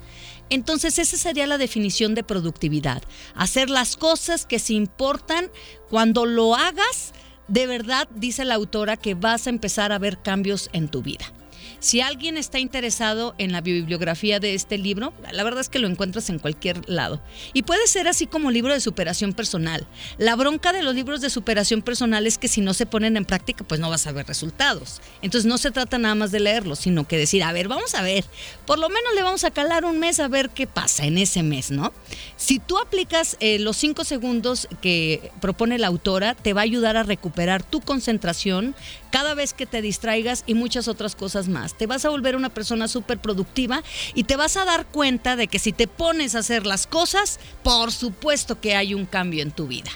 Entonces 0.50 1.00
esa 1.00 1.18
sería 1.18 1.48
la 1.48 1.58
definición 1.58 2.16
de 2.16 2.24
productividad. 2.24 3.04
Hacer 3.36 3.70
las 3.70 3.98
cosas 3.98 4.46
que 4.46 4.60
se 4.60 4.74
importan 4.74 5.50
cuando 5.90 6.26
lo 6.26 6.56
hagas, 6.56 7.14
de 7.48 7.68
verdad 7.68 8.08
dice 8.16 8.46
la 8.46 8.56
autora 8.56 8.98
que 8.98 9.14
vas 9.14 9.48
a 9.48 9.50
empezar 9.50 9.92
a 9.92 10.00
ver 10.00 10.22
cambios 10.22 10.70
en 10.74 10.90
tu 10.90 11.02
vida. 11.02 11.32
Si 11.80 12.02
alguien 12.02 12.38
está 12.38 12.60
interesado 12.60 13.36
en 13.38 13.52
la 13.52 13.62
bibliografía 13.62 14.40
de 14.40 14.56
este 14.56 14.78
libro, 14.78 15.14
la 15.32 15.44
verdad 15.44 15.62
es 15.62 15.70
que 15.70 15.80
lo 15.80 15.88
encuentras 15.88 16.30
en 16.30 16.40
cualquier 16.40 16.88
lado. 16.90 17.22
Y 17.54 17.64
puede 17.64 17.86
ser 17.88 18.08
así 18.08 18.26
como 18.26 18.52
libro 18.52 18.74
de 18.74 18.82
superación 18.82 19.34
personal. 19.34 19.86
La 20.18 20.36
bronca 20.36 20.74
de 20.74 20.82
los 20.82 20.96
libros 20.96 21.22
de 21.22 21.30
superación 21.30 21.82
personal 21.82 22.26
es 22.26 22.38
que 22.38 22.48
si 22.48 22.62
no 22.62 22.74
se 22.74 22.86
ponen 22.86 23.18
en 23.18 23.26
práctica, 23.26 23.64
pues 23.64 23.80
no 23.80 23.90
vas 23.90 24.08
a 24.08 24.12
ver 24.12 24.28
resultados. 24.28 25.02
Entonces 25.22 25.48
no 25.48 25.58
se 25.58 25.72
trata 25.72 25.98
nada 25.98 26.16
más 26.16 26.32
de 26.32 26.40
leerlos, 26.40 26.80
sino 26.80 27.08
que 27.08 27.18
decir, 27.18 27.44
a 27.44 27.54
ver, 27.54 27.68
vamos 27.68 27.94
a 27.96 28.02
ver, 28.02 28.26
por 28.66 28.80
lo 28.80 28.90
menos 28.90 29.14
le 29.16 29.24
vamos 29.24 29.44
a 29.44 29.52
calar 29.52 29.86
un 29.86 30.00
mes 30.00 30.20
a 30.20 30.28
ver 30.28 30.50
qué 30.50 30.68
pasa 30.68 31.06
en 31.06 31.18
ese 31.18 31.44
mes, 31.44 31.72
¿no? 31.72 31.94
Si 32.38 32.60
tú 32.60 32.80
aplicas 32.80 33.38
eh, 33.40 33.60
los 33.60 33.78
cinco 33.78 34.04
segundos 34.04 34.68
que 34.82 35.32
propone 35.42 35.78
la 35.78 35.88
autora, 35.88 36.34
te 36.34 36.54
va 36.54 36.62
a 36.62 36.64
ayudar 36.64 36.98
a 36.98 37.04
recuperar 37.04 37.64
tu 37.64 37.82
concentración 37.82 38.76
cada 39.10 39.34
vez 39.34 39.54
que 39.54 39.66
te 39.66 39.82
distraigas 39.82 40.44
y 40.48 40.54
muchas 40.54 40.88
otras 40.88 41.16
cosas 41.16 41.48
más. 41.48 41.78
Te 41.78 41.88
vas 41.88 42.06
a 42.06 42.10
volver 42.10 42.36
una 42.36 42.50
persona 42.50 42.88
súper 42.88 43.20
productiva 43.20 43.84
y 44.14 44.24
te 44.24 44.36
vas 44.36 44.58
a 44.58 44.66
dar 44.66 44.86
cuenta 44.86 45.36
de 45.36 45.48
que 45.48 45.60
si 45.60 45.72
te 45.72 45.88
pones 45.88 46.36
a 46.36 46.40
hacer 46.40 46.66
las 46.66 46.88
cosas, 46.88 47.40
por 47.64 47.92
supuesto 47.92 48.60
que 48.60 48.76
hay 48.76 48.94
un 48.94 49.06
cambio 49.06 49.44
en 49.44 49.52
tu 49.52 49.68
vida. 49.68 49.92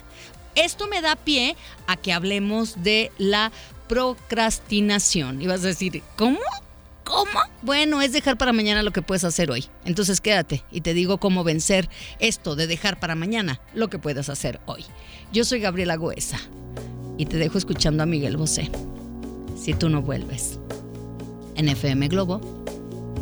Esto 0.56 0.88
me 0.88 1.02
da 1.02 1.16
pie 1.16 1.56
a 1.88 1.96
que 1.96 2.14
hablemos 2.14 2.84
de 2.84 3.12
la 3.18 3.52
procrastinación. 3.88 5.42
Y 5.42 5.48
vas 5.48 5.64
a 5.64 5.68
decir, 5.68 6.04
¿cómo? 6.16 6.40
¿Cómo? 7.04 7.40
Bueno, 7.62 8.02
es 8.02 8.14
dejar 8.14 8.38
para 8.38 8.54
mañana 8.54 8.84
lo 8.84 8.92
que 8.92 9.02
puedes 9.02 9.24
hacer 9.24 9.52
hoy. 9.52 9.66
Entonces 9.86 10.22
quédate 10.22 10.64
y 10.72 10.82
te 10.82 10.94
digo 10.94 11.18
cómo 11.18 11.44
vencer 11.44 11.90
esto 12.20 12.56
de 12.56 12.68
dejar 12.68 13.00
para 13.00 13.16
mañana 13.16 13.60
lo 13.74 13.90
que 13.90 14.00
puedes 14.00 14.30
hacer 14.30 14.62
hoy. 14.66 14.86
Yo 15.34 15.44
soy 15.44 15.60
Gabriela 15.60 15.96
Goesa 15.96 16.40
y 17.22 17.28
te 17.28 17.38
dejo 17.38 17.60
escuchando 17.60 18.02
a 18.02 18.08
Miguel 18.08 18.36
Bosé. 18.36 18.72
Si 19.56 19.76
tú 19.76 19.90
no 19.90 20.02
vuelves. 20.02 20.58
En 21.56 21.70
FM 21.70 22.08
Globo 22.08 22.42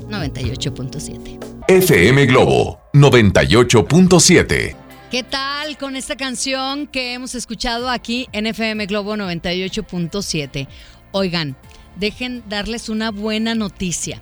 98.7. 0.10 1.66
FM 1.68 2.26
Globo 2.28 2.80
98.7. 2.93 4.76
¿Qué 5.12 5.24
tal 5.24 5.78
con 5.78 5.97
esta 5.97 6.16
canción 6.16 6.88
que 6.88 7.14
hemos 7.14 7.36
escuchado 7.36 7.89
aquí 7.89 8.30
en 8.32 8.47
FM 8.47 8.86
Globo 8.86 9.18
98.7? 9.18 10.70
Oigan, 11.12 11.58
dejen 11.97 12.41
darles 12.47 12.88
una 12.88 13.12
buena 13.12 13.54
noticia. 13.54 14.22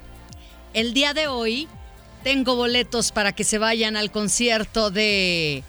El 0.74 0.96
día 0.96 1.14
de 1.14 1.28
hoy 1.28 1.68
tengo 2.24 2.56
boletos 2.56 3.12
para 3.12 3.32
que 3.32 3.44
se 3.44 3.60
vayan 3.60 3.96
al 3.96 4.10
concierto 4.10 4.90
de 4.90 5.64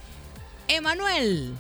Emanuel 0.68 1.52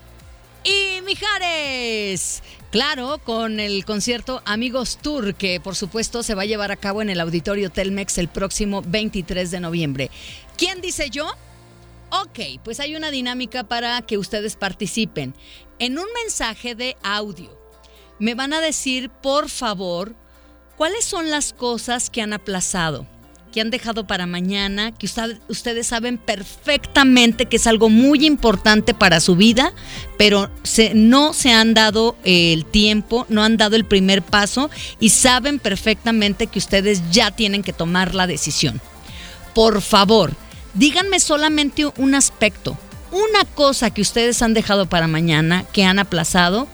y 0.68 1.00
Mijares. 1.02 2.42
Claro, 2.70 3.18
con 3.24 3.60
el 3.60 3.84
concierto 3.86 4.42
Amigos 4.44 4.98
Tour, 5.00 5.34
que 5.34 5.60
por 5.60 5.74
supuesto 5.74 6.22
se 6.22 6.34
va 6.34 6.42
a 6.42 6.46
llevar 6.46 6.70
a 6.70 6.76
cabo 6.76 7.00
en 7.00 7.08
el 7.08 7.20
Auditorio 7.20 7.70
Telmex 7.70 8.18
el 8.18 8.28
próximo 8.28 8.82
23 8.86 9.50
de 9.50 9.60
noviembre. 9.60 10.10
¿Quién 10.58 10.80
dice 10.80 11.08
yo? 11.08 11.26
Ok, 12.10 12.60
pues 12.62 12.80
hay 12.80 12.96
una 12.96 13.10
dinámica 13.10 13.64
para 13.64 14.02
que 14.02 14.18
ustedes 14.18 14.56
participen. 14.56 15.34
En 15.78 15.98
un 15.98 16.06
mensaje 16.22 16.74
de 16.74 16.96
audio, 17.02 17.58
me 18.18 18.34
van 18.34 18.52
a 18.52 18.60
decir, 18.60 19.08
por 19.10 19.48
favor, 19.48 20.14
cuáles 20.76 21.04
son 21.04 21.30
las 21.30 21.52
cosas 21.52 22.10
que 22.10 22.20
han 22.20 22.32
aplazado 22.32 23.06
que 23.52 23.60
han 23.60 23.70
dejado 23.70 24.06
para 24.06 24.26
mañana, 24.26 24.92
que 24.92 25.08
ustedes 25.48 25.86
saben 25.86 26.18
perfectamente 26.18 27.46
que 27.46 27.56
es 27.56 27.66
algo 27.66 27.88
muy 27.88 28.26
importante 28.26 28.94
para 28.94 29.20
su 29.20 29.36
vida, 29.36 29.72
pero 30.16 30.50
no 30.94 31.32
se 31.32 31.52
han 31.52 31.74
dado 31.74 32.16
el 32.24 32.64
tiempo, 32.64 33.26
no 33.28 33.42
han 33.42 33.56
dado 33.56 33.76
el 33.76 33.84
primer 33.84 34.22
paso 34.22 34.70
y 35.00 35.10
saben 35.10 35.58
perfectamente 35.58 36.46
que 36.46 36.58
ustedes 36.58 37.02
ya 37.10 37.30
tienen 37.30 37.62
que 37.62 37.72
tomar 37.72 38.14
la 38.14 38.26
decisión. 38.26 38.80
Por 39.54 39.80
favor, 39.82 40.34
díganme 40.74 41.20
solamente 41.20 41.86
un 41.96 42.14
aspecto, 42.14 42.76
una 43.10 43.44
cosa 43.54 43.90
que 43.90 44.02
ustedes 44.02 44.42
han 44.42 44.54
dejado 44.54 44.86
para 44.86 45.08
mañana, 45.08 45.64
que 45.72 45.84
han 45.84 45.98
aplazado, 45.98 46.68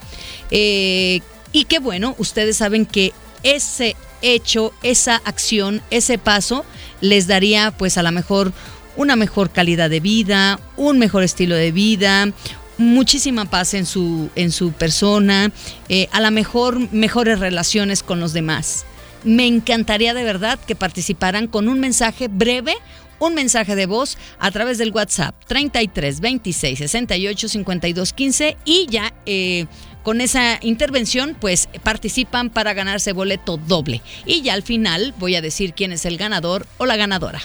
eh, 0.50 1.20
y 1.52 1.64
que 1.64 1.78
bueno, 1.78 2.14
ustedes 2.18 2.56
saben 2.56 2.84
que 2.84 3.12
ese 3.44 3.94
hecho, 4.24 4.72
esa 4.82 5.16
acción, 5.24 5.82
ese 5.90 6.18
paso, 6.18 6.64
les 7.00 7.26
daría 7.26 7.70
pues 7.70 7.98
a 7.98 8.02
lo 8.02 8.12
mejor 8.12 8.52
una 8.96 9.16
mejor 9.16 9.50
calidad 9.50 9.90
de 9.90 10.00
vida, 10.00 10.58
un 10.76 10.98
mejor 10.98 11.22
estilo 11.22 11.56
de 11.56 11.72
vida, 11.72 12.32
muchísima 12.78 13.44
paz 13.44 13.74
en 13.74 13.86
su, 13.86 14.30
en 14.34 14.52
su 14.52 14.72
persona, 14.72 15.52
eh, 15.88 16.08
a 16.12 16.20
lo 16.20 16.30
mejor 16.30 16.92
mejores 16.92 17.38
relaciones 17.38 18.02
con 18.02 18.20
los 18.20 18.32
demás. 18.32 18.84
Me 19.24 19.46
encantaría 19.46 20.14
de 20.14 20.24
verdad 20.24 20.58
que 20.58 20.74
participaran 20.74 21.46
con 21.46 21.68
un 21.68 21.80
mensaje 21.80 22.28
breve, 22.28 22.74
un 23.18 23.34
mensaje 23.34 23.74
de 23.74 23.86
voz 23.86 24.18
a 24.38 24.50
través 24.50 24.78
del 24.78 24.90
WhatsApp 24.90 25.34
33 25.46 26.20
26 26.20 26.78
68 26.78 27.48
52 27.48 28.12
15 28.12 28.56
y 28.64 28.86
ya 28.90 29.14
eh, 29.24 29.66
con 30.04 30.20
esa 30.20 30.60
intervención, 30.62 31.36
pues 31.40 31.68
participan 31.82 32.50
para 32.50 32.74
ganarse 32.74 33.12
boleto 33.12 33.56
doble. 33.56 34.02
Y 34.26 34.42
ya 34.42 34.54
al 34.54 34.62
final 34.62 35.14
voy 35.18 35.34
a 35.34 35.42
decir 35.42 35.72
quién 35.72 35.90
es 35.90 36.04
el 36.04 36.18
ganador 36.18 36.66
o 36.78 36.86
la 36.86 36.96
ganadora. 36.96 37.40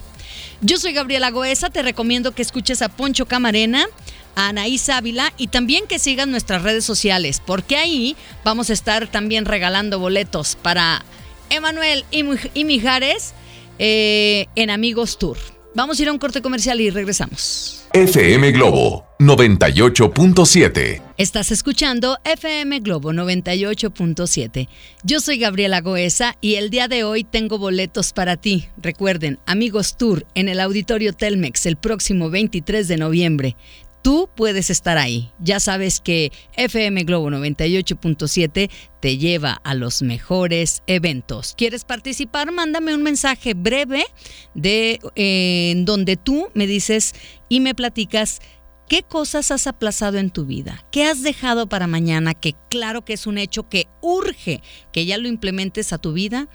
Yo 0.61 0.77
soy 0.77 0.91
Gabriela 0.93 1.31
Goesa, 1.31 1.69
te 1.69 1.81
recomiendo 1.81 2.33
que 2.33 2.41
escuches 2.41 2.81
a 2.81 2.89
Poncho 2.89 3.25
Camarena, 3.25 3.87
a 4.35 4.49
Anaís 4.49 4.89
Ávila 4.89 5.33
y 5.37 5.47
también 5.47 5.87
que 5.87 5.99
sigan 5.99 6.31
nuestras 6.31 6.61
redes 6.61 6.83
sociales, 6.83 7.41
porque 7.43 7.77
ahí 7.77 8.15
vamos 8.43 8.69
a 8.69 8.73
estar 8.73 9.07
también 9.07 9.45
regalando 9.45 9.99
boletos 9.99 10.57
para 10.61 11.03
Emanuel 11.49 12.03
y, 12.11 12.63
Mijares 12.65 13.33
eh, 13.79 14.47
en 14.55 14.69
Amigos 14.69 15.17
Tour. 15.17 15.37
Vamos 15.79 15.97
a 15.97 16.01
ir 16.01 16.09
a 16.09 16.11
un 16.11 16.17
corte 16.17 16.41
comercial 16.41 16.81
y 16.81 16.89
regresamos. 16.89 17.85
FM 17.93 18.51
Globo 18.51 19.07
98.7. 19.17 21.01
Estás 21.15 21.51
escuchando 21.53 22.17
FM 22.25 22.81
Globo 22.81 23.13
98.7. 23.13 24.67
Yo 25.03 25.21
soy 25.21 25.39
Gabriela 25.39 25.79
Goesa 25.79 26.35
y 26.41 26.55
el 26.55 26.69
día 26.69 26.89
de 26.89 27.05
hoy 27.05 27.23
tengo 27.23 27.57
boletos 27.57 28.11
para 28.11 28.35
ti. 28.35 28.65
Recuerden, 28.75 29.39
Amigos 29.45 29.95
Tour 29.95 30.25
en 30.35 30.49
el 30.49 30.59
Auditorio 30.59 31.13
Telmex 31.13 31.65
el 31.65 31.77
próximo 31.77 32.29
23 32.29 32.85
de 32.89 32.97
noviembre 32.97 33.55
tú 34.01 34.29
puedes 34.35 34.69
estar 34.69 34.97
ahí. 34.97 35.31
Ya 35.39 35.59
sabes 35.59 35.99
que 35.99 36.31
FM 36.55 37.03
Globo 37.03 37.29
98.7 37.29 38.69
te 38.99 39.17
lleva 39.17 39.53
a 39.63 39.75
los 39.75 40.01
mejores 40.01 40.83
eventos. 40.87 41.53
¿Quieres 41.57 41.83
participar? 41.83 42.51
Mándame 42.51 42.93
un 42.93 43.03
mensaje 43.03 43.53
breve 43.53 44.05
de 44.53 44.99
eh, 45.15 45.71
en 45.71 45.85
donde 45.85 46.17
tú 46.17 46.49
me 46.53 46.67
dices 46.67 47.13
y 47.47 47.59
me 47.59 47.75
platicas 47.75 48.41
qué 48.87 49.03
cosas 49.03 49.51
has 49.51 49.67
aplazado 49.67 50.17
en 50.17 50.31
tu 50.31 50.45
vida, 50.45 50.83
qué 50.91 51.05
has 51.05 51.21
dejado 51.21 51.69
para 51.69 51.87
mañana, 51.87 52.33
que 52.33 52.55
claro 52.69 53.05
que 53.05 53.13
es 53.13 53.27
un 53.27 53.37
hecho 53.37 53.69
que 53.69 53.87
urge 54.01 54.61
que 54.91 55.05
ya 55.05 55.17
lo 55.17 55.27
implementes 55.27 55.93
a 55.93 55.99
tu 55.99 56.11
vida 56.11 56.49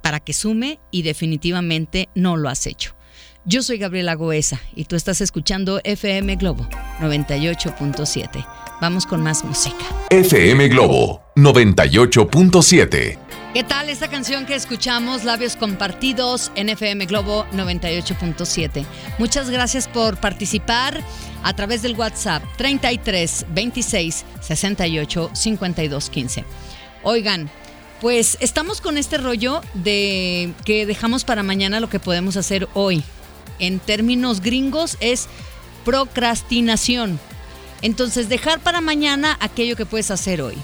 para 0.00 0.20
que 0.20 0.32
sume 0.32 0.78
y 0.90 1.02
definitivamente 1.02 2.08
no 2.14 2.36
lo 2.36 2.48
has 2.48 2.66
hecho. 2.66 2.94
Yo 3.46 3.62
soy 3.62 3.78
Gabriela 3.78 4.14
Goesa 4.14 4.60
y 4.74 4.84
tú 4.84 4.96
estás 4.96 5.22
escuchando 5.22 5.80
FM 5.82 6.36
Globo 6.36 6.68
98.7. 7.00 8.46
Vamos 8.82 9.06
con 9.06 9.22
más 9.22 9.44
música. 9.44 9.82
FM 10.10 10.68
Globo 10.68 11.22
98.7. 11.36 13.18
¿Qué 13.54 13.64
tal 13.64 13.88
esta 13.88 14.08
canción 14.08 14.44
que 14.44 14.54
escuchamos, 14.54 15.24
Labios 15.24 15.56
Compartidos, 15.56 16.52
en 16.54 16.68
FM 16.68 17.06
Globo 17.06 17.46
98.7? 17.52 18.84
Muchas 19.18 19.48
gracias 19.48 19.88
por 19.88 20.18
participar 20.18 21.02
a 21.42 21.56
través 21.56 21.80
del 21.80 21.96
WhatsApp 21.96 22.42
33 22.58 23.46
26 23.54 24.24
68 24.42 25.30
52 25.32 26.10
15. 26.10 26.44
Oigan, 27.04 27.50
pues 28.02 28.36
estamos 28.40 28.82
con 28.82 28.98
este 28.98 29.16
rollo 29.16 29.62
de 29.72 30.52
que 30.66 30.84
dejamos 30.84 31.24
para 31.24 31.42
mañana 31.42 31.80
lo 31.80 31.88
que 31.88 32.00
podemos 32.00 32.36
hacer 32.36 32.68
hoy 32.74 33.02
en 33.60 33.78
términos 33.78 34.40
gringos 34.40 34.96
es 35.00 35.28
procrastinación. 35.84 37.20
Entonces, 37.82 38.28
dejar 38.28 38.60
para 38.60 38.80
mañana 38.80 39.36
aquello 39.40 39.76
que 39.76 39.86
puedes 39.86 40.10
hacer 40.10 40.42
hoy. 40.42 40.56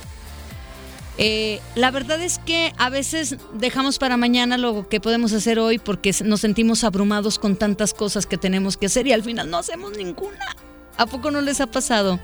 Eh, 1.19 1.61
la 1.75 1.91
verdad 1.91 2.21
es 2.21 2.39
que 2.39 2.75
a 2.77 2.91
veces 2.91 3.37
dejamos 3.55 3.99
para 3.99 4.19
mañana 4.19 4.59
lo 4.59 4.87
que 4.89 5.01
podemos 5.01 5.33
hacer 5.33 5.59
hoy 5.59 5.79
porque 5.79 6.15
nos 6.25 6.43
sentimos 6.43 6.85
abrumados 6.85 7.39
con 7.39 7.57
tantas 7.57 7.95
cosas 7.95 8.27
que 8.27 8.37
tenemos 8.37 8.77
que 8.77 8.87
hacer 8.87 9.07
y 9.07 9.13
al 9.13 9.23
final 9.23 9.49
no 9.49 9.57
hacemos 9.59 9.97
ninguna. 9.97 10.57
¿A 10.99 11.07
poco 11.07 11.31
no 11.31 11.41
les 11.41 11.61
ha 11.61 11.67
pasado? 11.67 12.21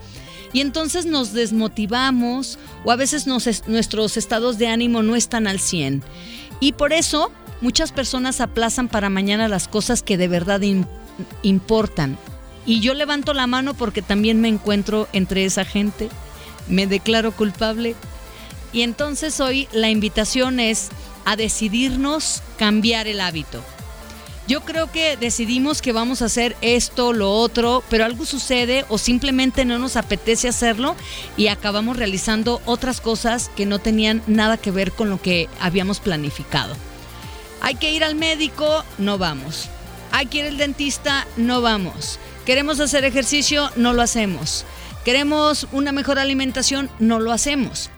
Y 0.52 0.60
entonces 0.60 1.06
nos 1.06 1.32
desmotivamos 1.32 2.58
o 2.84 2.92
a 2.92 2.96
veces 2.96 3.26
nuestros 3.26 4.16
estados 4.18 4.58
de 4.58 4.66
ánimo 4.66 5.02
no 5.02 5.16
están 5.16 5.46
al 5.46 5.58
100. 5.58 6.02
Y 6.62 6.72
por 6.72 6.94
eso 6.94 7.30
Muchas 7.62 7.92
personas 7.92 8.40
aplazan 8.40 8.88
para 8.88 9.08
mañana 9.08 9.46
las 9.46 9.68
cosas 9.68 10.02
que 10.02 10.16
de 10.16 10.26
verdad 10.26 10.60
importan. 11.42 12.18
Y 12.66 12.80
yo 12.80 12.92
levanto 12.94 13.34
la 13.34 13.46
mano 13.46 13.74
porque 13.74 14.02
también 14.02 14.40
me 14.40 14.48
encuentro 14.48 15.06
entre 15.12 15.44
esa 15.44 15.64
gente, 15.64 16.08
me 16.66 16.88
declaro 16.88 17.30
culpable. 17.30 17.94
Y 18.72 18.82
entonces 18.82 19.38
hoy 19.38 19.68
la 19.70 19.90
invitación 19.90 20.58
es 20.58 20.88
a 21.24 21.36
decidirnos 21.36 22.42
cambiar 22.58 23.06
el 23.06 23.20
hábito. 23.20 23.62
Yo 24.48 24.62
creo 24.62 24.90
que 24.90 25.16
decidimos 25.16 25.80
que 25.80 25.92
vamos 25.92 26.20
a 26.20 26.24
hacer 26.24 26.56
esto, 26.62 27.12
lo 27.12 27.30
otro, 27.30 27.84
pero 27.88 28.04
algo 28.04 28.24
sucede 28.24 28.84
o 28.88 28.98
simplemente 28.98 29.64
no 29.64 29.78
nos 29.78 29.96
apetece 29.96 30.48
hacerlo 30.48 30.96
y 31.36 31.46
acabamos 31.46 31.96
realizando 31.96 32.60
otras 32.66 33.00
cosas 33.00 33.50
que 33.54 33.66
no 33.66 33.78
tenían 33.78 34.20
nada 34.26 34.56
que 34.56 34.72
ver 34.72 34.90
con 34.90 35.10
lo 35.10 35.22
que 35.22 35.48
habíamos 35.60 36.00
planificado. 36.00 36.74
Hay 37.60 37.76
que 37.76 37.92
ir 37.92 38.02
al 38.02 38.16
médico, 38.16 38.84
no 38.98 39.16
vamos. 39.16 39.68
Hay 40.10 40.26
que 40.26 40.38
ir 40.38 40.46
al 40.46 40.58
dentista, 40.58 41.26
no 41.36 41.60
vamos. 41.60 42.18
Queremos 42.44 42.80
hacer 42.80 43.04
ejercicio, 43.04 43.70
no 43.76 43.92
lo 43.92 44.02
hacemos. 44.02 44.64
Queremos 45.04 45.68
una 45.70 45.92
mejor 45.92 46.18
alimentación, 46.18 46.90
no 46.98 47.20
lo 47.20 47.30
hacemos. 47.30 47.90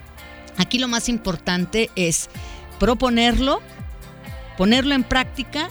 Aquí 0.59 0.78
lo 0.78 0.88
más 0.88 1.09
importante 1.09 1.90
es 1.97 2.28
proponerlo, 2.78 3.62
ponerlo 4.59 4.95
en 4.95 5.05
práctica 5.05 5.70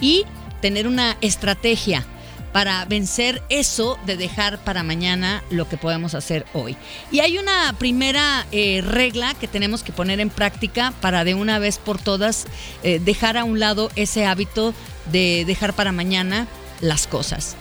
y 0.00 0.24
tener 0.60 0.86
una 0.86 1.16
estrategia 1.20 2.06
para 2.54 2.84
vencer 2.84 3.42
eso 3.48 3.98
de 4.06 4.16
dejar 4.16 4.62
para 4.62 4.84
mañana 4.84 5.42
lo 5.50 5.68
que 5.68 5.76
podemos 5.76 6.14
hacer 6.14 6.46
hoy. 6.52 6.76
Y 7.10 7.18
hay 7.18 7.36
una 7.36 7.74
primera 7.80 8.46
eh, 8.52 8.80
regla 8.80 9.34
que 9.34 9.48
tenemos 9.48 9.82
que 9.82 9.92
poner 9.92 10.20
en 10.20 10.30
práctica 10.30 10.94
para 11.00 11.24
de 11.24 11.34
una 11.34 11.58
vez 11.58 11.78
por 11.78 12.00
todas 12.00 12.46
eh, 12.84 13.00
dejar 13.00 13.36
a 13.36 13.42
un 13.42 13.58
lado 13.58 13.90
ese 13.96 14.24
hábito 14.24 14.72
de 15.10 15.42
dejar 15.44 15.74
para 15.74 15.90
mañana 15.90 16.46
las 16.80 17.08
cosas. 17.08 17.56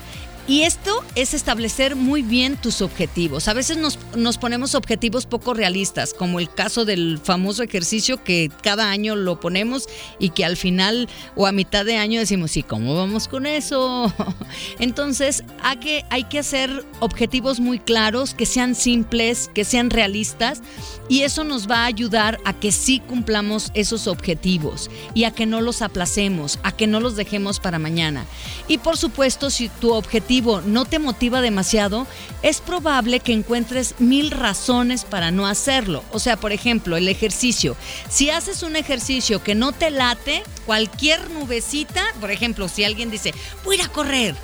Y 0.45 0.63
esto 0.63 1.05
es 1.15 1.33
establecer 1.33 1.95
muy 1.95 2.21
bien 2.21 2.57
tus 2.57 2.81
objetivos. 2.81 3.47
A 3.47 3.53
veces 3.53 3.77
nos, 3.77 3.97
nos, 4.17 4.37
ponemos 4.37 4.75
objetivos 4.75 5.25
poco 5.25 5.53
realistas, 5.53 6.13
como 6.13 6.41
el 6.41 6.53
caso 6.53 6.83
del 6.83 7.17
famoso 7.23 7.63
ejercicio 7.63 8.21
que 8.21 8.51
cada 8.61 8.89
año 8.91 9.15
lo 9.15 9.39
ponemos 9.39 9.87
y 10.19 10.31
que 10.31 10.43
al 10.43 10.57
final 10.57 11.07
o 11.37 11.47
a 11.47 11.53
mitad 11.53 11.85
de 11.85 11.95
año 11.95 12.19
decimos, 12.19 12.57
¿y 12.57 12.63
cómo 12.63 12.93
vamos 12.93 13.29
con 13.29 13.45
eso? 13.45 14.13
Entonces 14.79 15.45
hay 15.61 15.77
que, 15.77 16.05
hay 16.09 16.25
que 16.25 16.39
hacer 16.39 16.85
objetivos 16.99 17.61
muy 17.61 17.79
claros, 17.79 18.33
que 18.33 18.45
sean 18.45 18.75
simples, 18.75 19.49
que 19.53 19.63
sean 19.63 19.91
realistas 19.91 20.61
y 21.07 21.21
eso 21.21 21.45
nos 21.45 21.69
va 21.69 21.83
a 21.83 21.85
ayudar 21.85 22.37
a 22.43 22.51
que 22.51 22.73
sí 22.73 22.99
cumplamos 22.99 23.71
esos 23.75 24.07
objetivos 24.07 24.91
y 25.13 25.23
a 25.23 25.31
que 25.31 25.45
no 25.45 25.61
los 25.61 25.81
aplacemos, 25.81 26.59
a 26.63 26.73
que 26.73 26.87
no 26.87 26.99
los 26.99 27.15
dejemos 27.15 27.61
para 27.61 27.79
mañana. 27.79 28.25
Y 28.67 28.79
por 28.79 28.97
supuesto, 28.97 29.49
si 29.49 29.69
tu 29.69 29.93
objetivo 29.93 30.32
no 30.41 30.85
te 30.85 30.99
motiva 30.99 31.41
demasiado, 31.41 32.07
es 32.41 32.61
probable 32.61 33.19
que 33.19 33.33
encuentres 33.33 33.95
mil 33.99 34.31
razones 34.31 35.03
para 35.03 35.31
no 35.31 35.45
hacerlo. 35.45 36.03
O 36.11 36.19
sea, 36.19 36.37
por 36.37 36.51
ejemplo, 36.51 36.97
el 36.97 37.07
ejercicio. 37.07 37.75
Si 38.09 38.29
haces 38.29 38.63
un 38.63 38.75
ejercicio 38.75 39.43
que 39.43 39.55
no 39.55 39.71
te 39.71 39.91
late, 39.91 40.43
cualquier 40.65 41.29
nubecita, 41.31 42.03
por 42.19 42.31
ejemplo, 42.31 42.67
si 42.67 42.83
alguien 42.83 43.11
dice, 43.11 43.33
voy 43.63 43.79
a 43.81 43.83
a 43.83 43.89
correr, 43.89 44.35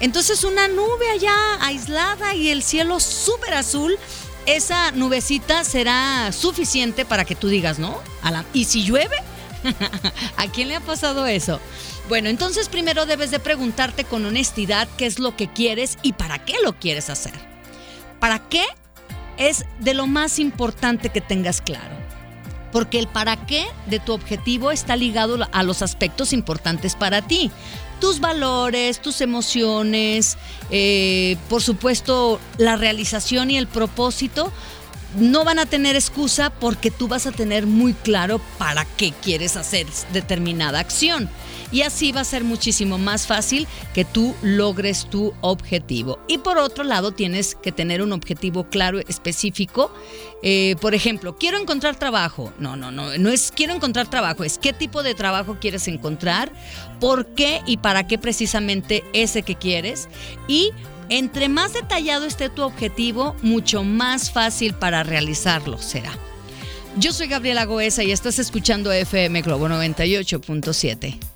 entonces 0.00 0.44
una 0.44 0.68
nube 0.68 1.10
allá 1.12 1.34
aislada 1.60 2.34
y 2.34 2.48
el 2.48 2.62
cielo 2.62 2.98
súper 3.00 3.54
azul, 3.54 3.98
esa 4.46 4.92
nubecita 4.92 5.64
será 5.64 6.30
suficiente 6.32 7.04
para 7.04 7.24
que 7.24 7.34
tú 7.34 7.48
digas, 7.48 7.78
¿no? 7.78 8.00
¿Y 8.52 8.64
si 8.64 8.84
llueve? 8.84 9.16
¿A 10.36 10.46
quién 10.48 10.68
le 10.68 10.76
ha 10.76 10.80
pasado 10.80 11.26
eso? 11.26 11.60
Bueno, 12.08 12.28
entonces 12.28 12.68
primero 12.68 13.04
debes 13.04 13.32
de 13.32 13.40
preguntarte 13.40 14.04
con 14.04 14.24
honestidad 14.24 14.86
qué 14.96 15.06
es 15.06 15.18
lo 15.18 15.36
que 15.36 15.48
quieres 15.48 15.98
y 16.02 16.12
para 16.12 16.44
qué 16.44 16.54
lo 16.62 16.78
quieres 16.78 17.10
hacer. 17.10 17.32
¿Para 18.20 18.38
qué? 18.48 18.64
Es 19.38 19.64
de 19.80 19.92
lo 19.92 20.06
más 20.06 20.38
importante 20.38 21.08
que 21.08 21.20
tengas 21.20 21.60
claro. 21.60 21.96
Porque 22.70 22.98
el 22.98 23.08
para 23.08 23.46
qué 23.46 23.66
de 23.86 23.98
tu 23.98 24.12
objetivo 24.12 24.70
está 24.70 24.94
ligado 24.94 25.36
a 25.50 25.62
los 25.62 25.82
aspectos 25.82 26.32
importantes 26.32 26.94
para 26.94 27.22
ti 27.22 27.50
tus 28.00 28.20
valores, 28.20 29.00
tus 29.00 29.20
emociones, 29.20 30.36
eh, 30.70 31.36
por 31.48 31.62
supuesto 31.62 32.38
la 32.58 32.76
realización 32.76 33.50
y 33.50 33.56
el 33.56 33.66
propósito, 33.66 34.52
no 35.16 35.44
van 35.44 35.58
a 35.58 35.66
tener 35.66 35.96
excusa 35.96 36.50
porque 36.50 36.90
tú 36.90 37.08
vas 37.08 37.26
a 37.26 37.32
tener 37.32 37.66
muy 37.66 37.94
claro 37.94 38.38
para 38.58 38.84
qué 38.84 39.12
quieres 39.22 39.56
hacer 39.56 39.86
determinada 40.12 40.78
acción 40.78 41.30
y 41.72 41.82
así 41.82 42.12
va 42.12 42.20
a 42.20 42.24
ser 42.24 42.44
muchísimo 42.44 42.98
más 42.98 43.26
fácil 43.26 43.66
que 43.94 44.04
tú 44.04 44.34
logres 44.42 45.06
tu 45.06 45.34
objetivo. 45.40 46.18
Y 46.28 46.38
por 46.38 46.58
otro 46.58 46.84
lado, 46.84 47.12
tienes 47.12 47.54
que 47.54 47.72
tener 47.72 48.02
un 48.02 48.12
objetivo 48.12 48.68
claro, 48.68 49.00
específico. 49.00 49.92
Eh, 50.42 50.76
por 50.80 50.94
ejemplo, 50.94 51.36
quiero 51.36 51.58
encontrar 51.58 51.98
trabajo. 51.98 52.52
No, 52.58 52.76
no, 52.76 52.90
no, 52.90 53.16
no 53.18 53.30
es 53.30 53.52
quiero 53.54 53.74
encontrar 53.74 54.08
trabajo, 54.08 54.44
es 54.44 54.58
qué 54.58 54.72
tipo 54.72 55.02
de 55.02 55.14
trabajo 55.14 55.58
quieres 55.60 55.88
encontrar, 55.88 56.52
por 57.00 57.26
qué 57.34 57.62
y 57.66 57.78
para 57.78 58.06
qué 58.06 58.18
precisamente 58.18 59.04
ese 59.12 59.42
que 59.42 59.56
quieres. 59.56 60.08
Y 60.48 60.70
entre 61.08 61.48
más 61.48 61.72
detallado 61.72 62.26
esté 62.26 62.48
tu 62.48 62.62
objetivo, 62.62 63.36
mucho 63.42 63.84
más 63.84 64.30
fácil 64.30 64.74
para 64.74 65.02
realizarlo 65.02 65.78
será. 65.78 66.12
Yo 66.98 67.12
soy 67.12 67.28
Gabriela 67.28 67.66
Goesa 67.66 68.02
y 68.04 68.10
estás 68.10 68.38
escuchando 68.38 68.90
FM 68.90 69.42
Globo 69.42 69.68
98.7. 69.68 71.35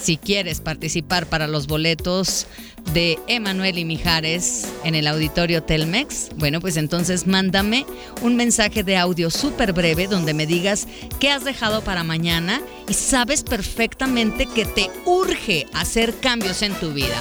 Si 0.00 0.16
quieres 0.16 0.60
participar 0.60 1.26
para 1.26 1.46
los 1.46 1.66
boletos 1.66 2.46
de 2.92 3.18
Emanuel 3.26 3.78
y 3.78 3.84
Mijares 3.84 4.66
en 4.84 4.94
el 4.94 5.06
auditorio 5.06 5.62
Telmex, 5.62 6.30
bueno, 6.36 6.60
pues 6.60 6.76
entonces 6.76 7.26
mándame 7.26 7.84
un 8.22 8.36
mensaje 8.36 8.82
de 8.82 8.96
audio 8.96 9.30
súper 9.30 9.72
breve 9.72 10.06
donde 10.06 10.34
me 10.34 10.46
digas 10.46 10.86
qué 11.20 11.30
has 11.30 11.44
dejado 11.44 11.82
para 11.82 12.04
mañana 12.04 12.60
y 12.88 12.94
sabes 12.94 13.42
perfectamente 13.42 14.46
que 14.46 14.64
te 14.64 14.90
urge 15.04 15.66
hacer 15.74 16.14
cambios 16.20 16.62
en 16.62 16.74
tu 16.74 16.92
vida. 16.92 17.16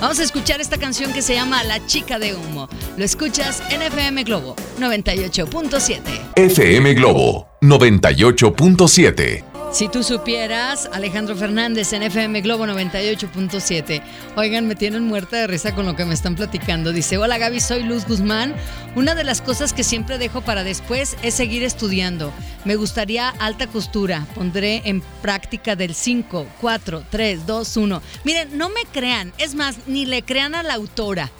Vamos 0.00 0.18
a 0.18 0.24
escuchar 0.24 0.60
esta 0.60 0.76
canción 0.76 1.12
que 1.12 1.22
se 1.22 1.34
llama 1.34 1.64
La 1.64 1.84
chica 1.86 2.18
de 2.18 2.34
humo. 2.34 2.68
Lo 2.98 3.04
escuchas 3.04 3.62
en 3.70 3.80
FM 3.80 4.24
Globo 4.24 4.54
98.7. 4.78 6.00
FM 6.36 6.94
Globo 6.94 7.48
98.7. 7.62 9.55
Si 9.72 9.88
tú 9.88 10.02
supieras, 10.02 10.88
Alejandro 10.92 11.36
Fernández 11.36 11.92
en 11.92 12.02
FM 12.02 12.40
Globo 12.40 12.64
98.7. 12.66 14.02
Oigan, 14.36 14.66
me 14.66 14.74
tienen 14.74 15.02
muerta 15.02 15.36
de 15.36 15.46
risa 15.46 15.74
con 15.74 15.84
lo 15.84 15.96
que 15.96 16.04
me 16.06 16.14
están 16.14 16.34
platicando. 16.34 16.92
Dice, 16.92 17.18
hola 17.18 17.36
Gaby, 17.36 17.60
soy 17.60 17.82
Luz 17.82 18.06
Guzmán. 18.06 18.54
Una 18.94 19.14
de 19.14 19.24
las 19.24 19.42
cosas 19.42 19.74
que 19.74 19.84
siempre 19.84 20.16
dejo 20.16 20.40
para 20.40 20.64
después 20.64 21.16
es 21.22 21.34
seguir 21.34 21.62
estudiando. 21.62 22.32
Me 22.64 22.76
gustaría 22.76 23.28
alta 23.28 23.66
costura. 23.66 24.26
Pondré 24.34 24.82
en 24.86 25.02
práctica 25.20 25.76
del 25.76 25.94
5, 25.94 26.46
4, 26.60 27.04
3, 27.10 27.46
2, 27.46 27.76
1. 27.76 28.02
Miren, 28.24 28.56
no 28.56 28.70
me 28.70 28.84
crean. 28.92 29.34
Es 29.36 29.54
más, 29.54 29.76
ni 29.86 30.06
le 30.06 30.22
crean 30.22 30.54
a 30.54 30.62
la 30.62 30.74
autora 30.74 31.30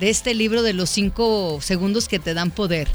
de 0.00 0.10
este 0.10 0.32
libro 0.32 0.62
de 0.62 0.72
los 0.72 0.90
5 0.90 1.58
segundos 1.60 2.08
que 2.08 2.18
te 2.18 2.34
dan 2.34 2.50
poder 2.50 2.88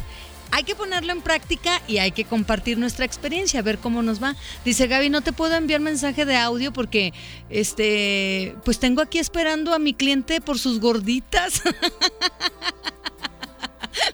hay 0.52 0.64
que 0.64 0.76
ponerlo 0.76 1.12
en 1.14 1.22
práctica 1.22 1.82
y 1.88 1.98
hay 2.00 2.12
que 2.12 2.26
compartir 2.26 2.78
nuestra 2.78 3.06
experiencia, 3.06 3.60
a 3.60 3.64
ver 3.64 3.78
cómo 3.78 4.02
nos 4.02 4.22
va. 4.22 4.36
Dice 4.66 4.88
Gaby, 4.88 5.10
no 5.10 5.22
te 5.22 5.34
puedo 5.34 5.56
enviar 5.56 5.80
mensaje 5.82 6.26
de 6.26 6.36
audio 6.36 6.72
porque 6.74 7.14
este, 7.50 8.56
pues 8.64 8.80
tengo 8.80 9.02
aquí 9.02 9.20
esperando 9.20 9.74
a 9.74 9.80
mi 9.80 9.94
cliente 9.94 10.42
por 10.42 10.60
sus 10.60 10.80
gorditas. 10.80 11.62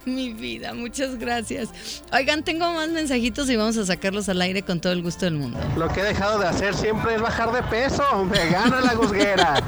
Mi 0.05 0.33
vida, 0.33 0.73
muchas 0.73 1.17
gracias. 1.17 2.03
Oigan, 2.11 2.43
tengo 2.43 2.71
más 2.73 2.89
mensajitos 2.89 3.49
y 3.49 3.55
vamos 3.55 3.77
a 3.77 3.85
sacarlos 3.85 4.29
al 4.29 4.41
aire 4.41 4.61
con 4.61 4.79
todo 4.79 4.93
el 4.93 5.01
gusto 5.01 5.25
del 5.25 5.35
mundo. 5.35 5.59
Lo 5.77 5.87
que 5.89 6.01
he 6.01 6.03
dejado 6.03 6.39
de 6.39 6.47
hacer 6.47 6.75
siempre 6.75 7.15
es 7.15 7.21
bajar 7.21 7.51
de 7.51 7.63
peso. 7.63 8.03
Me 8.25 8.49
gana 8.49 8.81
la 8.81 8.93
gusguera. 8.93 9.61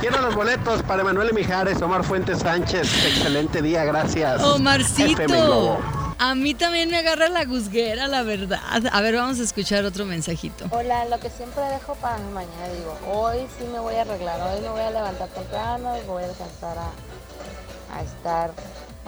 Quiero 0.00 0.20
los 0.22 0.34
boletos 0.34 0.82
para 0.82 1.04
Manuel 1.04 1.32
Mijares, 1.34 1.82
Omar 1.82 2.04
Fuentes 2.04 2.38
Sánchez. 2.38 2.88
Excelente 3.04 3.62
día, 3.62 3.84
gracias. 3.84 4.42
Omarcito. 4.42 5.78
A 6.22 6.34
mí 6.34 6.52
también 6.52 6.90
me 6.90 6.98
agarra 6.98 7.30
la 7.30 7.46
gusguera, 7.46 8.06
la 8.06 8.22
verdad. 8.22 8.60
A 8.92 9.00
ver, 9.00 9.14
vamos 9.14 9.40
a 9.40 9.42
escuchar 9.42 9.86
otro 9.86 10.04
mensajito. 10.04 10.66
Hola, 10.70 11.06
lo 11.06 11.18
que 11.18 11.30
siempre 11.30 11.62
dejo 11.64 11.94
para 11.94 12.18
mañana, 12.18 12.68
digo, 12.76 12.94
hoy 13.10 13.38
sí 13.58 13.64
me 13.72 13.78
voy 13.78 13.94
a 13.94 14.02
arreglar, 14.02 14.38
hoy 14.42 14.60
me 14.60 14.68
voy 14.68 14.82
a 14.82 14.90
levantar 14.90 15.28
temprano 15.28 15.96
y 15.96 16.06
voy 16.06 16.22
a 16.24 16.26
alcanzar 16.26 16.76
a, 16.76 18.02
estar, 18.02 18.52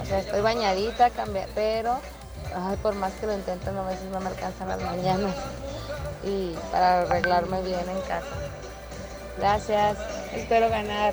o 0.03 0.07
sea, 0.07 0.21
estoy 0.21 0.41
bañadita, 0.41 1.11
cambié, 1.11 1.47
pero 1.55 2.01
ay, 2.57 2.79
por 2.81 2.95
más 2.95 3.13
que 3.21 3.27
lo 3.27 3.35
intento, 3.35 3.69
a 3.69 3.89
veces 3.89 4.07
no 4.11 4.19
me 4.19 4.31
alcanzan 4.31 4.69
las 4.69 4.81
mañanas 4.81 5.37
y 6.25 6.55
para 6.71 7.03
arreglarme 7.03 7.61
bien 7.61 7.91
en 7.91 8.01
casa. 8.09 8.25
Gracias, 9.37 9.99
espero 10.35 10.71
ganar. 10.71 11.13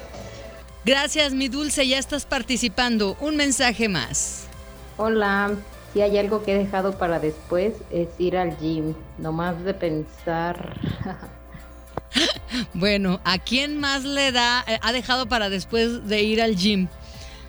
Gracias, 0.85 1.33
mi 1.33 1.49
dulce, 1.49 1.85
ya 1.85 1.97
estás 1.99 2.25
participando. 2.25 3.17
Un 3.19 3.35
mensaje 3.35 3.89
más. 3.89 4.45
Hola, 4.95 5.51
si 5.93 6.01
hay 6.01 6.17
algo 6.17 6.43
que 6.43 6.55
he 6.55 6.57
dejado 6.57 6.97
para 6.97 7.19
después 7.19 7.73
es 7.89 8.07
ir 8.17 8.37
al 8.37 8.57
gym, 8.57 8.93
no 9.17 9.31
más 9.31 9.63
de 9.63 9.73
pensar. 9.73 10.79
Bueno, 12.73 13.21
¿a 13.23 13.37
quién 13.37 13.79
más 13.79 14.03
le 14.03 14.31
da, 14.31 14.65
eh, 14.67 14.79
ha 14.81 14.91
dejado 14.91 15.27
para 15.27 15.49
después 15.49 16.07
de 16.07 16.23
ir 16.23 16.41
al 16.41 16.55
gym? 16.55 16.87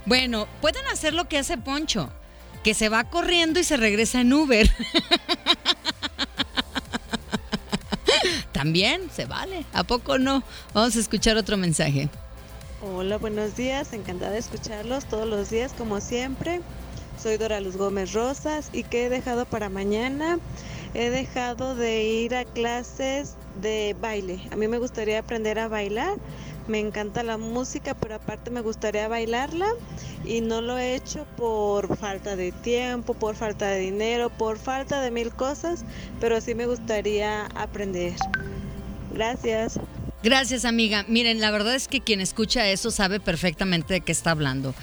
Bueno, 0.05 0.47
pueden 0.61 0.86
hacer 0.88 1.14
lo 1.14 1.28
que 1.28 1.38
hace 1.38 1.57
Poncho, 1.57 2.11
que 2.62 2.74
se 2.74 2.91
va 2.91 3.05
corriendo 3.05 3.59
y 3.61 3.64
se 3.64 3.76
regresa 3.78 4.20
en 4.20 4.32
Uber. 4.32 4.70
También 8.53 9.11
se 9.11 9.24
vale, 9.24 9.64
¿a 9.72 9.84
poco 9.84 10.18
no? 10.18 10.43
Vamos 10.74 10.97
a 10.97 11.01
escuchar 11.01 11.38
otro 11.38 11.57
mensaje. 11.57 12.11
Hola, 12.82 13.18
buenos 13.18 13.57
días, 13.57 13.93
encantada 13.93 14.32
de 14.32 14.38
escucharlos 14.38 15.07
todos 15.07 15.26
los 15.26 15.49
días 15.51 15.72
como 15.72 16.01
siempre. 16.01 16.61
Soy 17.23 17.37
Dora 17.37 17.61
Luz 17.61 17.77
Gómez 17.77 18.14
Rosas 18.14 18.71
y 18.73 18.83
que 18.83 19.05
he 19.05 19.09
dejado 19.11 19.45
para 19.45 19.68
mañana. 19.68 20.39
He 20.95 21.11
dejado 21.11 21.75
de 21.75 22.03
ir 22.03 22.35
a 22.35 22.47
clases 22.47 23.35
de 23.61 23.95
baile. 24.01 24.41
A 24.51 24.57
mí 24.57 24.68
me 24.68 24.79
gustaría 24.79 25.18
aprender 25.18 25.59
a 25.59 25.68
bailar. 25.68 26.14
Me 26.66 26.79
encanta 26.79 27.23
la 27.23 27.37
música, 27.37 27.93
pero 27.93 28.14
aparte 28.14 28.51
me 28.51 28.62
gustaría 28.62 29.07
bailarla 29.07 29.66
y 30.25 30.41
no 30.41 30.62
lo 30.62 30.79
he 30.79 30.95
hecho 30.95 31.27
por 31.37 31.95
falta 31.99 32.37
de 32.37 32.53
tiempo, 32.53 33.12
por 33.12 33.35
falta 33.35 33.68
de 33.68 33.81
dinero, 33.81 34.31
por 34.31 34.57
falta 34.57 35.03
de 35.03 35.11
mil 35.11 35.31
cosas, 35.31 35.85
pero 36.21 36.41
sí 36.41 36.55
me 36.55 36.64
gustaría 36.64 37.47
aprender. 37.55 38.14
Gracias. 39.12 39.79
Gracias, 40.23 40.66
amiga. 40.66 41.07
Miren, 41.09 41.41
la 41.41 41.51
verdad 41.51 41.75
es 41.75 41.89
que 41.89 42.03
quien 42.03 42.21
escucha 42.21 42.68
eso 42.68 42.91
sabe 42.91 43.21
perfectamente 43.21 43.95
de 43.95 44.01
qué 44.03 44.12
está 44.12 44.33
hablando. 44.33 44.75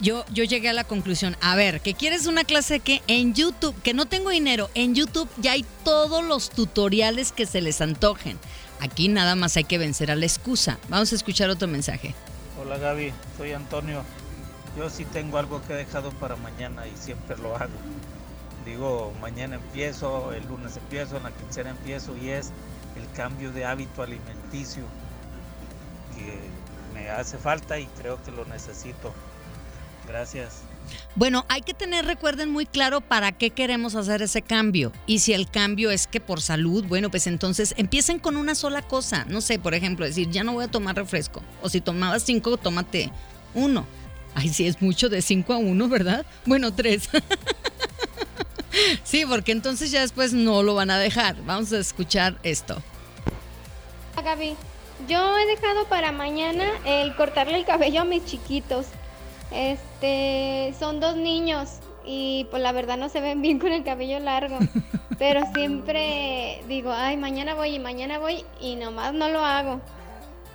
Yo, 0.00 0.24
yo 0.32 0.42
llegué 0.42 0.68
a 0.68 0.72
la 0.72 0.82
conclusión, 0.82 1.36
a 1.40 1.54
ver, 1.54 1.80
que 1.80 1.94
quieres 1.94 2.26
una 2.26 2.42
clase 2.42 2.80
que 2.80 3.00
en 3.06 3.34
YouTube, 3.34 3.80
que 3.82 3.94
no 3.94 4.06
tengo 4.06 4.30
dinero, 4.30 4.70
en 4.74 4.96
YouTube 4.96 5.28
ya 5.36 5.52
hay 5.52 5.64
todos 5.84 6.24
los 6.24 6.50
tutoriales 6.50 7.30
que 7.30 7.46
se 7.46 7.60
les 7.60 7.80
antojen. 7.80 8.36
Aquí 8.80 9.06
nada 9.06 9.36
más 9.36 9.56
hay 9.56 9.64
que 9.64 9.78
vencer 9.78 10.10
a 10.10 10.16
la 10.16 10.26
excusa. 10.26 10.78
Vamos 10.88 11.12
a 11.12 11.14
escuchar 11.14 11.50
otro 11.50 11.68
mensaje. 11.68 12.12
Hola 12.60 12.76
Gaby, 12.76 13.12
soy 13.36 13.52
Antonio. 13.52 14.02
Yo 14.76 14.90
sí 14.90 15.04
tengo 15.04 15.38
algo 15.38 15.62
que 15.66 15.74
he 15.74 15.76
dejado 15.76 16.10
para 16.10 16.34
mañana 16.34 16.88
y 16.88 16.96
siempre 16.96 17.36
lo 17.38 17.56
hago. 17.56 17.70
Digo, 18.66 19.12
mañana 19.20 19.56
empiezo, 19.56 20.32
el 20.32 20.44
lunes 20.48 20.76
empiezo, 20.76 21.16
en 21.16 21.22
la 21.22 21.30
quincena 21.30 21.70
empiezo 21.70 22.16
y 22.16 22.30
es 22.30 22.50
el 22.96 23.10
cambio 23.16 23.52
de 23.52 23.64
hábito 23.64 24.02
alimenticio 24.02 24.84
que 26.16 26.38
me 26.94 27.10
hace 27.10 27.38
falta 27.38 27.78
y 27.78 27.86
creo 27.98 28.22
que 28.22 28.30
lo 28.30 28.44
necesito. 28.44 29.12
Gracias. 30.06 30.62
Bueno, 31.16 31.46
hay 31.48 31.62
que 31.62 31.74
tener, 31.74 32.04
recuerden 32.04 32.50
muy 32.50 32.66
claro 32.66 33.00
para 33.00 33.32
qué 33.32 33.50
queremos 33.50 33.94
hacer 33.94 34.20
ese 34.22 34.42
cambio. 34.42 34.92
Y 35.06 35.20
si 35.20 35.32
el 35.32 35.50
cambio 35.50 35.90
es 35.90 36.06
que 36.06 36.20
por 36.20 36.42
salud, 36.42 36.84
bueno, 36.86 37.10
pues 37.10 37.26
entonces 37.26 37.74
empiecen 37.76 38.18
con 38.18 38.36
una 38.36 38.54
sola 38.54 38.82
cosa. 38.82 39.24
No 39.28 39.40
sé, 39.40 39.58
por 39.58 39.74
ejemplo, 39.74 40.04
decir, 40.04 40.30
ya 40.30 40.44
no 40.44 40.52
voy 40.52 40.64
a 40.64 40.68
tomar 40.68 40.96
refresco. 40.96 41.42
O 41.62 41.68
si 41.68 41.80
tomabas 41.80 42.24
cinco, 42.24 42.56
tómate 42.56 43.10
uno. 43.54 43.86
Ay, 44.34 44.48
sí, 44.48 44.66
es 44.66 44.82
mucho 44.82 45.08
de 45.08 45.22
cinco 45.22 45.52
a 45.52 45.58
uno, 45.58 45.88
¿verdad? 45.88 46.26
Bueno, 46.44 46.74
tres. 46.74 47.08
Sí, 49.04 49.24
porque 49.26 49.52
entonces 49.52 49.90
ya 49.90 50.00
después 50.00 50.32
no 50.32 50.62
lo 50.62 50.74
van 50.74 50.90
a 50.90 50.98
dejar. 50.98 51.36
Vamos 51.44 51.72
a 51.72 51.78
escuchar 51.78 52.36
esto. 52.42 52.76
Gaby, 54.22 54.56
yo 55.08 55.36
he 55.36 55.46
dejado 55.46 55.84
para 55.86 56.12
mañana 56.12 56.64
el 56.86 57.14
cortarle 57.14 57.58
el 57.58 57.64
cabello 57.64 58.02
a 58.02 58.04
mis 58.04 58.24
chiquitos. 58.24 58.86
Este, 59.50 60.74
son 60.78 60.98
dos 61.00 61.16
niños 61.16 61.80
y 62.06 62.46
pues 62.50 62.62
la 62.62 62.72
verdad 62.72 62.96
no 62.96 63.08
se 63.08 63.20
ven 63.20 63.42
bien 63.42 63.58
con 63.58 63.72
el 63.72 63.84
cabello 63.84 64.18
largo. 64.20 64.58
Pero 65.18 65.42
siempre 65.54 66.62
digo, 66.68 66.92
ay, 66.92 67.16
mañana 67.16 67.54
voy 67.54 67.74
y 67.74 67.78
mañana 67.78 68.18
voy 68.18 68.44
y 68.60 68.76
nomás 68.76 69.12
no 69.12 69.28
lo 69.28 69.44
hago. 69.44 69.80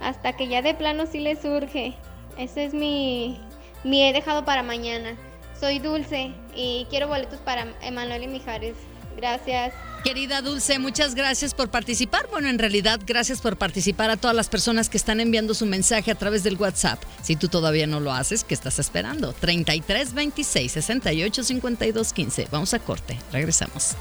Hasta 0.02 0.34
que 0.34 0.48
ya 0.48 0.62
de 0.62 0.74
plano 0.74 1.06
sí 1.06 1.20
le 1.20 1.40
surge. 1.40 1.94
Ese 2.38 2.66
es 2.66 2.74
mi, 2.74 3.40
mi 3.84 4.04
he 4.04 4.14
dejado 4.14 4.46
para 4.46 4.64
mañana. 4.64 5.16
Soy 5.60 5.80
Dulce 5.80 6.32
y 6.56 6.86
quiero 6.90 7.08
boletos 7.08 7.40
para 7.40 7.74
Emanuel 7.82 8.24
y 8.24 8.28
Mijares. 8.28 8.76
Gracias. 9.18 9.74
Querida 10.04 10.42
Dulce, 10.42 10.80
muchas 10.80 11.14
gracias 11.14 11.54
por 11.54 11.70
participar. 11.70 12.30
Bueno, 12.32 12.48
en 12.48 12.58
realidad, 12.58 13.02
gracias 13.06 13.42
por 13.42 13.58
participar 13.58 14.10
a 14.10 14.16
todas 14.16 14.34
las 14.34 14.48
personas 14.48 14.88
que 14.88 14.96
están 14.96 15.20
enviando 15.20 15.54
su 15.54 15.66
mensaje 15.66 16.12
a 16.12 16.16
través 16.16 16.44
del 16.44 16.56
WhatsApp. 16.56 17.04
Si 17.22 17.36
tú 17.36 17.50
todavía 17.50 17.86
no 17.86 18.00
lo 18.00 18.14
haces, 18.14 18.46
¿qué 18.46 18.54
estás 18.54 18.80
esperando? 18.80 19.34
33 19.34 20.14
26 20.14 20.72
68 20.72 21.44
52 21.44 22.14
15. 22.14 22.48
Vamos 22.50 22.74
a 22.74 22.80
corte. 22.80 23.20
Regresamos. 23.34 23.98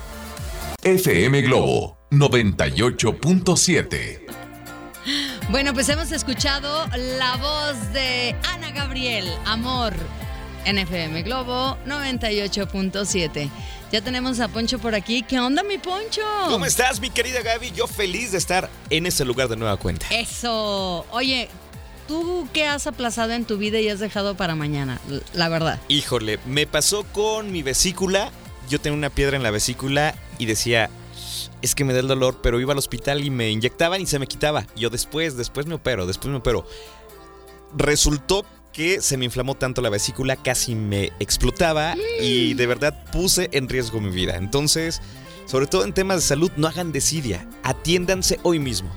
FM 0.85 1.43
Globo 1.43 1.99
98.7. 2.13 4.21
Bueno, 5.51 5.75
pues 5.75 5.89
hemos 5.89 6.13
escuchado 6.13 6.87
la 7.19 7.37
voz 7.37 7.93
de 7.93 8.37
Ana 8.53 8.71
Gabriel, 8.71 9.29
Amor. 9.47 9.95
NFM 10.67 11.23
Globo 11.23 11.77
98.7. 11.87 13.51
Ya 13.91 14.03
tenemos 14.03 14.39
a 14.41 14.49
Poncho 14.49 14.79
por 14.79 14.95
aquí. 14.95 15.23
¿Qué 15.23 15.41
onda, 15.41 15.63
mi 15.63 15.79
Poncho? 15.79 16.23
¿Cómo 16.47 16.67
estás, 16.67 17.01
mi 17.01 17.09
querida 17.09 17.41
Gaby? 17.43 17.73
Yo 17.73 17.87
feliz 17.87 18.33
de 18.33 18.39
estar 18.39 18.69
en 18.91 19.07
ese 19.07 19.25
lugar 19.25 19.49
de 19.49 19.57
nueva 19.57 19.77
cuenta. 19.79 20.07
Eso. 20.11 21.07
Oye, 21.11 21.49
¿tú 22.07 22.47
qué 22.53 22.67
has 22.67 22.87
aplazado 22.87 23.33
en 23.33 23.47
tu 23.47 23.57
vida 23.57 23.81
y 23.81 23.89
has 23.89 23.99
dejado 23.99 24.37
para 24.37 24.55
mañana? 24.55 25.01
La 25.33 25.49
verdad. 25.49 25.81
Híjole, 25.89 26.39
me 26.47 26.67
pasó 26.67 27.05
con 27.05 27.51
mi 27.51 27.63
vesícula. 27.63 28.31
Yo 28.69 28.79
tenía 28.79 28.99
una 28.99 29.11
piedra 29.11 29.37
en 29.37 29.43
la 29.43 29.51
vesícula 29.51 30.15
y 30.39 30.45
decía, 30.45 30.91
es 31.63 31.75
que 31.75 31.85
me 31.85 31.95
da 31.95 32.01
el 32.01 32.09
dolor, 32.09 32.41
pero 32.43 32.61
iba 32.61 32.73
al 32.73 32.79
hospital 32.79 33.25
y 33.25 33.31
me 33.31 33.51
inyectaban 33.51 34.03
y 34.03 34.07
se 34.07 34.19
me 34.19 34.27
quitaba. 34.27 34.67
Yo 34.77 34.91
después, 34.91 35.37
después 35.37 35.67
me 35.67 35.75
opero, 35.75 36.07
después 36.07 36.31
me 36.31 36.37
opero. 36.37 36.67
Resultó 37.75 38.45
que 38.73 39.01
se 39.01 39.17
me 39.17 39.25
inflamó 39.25 39.55
tanto 39.55 39.83
la 39.83 39.91
vesícula, 39.91 40.37
casi 40.37 40.75
me 40.75 41.13
explotaba 41.19 41.95
y 42.21 42.55
de 42.55 42.67
verdad 42.67 43.05
puse 43.13 43.49
en 43.53 43.69
riesgo 43.69 44.01
mi 44.01 44.11
vida. 44.11 44.37
Entonces, 44.37 45.01
sobre 45.47 45.67
todo 45.67 45.85
en 45.85 45.93
temas 45.93 46.19
de 46.19 46.23
salud, 46.23 46.51
no 46.57 46.69
hagan 46.69 46.93
desidia, 46.93 47.47
atiéndanse 47.63 48.39
hoy 48.43 48.59
mismo. 48.59 48.91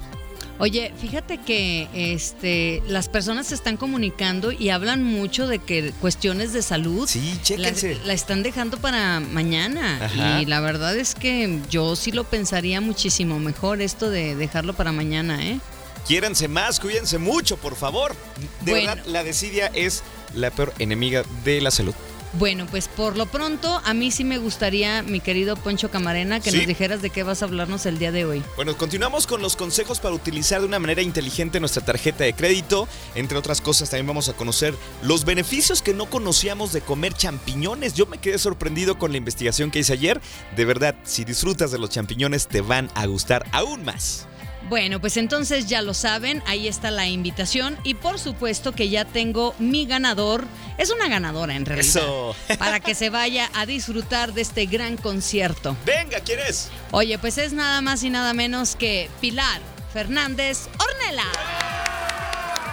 Oye, 0.62 0.94
fíjate 0.96 1.40
que 1.40 1.88
este, 1.96 2.84
las 2.88 3.10
personas 3.10 3.48
se 3.48 3.56
están 3.56 3.78
comunicando 3.78 4.52
y 4.52 4.70
hablan 4.70 5.04
mucho 5.04 5.48
de 5.48 5.58
que 5.58 5.92
cuestiones 6.00 6.54
de 6.54 6.62
salud 6.62 7.08
sí, 7.08 7.40
chéquense. 7.42 7.98
La, 8.06 8.14
están 8.14 8.44
dejando 8.44 8.78
para 8.78 9.20
mañana. 9.22 10.00
Y 10.40 10.46
la 10.46 10.60
verdad 10.60 10.96
es 10.96 11.16
que 11.16 11.60
yo 11.72 11.96
sí 11.96 12.12
lo 12.12 12.26
pensaría 12.26 12.80
muchísimo 12.80 13.40
mejor 13.40 13.82
esto 13.82 14.12
de 14.12 14.36
dejarlo 14.36 14.74
para 14.74 14.92
mañana, 14.92 15.44
¿eh? 15.44 15.60
Quiéranse 16.08 16.47
más, 16.47 16.80
cuídense 16.80 17.18
mucho, 17.18 17.58
por 17.58 17.76
favor. 17.76 18.16
De 18.62 18.74
verdad, 18.74 19.04
la 19.06 19.24
desidia 19.24 19.68
es 19.68 20.04
la 20.34 20.52
peor 20.52 20.74
enemiga 20.80 21.24
de 21.43 21.62
la 21.62 21.72
salud. 21.72 21.93
Bueno, 22.34 22.66
pues 22.66 22.88
por 22.88 23.18
lo 23.18 23.26
pronto, 23.26 23.82
a 23.84 23.93
mí 23.93 24.10
sí 24.10 24.24
me 24.24 24.38
gustaría, 24.38 25.04
mi 25.04 25.20
querido 25.20 25.58
Poncho 25.58 25.91
Camarena, 25.91 26.39
que 26.39 26.52
nos 26.54 26.66
dijeras 26.66 27.02
de 27.02 27.10
qué 27.10 27.24
vas 27.24 27.41
a 27.41 27.45
hablarnos 27.45 27.86
el 27.86 27.99
día 27.99 28.14
de 28.14 28.24
hoy. 28.24 28.41
Bueno, 28.56 28.78
continuamos 28.78 29.28
con 29.28 29.41
los 29.41 29.58
consejos 29.58 29.99
para 29.99 30.16
utilizar 30.16 30.62
de 30.62 30.68
una 30.68 30.80
manera 30.80 31.02
inteligente 31.02 31.60
nuestra 31.60 31.84
tarjeta 31.84 32.24
de 32.24 32.34
crédito. 32.34 32.88
Entre 33.16 33.38
otras 33.38 33.60
cosas, 33.60 33.89
también 33.89 34.08
vamos 34.08 34.30
a 34.30 34.34
conocer 34.34 34.74
los 35.04 35.26
beneficios 35.26 35.82
que 35.82 35.93
no 35.93 36.10
conocíamos 36.10 36.72
de 36.72 36.80
comer 36.80 37.14
champiñones. 37.14 37.95
Yo 37.95 38.06
me 38.06 38.18
quedé 38.18 38.38
sorprendido 38.38 38.97
con 38.97 39.12
la 39.12 39.18
investigación 39.18 39.70
que 39.70 39.80
hice 39.80 39.91
ayer. 39.91 40.22
De 40.56 40.64
verdad, 40.64 40.95
si 41.04 41.26
disfrutas 41.26 41.72
de 41.72 41.80
los 41.80 41.89
champiñones, 41.89 42.47
te 42.47 42.62
van 42.62 42.89
a 42.95 43.08
gustar 43.08 43.45
aún 43.52 43.84
más. 43.84 44.28
Bueno, 44.72 45.02
pues 45.02 45.18
entonces 45.18 45.68
ya 45.68 45.82
lo 45.82 45.94
saben, 45.94 46.42
ahí 46.48 46.66
está 46.70 46.92
la 46.92 47.06
invitación 47.06 47.78
y 47.84 47.96
por 47.96 48.20
supuesto 48.20 48.72
que 48.72 48.88
ya 48.88 49.04
tengo 49.04 49.54
mi 49.60 49.86
ganador. 49.86 50.46
Es 50.78 50.92
una 50.92 51.10
ganadora 51.10 51.56
en 51.58 51.66
realidad. 51.66 51.90
Eso. 51.90 52.34
Para 52.58 52.80
que 52.80 52.96
se 52.96 53.10
vaya 53.10 53.50
a 53.54 53.66
disfrutar 53.66 54.32
de 54.32 54.40
este 54.40 54.68
gran 54.68 54.96
concierto. 54.96 55.76
Venga, 55.86 56.22
¿quién 56.22 56.40
es? 56.40 56.70
Oye, 56.92 57.20
pues 57.20 57.38
es 57.38 57.52
nada 57.52 57.82
más 57.82 58.02
y 58.04 58.10
nada 58.10 58.34
menos 58.34 58.78
que 58.78 59.10
Pilar 59.20 59.60
Fernández 59.92 60.70
Ornela. 60.80 61.26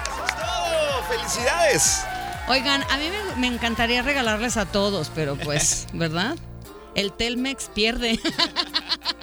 Eso 0.05 0.25
es 0.25 0.37
todo. 0.37 1.03
¡Felicidades! 1.09 2.03
Oigan, 2.47 2.85
a 2.91 2.97
mí 2.97 3.07
me, 3.11 3.41
me 3.41 3.53
encantaría 3.53 4.03
regalarles 4.03 4.57
a 4.57 4.67
todos, 4.67 5.11
pero 5.17 5.35
pues, 5.35 5.89
¿verdad? 5.93 6.37
El 6.95 7.13
Telmex 7.13 7.73
pierde. 7.75 8.21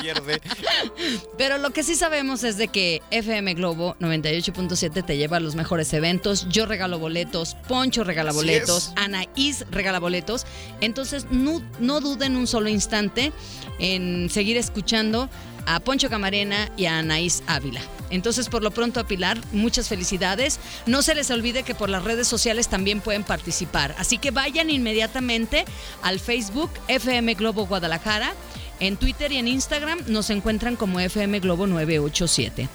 Pierde. 0.00 0.40
Pero 1.38 1.58
lo 1.58 1.70
que 1.70 1.82
sí 1.82 1.94
sabemos 1.94 2.44
es 2.44 2.56
de 2.56 2.68
que 2.68 3.02
FM 3.10 3.54
Globo 3.54 3.96
98.7 4.00 5.04
te 5.04 5.16
lleva 5.16 5.38
a 5.38 5.40
los 5.40 5.54
mejores 5.54 5.92
eventos. 5.92 6.48
Yo 6.48 6.66
regalo 6.66 6.98
boletos, 6.98 7.54
Poncho 7.68 8.04
regala 8.04 8.32
boletos, 8.32 8.92
Anaís 8.96 9.64
regala 9.70 9.98
boletos. 9.98 10.46
Entonces 10.80 11.26
no, 11.30 11.62
no 11.78 12.00
duden 12.00 12.36
un 12.36 12.46
solo 12.46 12.68
instante 12.68 13.32
en 13.78 14.28
seguir 14.30 14.56
escuchando 14.56 15.28
a 15.66 15.80
Poncho 15.80 16.08
Camarena 16.08 16.70
y 16.76 16.86
a 16.86 16.98
Anaís 16.98 17.42
Ávila. 17.46 17.80
Entonces, 18.10 18.48
por 18.48 18.62
lo 18.62 18.72
pronto 18.72 18.98
a 19.00 19.04
Pilar, 19.04 19.38
muchas 19.52 19.88
felicidades. 19.88 20.58
No 20.86 21.02
se 21.02 21.14
les 21.14 21.30
olvide 21.30 21.62
que 21.62 21.74
por 21.74 21.88
las 21.88 22.02
redes 22.02 22.26
sociales 22.26 22.68
también 22.68 23.00
pueden 23.00 23.22
participar. 23.22 23.94
Así 23.98 24.18
que 24.18 24.32
vayan 24.32 24.68
inmediatamente 24.68 25.64
al 26.02 26.18
Facebook 26.18 26.70
FM 26.88 27.34
Globo 27.34 27.66
Guadalajara. 27.66 28.32
En 28.80 28.96
Twitter 28.96 29.30
y 29.30 29.36
en 29.36 29.46
Instagram 29.46 30.00
nos 30.06 30.30
encuentran 30.30 30.74
como 30.74 31.00
FM 31.00 31.40
Globo 31.40 31.66
987. 31.66 32.68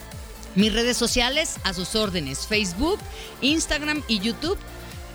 Mis 0.55 0.71
redes 0.71 0.95
sociales 0.95 1.55
a 1.63 1.73
sus 1.73 1.95
órdenes, 1.95 2.45
Facebook, 2.47 2.99
Instagram 3.41 4.03
y 4.07 4.19
YouTube. 4.19 4.57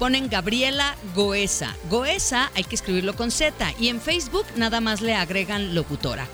Ponen 0.01 0.29
Gabriela 0.29 0.97
Goesa. 1.15 1.77
Goesa 1.89 2.51
hay 2.55 2.65
que 2.65 2.75
escribirlo 2.75 3.15
con 3.15 3.31
Z 3.31 3.55
y 3.79 3.89
en 3.89 4.01
Facebook 4.01 4.47
nada 4.57 4.81
más 4.81 5.01
le 5.01 5.15
agregan 5.15 5.75
locutora. 5.75 6.27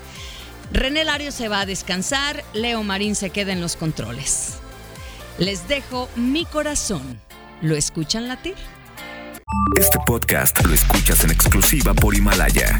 René 0.71 1.03
Lario 1.03 1.31
se 1.31 1.49
va 1.49 1.61
a 1.61 1.65
descansar, 1.65 2.43
Leo 2.53 2.83
Marín 2.83 3.15
se 3.15 3.29
queda 3.29 3.53
en 3.53 3.61
los 3.61 3.75
controles. 3.75 4.55
Les 5.37 5.67
dejo 5.67 6.09
mi 6.15 6.45
corazón. 6.45 7.21
¿Lo 7.61 7.75
escuchan 7.75 8.27
latir? 8.27 8.55
Este 9.77 9.97
podcast 10.05 10.65
lo 10.65 10.73
escuchas 10.73 11.23
en 11.23 11.31
exclusiva 11.31 11.93
por 11.93 12.15
Himalaya. 12.15 12.79